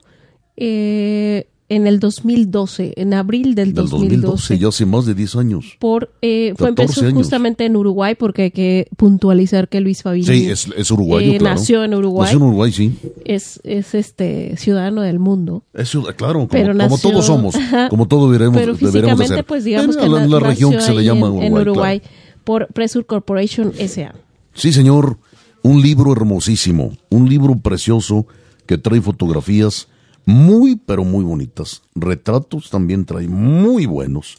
eh, 0.56 1.48
en 1.70 1.86
el 1.86 2.00
2012, 2.00 2.94
en 2.96 3.14
abril 3.14 3.54
del, 3.54 3.72
del 3.72 3.88
2012. 3.88 4.16
2012. 4.26 4.58
ya 4.58 4.68
hace 4.68 4.86
más 4.86 5.06
de 5.06 5.14
10 5.14 5.36
años. 5.36 5.76
Por, 5.78 6.12
eh, 6.20 6.52
fue 6.56 6.68
empezó 6.68 7.08
justamente 7.12 7.64
en 7.64 7.76
Uruguay, 7.76 8.16
porque 8.16 8.42
hay 8.42 8.50
que 8.50 8.88
puntualizar 8.96 9.68
que 9.68 9.80
Luis 9.80 10.02
Fabini 10.02 10.26
sí, 10.26 10.50
es, 10.50 10.68
es 10.76 10.90
uruguayo, 10.90 11.32
eh, 11.32 11.38
nació 11.40 11.84
en 11.84 11.94
Uruguay. 11.94 12.26
Nació 12.26 12.38
en 12.38 12.42
Uruguay, 12.42 12.72
sí. 12.72 12.92
Es, 13.24 13.60
es 13.62 13.94
este 13.94 14.56
ciudadano 14.56 15.02
del 15.02 15.20
mundo. 15.20 15.62
Es, 15.72 15.96
claro, 16.16 16.48
como, 16.48 16.98
todos 16.98 17.24
somos, 17.24 17.54
como 17.88 18.08
todos 18.08 18.32
deberemos, 18.32 18.60
pero 18.60 18.74
físicamente, 18.74 19.44
pues 19.44 19.62
digamos 19.62 19.96
en, 19.96 20.02
que 20.02 20.08
la, 20.08 20.40
región 20.40 20.72
que 20.72 20.80
se 20.80 20.92
le 20.92 21.04
llama 21.04 21.28
Uruguay. 21.28 21.46
En 21.46 21.54
Uruguay 21.56 22.02
por 22.42 22.66
Pressure 22.72 23.06
Corporation 23.06 23.72
S.A. 23.78 24.12
Sí, 24.54 24.72
señor. 24.72 25.18
un 25.62 25.80
libro 25.80 26.10
hermosísimo, 26.10 26.90
un 27.10 27.28
libro 27.28 27.56
precioso 27.60 28.26
que 28.66 28.76
trae 28.76 29.00
fotografías 29.00 29.86
muy, 30.26 30.76
pero 30.76 31.04
muy 31.04 31.24
bonitas. 31.24 31.82
Retratos 31.94 32.70
también 32.70 33.04
trae 33.04 33.28
muy 33.28 33.86
buenos. 33.86 34.38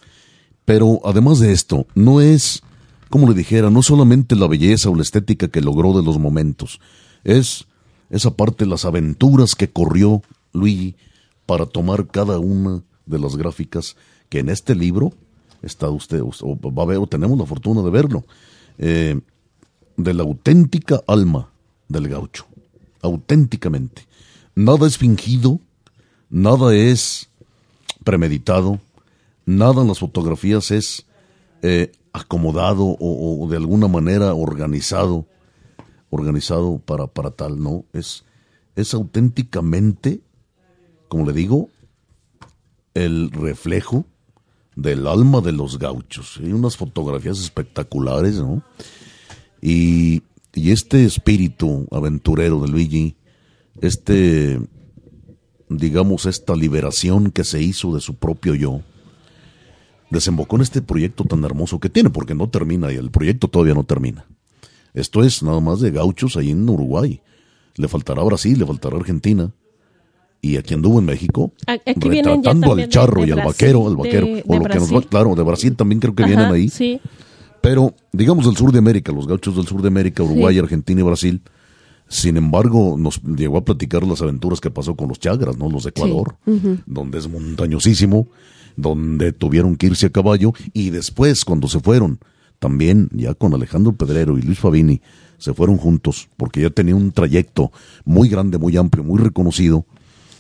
Pero 0.66 1.00
además 1.04 1.40
de 1.40 1.52
esto, 1.52 1.88
no 1.96 2.22
es, 2.22 2.62
como 3.10 3.28
le 3.28 3.34
dijera, 3.34 3.70
no 3.70 3.82
solamente 3.82 4.36
la 4.36 4.48
belleza 4.48 4.90
o 4.90 4.96
la 4.96 5.02
estética 5.02 5.48
que 5.48 5.62
logró 5.62 5.94
de 5.94 6.04
los 6.04 6.20
momentos, 6.20 6.80
es 7.24 7.66
esa 8.10 8.32
parte 8.32 8.66
las 8.66 8.86
aventuras 8.86 9.56
que 9.56 9.70
corrió 9.70 10.22
Luigi 10.54 10.96
para 11.46 11.66
tomar 11.66 12.08
cada 12.08 12.40
una 12.40 12.84
de 13.06 13.20
las 13.20 13.36
gráficas 13.36 13.96
que 14.30 14.40
en 14.40 14.50
este 14.50 14.76
libro 14.76 15.14
está 15.62 15.90
usted, 15.90 16.22
o 16.22 16.72
va 16.72 16.84
a 16.84 16.86
ver, 16.86 16.98
o 16.98 17.08
tenemos 17.08 17.38
la 17.38 17.46
fortuna 17.46 17.82
de 17.82 17.90
verlo, 17.90 18.26
eh, 18.78 19.20
de 19.98 20.14
la 20.14 20.24
auténtica 20.24 21.02
alma 21.08 21.52
del 21.88 22.08
gaucho, 22.08 22.46
auténticamente. 23.02 24.08
Nada 24.56 24.88
es 24.88 24.98
fingido, 24.98 25.60
nada 26.32 26.74
es 26.74 27.30
premeditado, 28.04 28.80
nada 29.46 29.82
en 29.82 29.90
las 29.90 30.00
fotografías 30.00 30.72
es 30.72 31.06
eh, 31.62 31.92
acomodado 32.14 32.98
o, 33.00 33.48
de 33.50 33.58
alguna 33.58 33.88
manera 33.88 34.34
organizado, 34.34 35.28
organizado 36.10 36.80
para, 36.80 37.08
para 37.08 37.32
tal, 37.32 37.62
no, 37.62 37.86
es, 37.94 38.24
es 38.76 38.94
auténticamente, 38.94 40.22
como 41.08 41.26
le 41.26 41.34
digo, 41.34 41.70
el 42.94 43.30
reflejo 43.32 44.06
del 44.76 45.08
alma 45.08 45.42
de 45.42 45.52
los 45.52 45.78
gauchos. 45.78 46.40
Hay 46.42 46.52
unas 46.52 46.78
fotografías 46.78 47.40
espectaculares, 47.40 48.36
¿no? 48.36 48.64
Y, 49.62 50.24
y 50.54 50.72
este 50.72 51.06
espíritu 51.06 51.88
aventurero 51.92 52.60
de 52.62 52.68
Luigi, 52.68 53.16
este, 53.82 54.60
digamos, 55.78 56.26
esta 56.26 56.56
liberación 56.56 57.32
que 57.32 57.44
se 57.44 57.62
hizo 57.62 57.94
de 57.94 58.02
su 58.02 58.16
propio 58.16 58.56
yo, 58.56 58.82
desembocó 60.10 60.58
en 60.58 60.64
este 60.64 60.82
proyecto 60.82 61.24
tan 61.24 61.44
hermoso 61.44 61.80
que 61.80 61.90
tiene, 61.90 62.10
porque 62.10 62.36
no 62.36 62.50
termina 62.50 62.92
y 62.92 62.96
el 62.96 63.12
proyecto 63.12 63.48
todavía 63.48 63.74
no 63.74 63.84
termina. 63.84 64.26
Esto 64.94 65.24
es 65.24 65.42
nada 65.42 65.60
más 65.60 65.80
de 65.80 65.92
gauchos 65.92 66.36
ahí 66.36 66.52
en 66.52 66.68
Uruguay. 66.68 67.22
Le 67.76 67.88
faltará 67.88 68.22
Brasil, 68.24 68.60
le 68.60 68.66
faltará 68.66 68.98
Argentina, 68.98 69.52
y 70.42 70.58
aquí 70.58 70.74
anduvo 70.74 71.00
en 71.00 71.06
México 71.06 71.54
retratando 71.86 72.74
al 72.74 72.90
charro 72.90 73.26
y 73.26 73.32
al 73.32 73.46
vaquero, 73.46 73.88
al 73.88 73.96
vaquero, 73.96 74.28
o 74.48 74.58
lo 74.58 74.66
que 74.66 74.80
nos 74.80 74.94
va, 74.94 75.02
claro, 75.02 75.36
de 75.36 75.44
Brasil 75.44 75.76
también 75.76 76.00
creo 76.00 76.16
que 76.16 76.26
vienen 76.26 76.52
ahí. 76.52 76.68
Sí. 76.68 77.00
Pero, 77.62 77.94
digamos, 78.12 78.46
del 78.46 78.58
sur 78.58 78.72
de 78.72 78.80
América, 78.80 79.12
los 79.12 79.28
gauchos 79.28 79.56
del 79.56 79.68
sur 79.68 79.82
de 79.84 79.88
América, 79.88 80.24
Uruguay, 80.24 80.58
Argentina 80.58 81.00
y 81.00 81.04
Brasil, 81.04 81.42
sin 82.12 82.36
embargo, 82.36 82.98
nos 83.00 83.22
llegó 83.24 83.58
a 83.58 83.64
platicar 83.64 84.06
las 84.06 84.22
aventuras 84.22 84.60
que 84.60 84.70
pasó 84.70 84.96
con 84.96 85.08
los 85.08 85.18
chagras, 85.18 85.58
¿no? 85.58 85.70
Los 85.70 85.86
de 85.86 85.92
Ecuador, 85.92 86.36
donde 86.86 87.20
es 87.20 87.30
montañosísimo, 87.30 88.28
donde 88.76 89.32
tuvieron 89.32 89.78
que 89.78 89.88
irse 89.88 90.08
a 90.08 90.10
caballo, 90.10 90.52
y 90.74 90.90
después, 90.90 91.46
cuando 91.46 91.70
se 91.70 91.80
fueron, 91.80 92.20
también 92.60 93.08
ya 93.14 93.34
con 93.34 93.54
Alejandro 93.54 93.94
Pedrero 93.94 94.38
y 94.38 94.42
Luis 94.42 94.60
Fabini, 94.60 95.02
se 95.38 95.54
fueron 95.54 95.78
juntos, 95.78 96.28
porque 96.36 96.60
ya 96.60 96.70
tenía 96.70 96.96
un 96.96 97.14
trayecto 97.14 97.72
muy 98.04 98.28
grande, 98.28 98.58
muy 98.58 98.76
amplio, 98.76 99.06
muy 99.06 99.18
reconocido, 99.18 99.86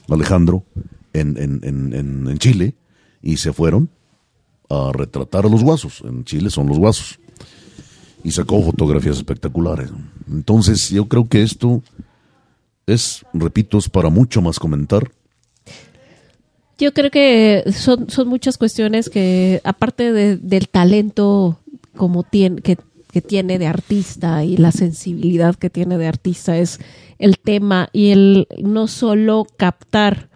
Alejandro 0.09 0.65
en, 1.13 1.37
en, 1.37 1.61
en, 1.63 2.27
en, 2.27 2.37
Chile 2.37 2.75
y 3.21 3.37
se 3.37 3.53
fueron 3.53 3.89
a 4.69 4.91
retratar 4.93 5.45
a 5.45 5.49
los 5.49 5.63
guasos. 5.63 6.03
En 6.03 6.25
Chile 6.25 6.49
son 6.49 6.67
los 6.67 6.77
guasos. 6.77 7.17
Y 8.23 8.31
sacó 8.31 8.61
fotografías 8.61 9.17
espectaculares. 9.17 9.89
Entonces 10.29 10.89
yo 10.89 11.07
creo 11.07 11.27
que 11.27 11.41
esto 11.41 11.81
es, 12.85 13.25
repito, 13.33 13.77
es 13.77 13.89
para 13.89 14.09
mucho 14.09 14.41
más 14.41 14.59
comentar. 14.59 15.11
Yo 16.77 16.93
creo 16.93 17.11
que 17.11 17.63
son, 17.73 18.09
son 18.09 18.27
muchas 18.27 18.57
cuestiones 18.57 19.09
que, 19.09 19.61
aparte 19.63 20.13
del 20.13 20.67
talento 20.67 21.59
como 21.95 22.23
tiene, 22.23 22.61
que, 22.61 22.77
que 23.11 23.21
tiene 23.21 23.59
de 23.59 23.67
artista 23.67 24.43
y 24.43 24.57
la 24.57 24.71
sensibilidad 24.71 25.55
que 25.55 25.69
tiene 25.69 25.97
de 25.97 26.07
artista, 26.07 26.57
es 26.57 26.79
el 27.19 27.37
tema 27.37 27.89
y 27.93 28.09
el 28.09 28.47
no 28.63 28.87
solo 28.87 29.45
captar 29.57 30.29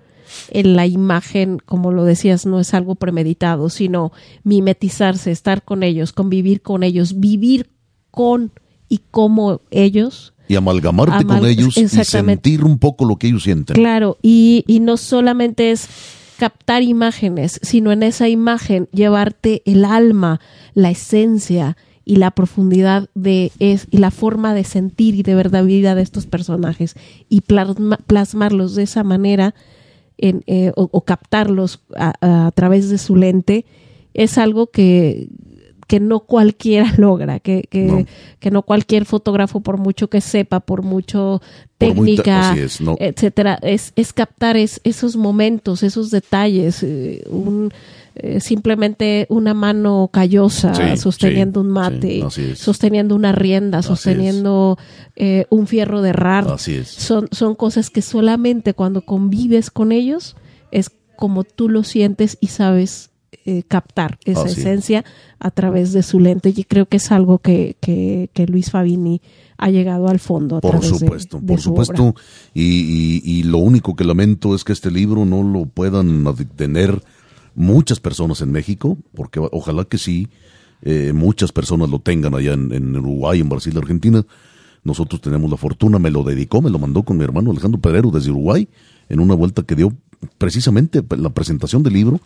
en 0.51 0.75
la 0.75 0.85
imagen, 0.85 1.59
como 1.65 1.91
lo 1.91 2.03
decías, 2.03 2.45
no 2.45 2.59
es 2.59 2.73
algo 2.73 2.95
premeditado, 2.95 3.69
sino 3.69 4.11
mimetizarse, 4.43 5.31
estar 5.31 5.63
con 5.63 5.81
ellos, 5.81 6.13
convivir 6.13 6.61
con 6.61 6.83
ellos, 6.83 7.19
vivir 7.19 7.69
con 8.15 8.51
y 8.89 9.01
como 9.11 9.61
ellos. 9.69 10.33
Y 10.47 10.55
amalgamarte 10.55 11.25
con 11.25 11.45
ellos 11.45 11.77
y 11.77 11.87
sentir 11.87 12.63
un 12.63 12.79
poco 12.79 13.05
lo 13.05 13.17
que 13.17 13.27
ellos 13.27 13.43
sienten. 13.43 13.75
Claro, 13.75 14.17
y, 14.21 14.63
y 14.67 14.79
no 14.79 14.97
solamente 14.97 15.71
es 15.71 15.87
captar 16.37 16.83
imágenes, 16.83 17.59
sino 17.61 17.91
en 17.91 18.03
esa 18.03 18.29
imagen 18.29 18.87
llevarte 18.91 19.61
el 19.65 19.85
alma, 19.85 20.39
la 20.73 20.91
esencia, 20.91 21.77
y 22.05 22.17
la 22.17 22.31
profundidad 22.31 23.09
de 23.15 23.51
es 23.59 23.87
y 23.89 23.97
la 23.97 24.11
forma 24.11 24.53
de 24.53 24.63
sentir 24.63 25.15
y 25.15 25.23
de 25.23 25.33
ver 25.33 25.51
la 25.51 25.63
vida 25.63 25.95
de 25.95 26.03
estos 26.03 26.27
personajes 26.27 26.95
y 27.29 27.41
plasmarlos 27.41 28.75
de 28.75 28.83
esa 28.83 29.03
manera 29.03 29.55
en, 30.17 30.43
eh, 30.45 30.71
o, 30.75 31.01
captarlos 31.01 31.81
a, 31.97 32.51
través 32.53 32.89
de 32.89 32.99
su 32.99 33.15
lente 33.15 33.65
es 34.13 34.37
algo 34.37 34.67
que, 34.67 35.27
que 35.87 35.99
no 35.99 36.21
cualquiera 36.21 36.93
logra, 36.97 37.39
que, 37.39 37.67
que, 37.69 38.51
no. 38.51 38.61
cualquier 38.63 39.05
fotógrafo, 39.05 39.61
por 39.61 39.77
mucho 39.77 40.09
que 40.09 40.21
sepa, 40.21 40.59
por 40.59 40.81
mucho 40.81 41.41
técnica, 41.77 42.55
etcétera, 42.99 43.59
es, 43.61 43.93
es 43.95 44.13
captar 44.13 44.57
esos 44.57 45.15
momentos, 45.15 45.83
esos 45.83 46.09
detalles, 46.09 46.81
eh, 46.83 47.23
un 47.29 47.71
eh, 48.17 48.39
simplemente 48.39 49.25
una 49.27 49.53
mano 49.53 50.09
callosa 50.11 50.95
sosteniendo 50.95 51.59
un 51.59 51.67
mate, 51.67 52.23
sosteniendo 52.55 53.13
una 53.13 53.33
rienda, 53.33 53.81
sosteniendo 53.81 54.77
eh, 55.17 55.45
un 55.49 55.67
fierro 55.67 56.01
de 56.01 56.13
rar. 56.13 56.45
Son, 56.85 57.27
son 57.31 57.55
cosas 57.55 57.89
que 57.89 58.01
solamente 58.01 58.73
cuando 58.73 59.01
convives 59.01 59.69
con 59.69 59.91
ellos 59.91 60.37
es 60.71 60.91
como 61.17 61.43
tú 61.43 61.67
lo 61.67 61.83
sientes 61.83 62.37
y 62.39 62.47
sabes 62.47 63.09
eh, 63.45 63.63
captar 63.67 64.17
esa 64.25 64.45
esencia 64.45 65.05
a 65.39 65.51
través 65.51 65.93
de 65.93 66.03
su 66.03 66.19
lente. 66.19 66.53
Y 66.55 66.63
creo 66.63 66.87
que 66.87 66.97
es 66.97 67.11
algo 67.11 67.39
que, 67.39 67.75
que, 67.79 68.47
Luis 68.47 68.71
Fabini 68.71 69.21
ha 69.57 69.69
llegado 69.69 70.07
al 70.07 70.19
fondo. 70.19 70.59
por 70.61 70.83
supuesto, 70.83 71.39
por 71.39 71.61
supuesto. 71.61 72.15
Y, 72.53 73.21
y, 73.23 73.43
lo 73.43 73.59
único 73.59 73.95
que 73.95 74.03
lamento 74.03 74.55
es 74.55 74.63
que 74.63 74.73
este 74.73 74.91
libro 74.91 75.25
no 75.25 75.43
lo 75.43 75.65
puedan 75.65 76.25
tener 76.55 77.01
muchas 77.55 77.99
personas 77.99 78.41
en 78.41 78.51
México, 78.51 78.97
porque 79.13 79.39
ojalá 79.39 79.85
que 79.85 79.97
sí, 79.97 80.27
eh, 80.81 81.13
muchas 81.13 81.51
personas 81.51 81.89
lo 81.89 81.99
tengan 81.99 82.35
allá 82.35 82.53
en, 82.53 82.95
Uruguay, 82.95 83.39
en 83.39 83.49
Brasil, 83.49 83.77
Argentina. 83.77 84.25
Nosotros 84.83 85.19
tenemos 85.21 85.49
la 85.49 85.57
fortuna, 85.57 85.97
me 85.97 86.11
lo 86.11 86.23
dedicó, 86.23 86.61
me 86.61 86.69
lo 86.69 86.77
mandó 86.77 87.03
con 87.03 87.17
mi 87.17 87.23
hermano 87.23 87.51
Alejandro 87.51 87.81
Pedrero 87.81 88.11
desde 88.11 88.29
Uruguay, 88.29 88.67
en 89.09 89.19
una 89.19 89.33
vuelta 89.33 89.63
que 89.63 89.75
dio 89.75 89.91
precisamente 90.37 91.03
la 91.17 91.29
presentación 91.29 91.81
del 91.81 91.93
libro, 91.93 92.19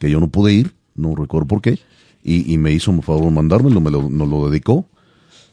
que 0.00 0.10
yo 0.10 0.18
no 0.18 0.26
pude 0.28 0.52
ir, 0.52 0.74
no 0.96 1.14
recuerdo 1.14 1.46
por 1.46 1.62
qué, 1.62 1.78
y, 2.24 2.58
me 2.58 2.72
hizo 2.72 2.90
un 2.90 3.02
favor 3.02 3.30
mandármelo, 3.30 3.80
me 3.80 3.90
lo, 3.92 4.10
nos 4.10 4.28
lo 4.28 4.50
dedicó, 4.50 4.86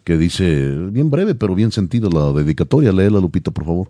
que 0.04 0.18
dice, 0.18 0.76
bien 0.89 1.12
breve, 1.12 1.36
pero 1.36 1.54
bien 1.54 1.72
sentido 1.72 2.10
la 2.10 2.34
dedicatoria, 2.34 2.91
léela 2.91 3.20
Lupita, 3.20 3.52
por 3.52 3.66
favor 3.66 3.88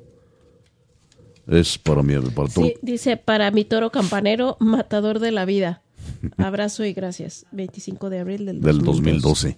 es 1.48 1.78
para 1.78 2.04
mí, 2.04 2.14
para 2.36 2.50
todo. 2.50 2.68
dice, 2.82 3.18
para 3.18 3.52
mi 3.52 3.64
toro 3.64 3.90
campanero, 3.90 4.58
matador 4.60 5.20
de 5.20 5.32
la 5.32 5.46
vida. 5.46 5.82
Abrazo 6.38 6.84
y 6.86 6.94
gracias. 6.94 7.46
25 7.52 8.10
de 8.10 8.20
abril 8.20 8.46
del, 8.46 8.62
del 8.62 8.80
2012. 8.80 9.58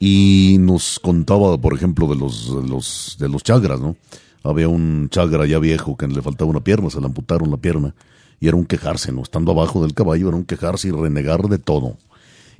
Y 0.00 0.56
nos 0.58 0.98
contaba, 0.98 1.56
por 1.58 1.74
ejemplo, 1.74 2.08
de 2.08 2.16
los, 2.16 2.48
los, 2.48 3.16
de 3.20 3.28
los 3.28 3.42
chagras, 3.44 3.80
¿no? 3.80 3.96
Había 4.42 4.68
un 4.68 5.08
chagra 5.10 5.46
ya 5.46 5.60
viejo 5.60 5.96
que 5.96 6.08
le 6.08 6.20
faltaba 6.20 6.50
una 6.50 6.64
pierna, 6.64 6.90
se 6.90 6.98
le 6.98 7.06
amputaron 7.06 7.50
la 7.50 7.56
pierna. 7.56 7.94
Y 8.42 8.48
era 8.48 8.56
un 8.56 8.64
quejarse, 8.64 9.12
¿no? 9.12 9.22
Estando 9.22 9.52
abajo 9.52 9.82
del 9.82 9.94
caballo, 9.94 10.26
era 10.26 10.36
un 10.36 10.44
quejarse 10.44 10.88
y 10.88 10.90
renegar 10.90 11.42
de 11.42 11.58
todo. 11.58 11.96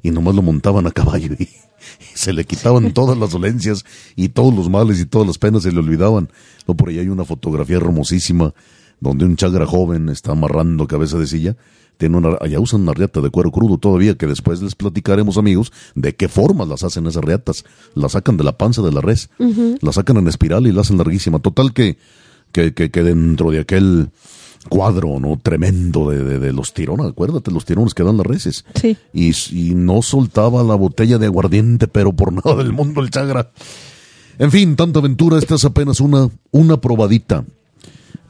Y 0.01 0.13
nomás 0.13 0.37
lo 0.37 0.41
montaban 0.41 0.87
a 0.87 0.93
caballo 0.93 1.35
y, 1.37 1.49
se 2.15 2.33
le 2.33 2.45
quitaban 2.45 2.93
todas 2.95 3.19
las 3.19 3.33
dolencias 3.33 3.85
y 4.15 4.29
todos 4.29 4.55
los 4.55 4.71
males 4.71 5.01
y 5.01 5.07
todas 5.07 5.27
las 5.27 5.39
penas 5.39 5.65
se 5.65 5.73
le 5.73 5.81
olvidaban. 5.81 6.31
No, 6.69 6.77
por 6.77 6.89
ahí 6.89 7.01
hay 7.01 7.09
una 7.09 7.25
fotografía 7.25 7.79
hermosísima 7.79 8.55
donde 9.01 9.25
un 9.25 9.35
chagra 9.35 9.67
joven 9.67 10.09
está 10.09 10.31
amarrando 10.31 10.87
cabeza 10.87 11.19
de 11.19 11.27
silla. 11.27 11.57
Tiene 11.97 12.17
una, 12.17 12.37
allá 12.41 12.61
usan 12.61 12.83
una 12.83 12.93
riata 12.93 13.21
de 13.21 13.31
cuero 13.31 13.51
crudo 13.51 13.77
todavía, 13.77 14.17
que 14.17 14.29
después 14.29 14.63
les 14.63 14.77
platicaremos, 14.77 15.37
amigos, 15.37 15.73
de 15.97 16.15
qué 16.15 16.29
formas 16.29 16.69
las 16.69 16.85
hacen 16.85 17.09
esas 17.09 17.25
riatas. 17.25 17.65
Las 17.95 18.13
sacan 18.13 18.37
de 18.37 18.45
la 18.45 18.57
panza 18.57 18.83
de 18.83 18.93
la 18.93 19.01
res, 19.01 19.31
la 19.81 19.93
sacan 19.93 20.19
en 20.19 20.29
espiral 20.29 20.69
y 20.69 20.71
la 20.73 20.83
hacen 20.83 20.97
larguísima. 20.97 21.41
Total 21.41 21.73
que, 21.73 21.99
que, 22.53 22.73
que, 22.73 22.93
que 22.93 23.03
dentro 23.03 23.51
de 23.51 23.59
aquel 23.59 24.11
cuadro 24.69 25.19
no 25.21 25.39
tremendo 25.43 26.11
de, 26.11 26.39
de, 26.39 26.53
los 26.53 26.73
tirones, 26.73 27.07
acuérdate, 27.07 27.51
los 27.51 27.65
tirones 27.65 27.95
que 27.95 28.05
dan 28.05 28.17
las 28.17 28.27
reses. 28.27 28.65
Sí. 28.75 28.97
Y, 29.13 29.33
y, 29.51 29.75
no 29.75 30.03
soltaba 30.03 30.63
la 30.63 30.75
botella 30.75 31.19
de 31.19 31.27
aguardiente, 31.27 31.89
pero 31.89 32.13
por 32.13 32.33
nada 32.45 32.57
del 32.63 32.73
mundo 32.73 33.01
el 33.01 33.11
chagra. 33.11 33.51
En 34.39 34.51
fin, 34.51 34.77
tanta 34.77 34.99
aventura, 34.99 35.39
esta 35.39 35.55
es 35.55 35.65
apenas 35.65 36.01
una, 36.01 36.29
una 36.51 36.81
probadita. 36.81 37.45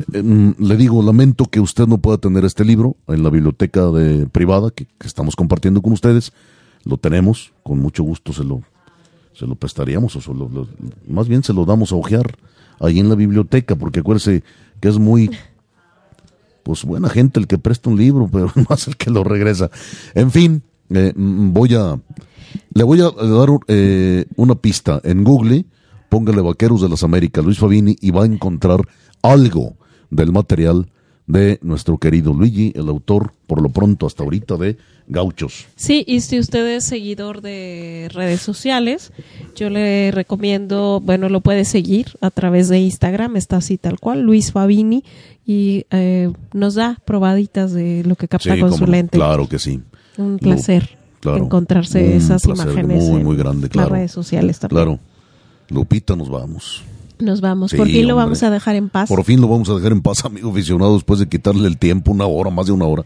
Le 0.09 0.77
digo, 0.77 1.03
lamento 1.03 1.45
que 1.45 1.61
usted 1.61 1.87
no 1.87 1.99
pueda 1.99 2.19
tener 2.19 2.45
este 2.45 2.65
libro 2.65 2.97
en 3.07 3.23
la 3.23 3.31
biblioteca 3.31 3.87
de, 3.87 4.27
privada 4.27 4.71
que, 4.71 4.87
estamos 5.05 5.37
compartiendo 5.37 5.81
con 5.81 5.93
ustedes. 5.93 6.33
Lo 6.85 6.97
tenemos, 6.97 7.53
con 7.63 7.79
mucho 7.79 8.03
gusto 8.03 8.33
se 8.33 8.43
lo, 8.43 8.63
se 9.33 9.47
lo 9.47 9.55
prestaríamos, 9.55 10.17
o 10.17 10.67
más 11.09 11.29
bien 11.29 11.45
se 11.45 11.53
lo 11.53 11.65
damos 11.65 11.93
a 11.93 11.97
ojear 11.97 12.37
ahí 12.81 12.99
en 12.99 13.09
la 13.09 13.15
biblioteca, 13.15 13.77
porque 13.77 14.01
acuérdese 14.01 14.43
que 14.81 14.89
es 14.89 14.99
muy, 14.99 15.31
pues 16.63 16.85
buena 16.85 17.09
gente 17.09 17.41
el 17.41 17.47
que 17.47 17.59
presta 17.59 17.91
un 17.91 17.97
libro, 17.97 18.29
pero 18.31 18.53
más 18.69 18.87
el 18.89 18.97
que 18.97 19.11
lo 19.11 19.25
regresa. 19.25 19.71
En 20.15 20.31
fin, 20.31 20.63
eh, 20.91 21.13
voy 21.17 21.75
a, 21.75 22.01
le 22.75 22.85
voy 22.85 23.01
a 23.01 23.11
dar 23.11 23.49
eh, 23.69 24.27
una 24.37 24.55
pista. 24.55 25.01
En 25.05 25.25
Google, 25.25 25.67
póngale 26.09 26.43
Vaqueros 26.43 26.83
de 26.83 26.89
las 26.89 27.03
Américas, 27.03 27.45
Luis 27.45 27.59
Fabini, 27.59 27.97
y 28.01 28.11
va 28.11 28.23
a 28.23 28.27
encontrar 28.27 28.81
algo 29.23 29.77
del 30.11 30.33
material 30.33 30.91
de 31.27 31.59
nuestro 31.63 31.99
querido 31.99 32.33
Luigi, 32.33 32.73
el 32.75 32.89
autor, 32.89 33.33
por 33.47 33.63
lo 33.63 33.69
pronto 33.69 34.07
hasta 34.07 34.23
ahorita, 34.23 34.57
de 34.57 34.77
Gauchos. 35.07 35.67
Sí, 35.77 36.05
y 36.07 36.21
si 36.21 36.39
usted 36.39 36.67
es 36.77 36.85
seguidor 36.85 37.43
de 37.43 38.09
redes 38.13 38.41
sociales, 38.41 39.13
yo 39.55 39.71
le 39.71 40.11
recomiendo, 40.11 41.01
bueno, 41.03 41.29
lo 41.29 41.41
puede 41.41 41.65
seguir 41.65 42.17
a 42.21 42.31
través 42.31 42.69
de 42.69 42.79
Instagram, 42.81 43.37
está 43.37 43.57
así 43.59 43.79
tal 43.79 43.99
cual, 43.99 44.23
Luis 44.23 44.53
Fabini, 44.53 45.05
y 45.47 45.87
eh, 45.91 46.33
nos 46.53 46.75
da 46.75 46.99
probaditas 47.05 47.73
de 47.73 48.05
lo 48.05 48.17
que 48.17 48.29
capta 48.29 48.59
con 48.59 48.73
su 48.73 48.87
lente. 48.87 49.19
Claro 49.19 49.49
que 49.49 49.59
sí. 49.59 49.81
Un 50.19 50.39
placer 50.39 50.97
encontrarse 51.25 52.17
esas 52.17 52.45
imágenes 52.47 53.05
muy, 53.05 53.23
muy 53.23 53.37
grande, 53.37 53.69
claro. 53.69 53.91
las 53.91 53.99
redes 53.99 54.13
sociales 54.13 54.59
también. 54.59 54.85
Claro. 54.85 54.99
Lupita, 55.69 56.17
nos 56.17 56.29
vamos. 56.29 56.83
Nos 57.23 57.41
vamos. 57.41 57.73
por 57.73 57.87
fin 57.87 58.07
lo 58.07 58.17
vamos 58.17 58.43
a 58.43 58.51
dejar 58.51 58.77
en 58.77 58.89
paz. 58.89 59.09
Por 59.09 59.25
fin 59.25 59.41
lo 59.41 59.49
vamos 59.49 59.69
a 59.71 59.75
dejar 59.75 59.93
en 59.93 60.03
paz, 60.03 60.25
amigo 60.25 60.51
aficionado, 60.51 60.95
después 60.95 61.21
de 61.21 61.29
quitarle 61.29 61.69
el 61.69 61.79
tiempo, 61.79 62.11
una 62.11 62.27
hora, 62.27 62.51
más 62.51 62.67
de 62.67 62.73
una 62.73 62.87
hora. 62.87 63.05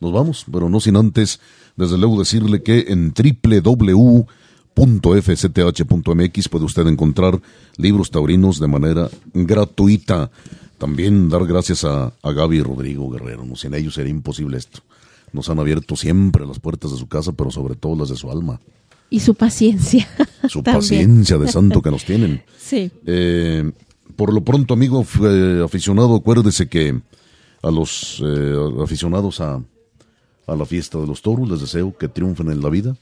Nos 0.00 0.12
vamos, 0.12 0.46
pero 0.50 0.68
no 0.68 0.80
sin 0.80 0.96
antes, 0.96 1.38
desde 1.76 1.96
luego, 1.96 2.18
decirle 2.18 2.62
que 2.62 2.86
en 2.88 3.12
www.fcth.mx 3.14 4.74
puede 6.48 6.64
usted 6.64 6.86
encontrar 6.86 7.40
libros 7.76 8.10
taurinos 8.10 8.58
de 8.58 8.66
manera 8.66 9.08
gratuita. 9.32 10.30
También 10.78 11.28
dar 11.28 11.46
gracias 11.46 11.84
a, 11.84 12.12
a 12.22 12.32
Gaby 12.32 12.56
y 12.56 12.62
Rodrigo 12.62 13.08
Guerrero. 13.10 13.44
No, 13.44 13.54
sin 13.54 13.74
ellos 13.74 13.94
sería 13.94 14.10
imposible 14.10 14.58
esto. 14.58 14.80
Nos 15.32 15.48
han 15.48 15.60
abierto 15.60 15.94
siempre 15.94 16.44
las 16.44 16.58
puertas 16.58 16.90
de 16.90 16.98
su 16.98 17.06
casa, 17.06 17.32
pero 17.32 17.50
sobre 17.50 17.76
todo 17.76 17.94
las 17.96 18.08
de 18.08 18.16
su 18.16 18.30
alma. 18.30 18.60
Y 19.12 19.20
su 19.20 19.34
paciencia. 19.34 20.08
Su 20.48 20.62
paciencia 20.62 21.36
de 21.36 21.46
santo 21.46 21.82
que 21.82 21.90
nos 21.90 22.04
tienen. 22.04 22.42
Sí. 22.58 22.90
Eh, 23.04 23.70
por 24.16 24.32
lo 24.32 24.42
pronto, 24.42 24.72
amigo 24.72 25.04
aficionado, 25.62 26.16
acuérdese 26.16 26.66
que 26.68 26.98
a 27.62 27.70
los 27.70 28.22
eh, 28.24 28.54
aficionados 28.82 29.40
a, 29.40 29.60
a 30.46 30.56
la 30.56 30.64
fiesta 30.64 30.96
de 30.98 31.06
los 31.06 31.20
toros 31.20 31.50
les 31.50 31.60
deseo 31.60 31.94
que 31.98 32.08
triunfen 32.08 32.50
en 32.50 32.62
la 32.62 32.70
vida 32.70 32.96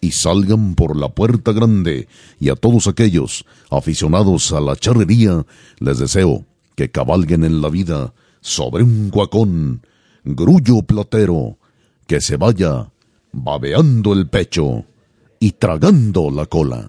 y 0.00 0.12
salgan 0.12 0.74
por 0.74 0.96
la 0.96 1.10
puerta 1.10 1.52
grande. 1.52 2.08
Y 2.40 2.48
a 2.48 2.56
todos 2.56 2.86
aquellos 2.86 3.44
aficionados 3.70 4.50
a 4.52 4.60
la 4.60 4.76
charrería 4.76 5.44
les 5.78 5.98
deseo 5.98 6.46
que 6.74 6.90
cabalguen 6.90 7.44
en 7.44 7.60
la 7.60 7.68
vida 7.68 8.14
sobre 8.40 8.82
un 8.82 9.10
guacón, 9.10 9.86
grullo 10.24 10.80
platero, 10.80 11.58
que 12.06 12.22
se 12.22 12.38
vaya 12.38 12.90
babeando 13.32 14.14
el 14.14 14.26
pecho 14.28 14.86
y 15.42 15.50
tragando 15.50 16.30
la 16.30 16.46
cola. 16.46 16.88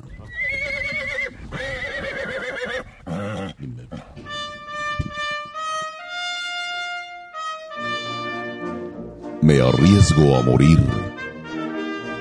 Me 9.42 9.60
arriesgo 9.60 10.36
a 10.36 10.44
morir 10.44 10.80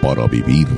para 0.00 0.26
vivir. 0.26 0.68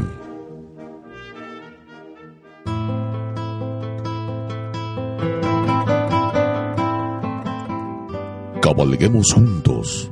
Cabalguemos 8.60 9.32
juntos. 9.32 10.10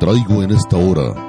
Traigo 0.00 0.42
en 0.42 0.50
esta 0.50 0.76
hora 0.76 1.28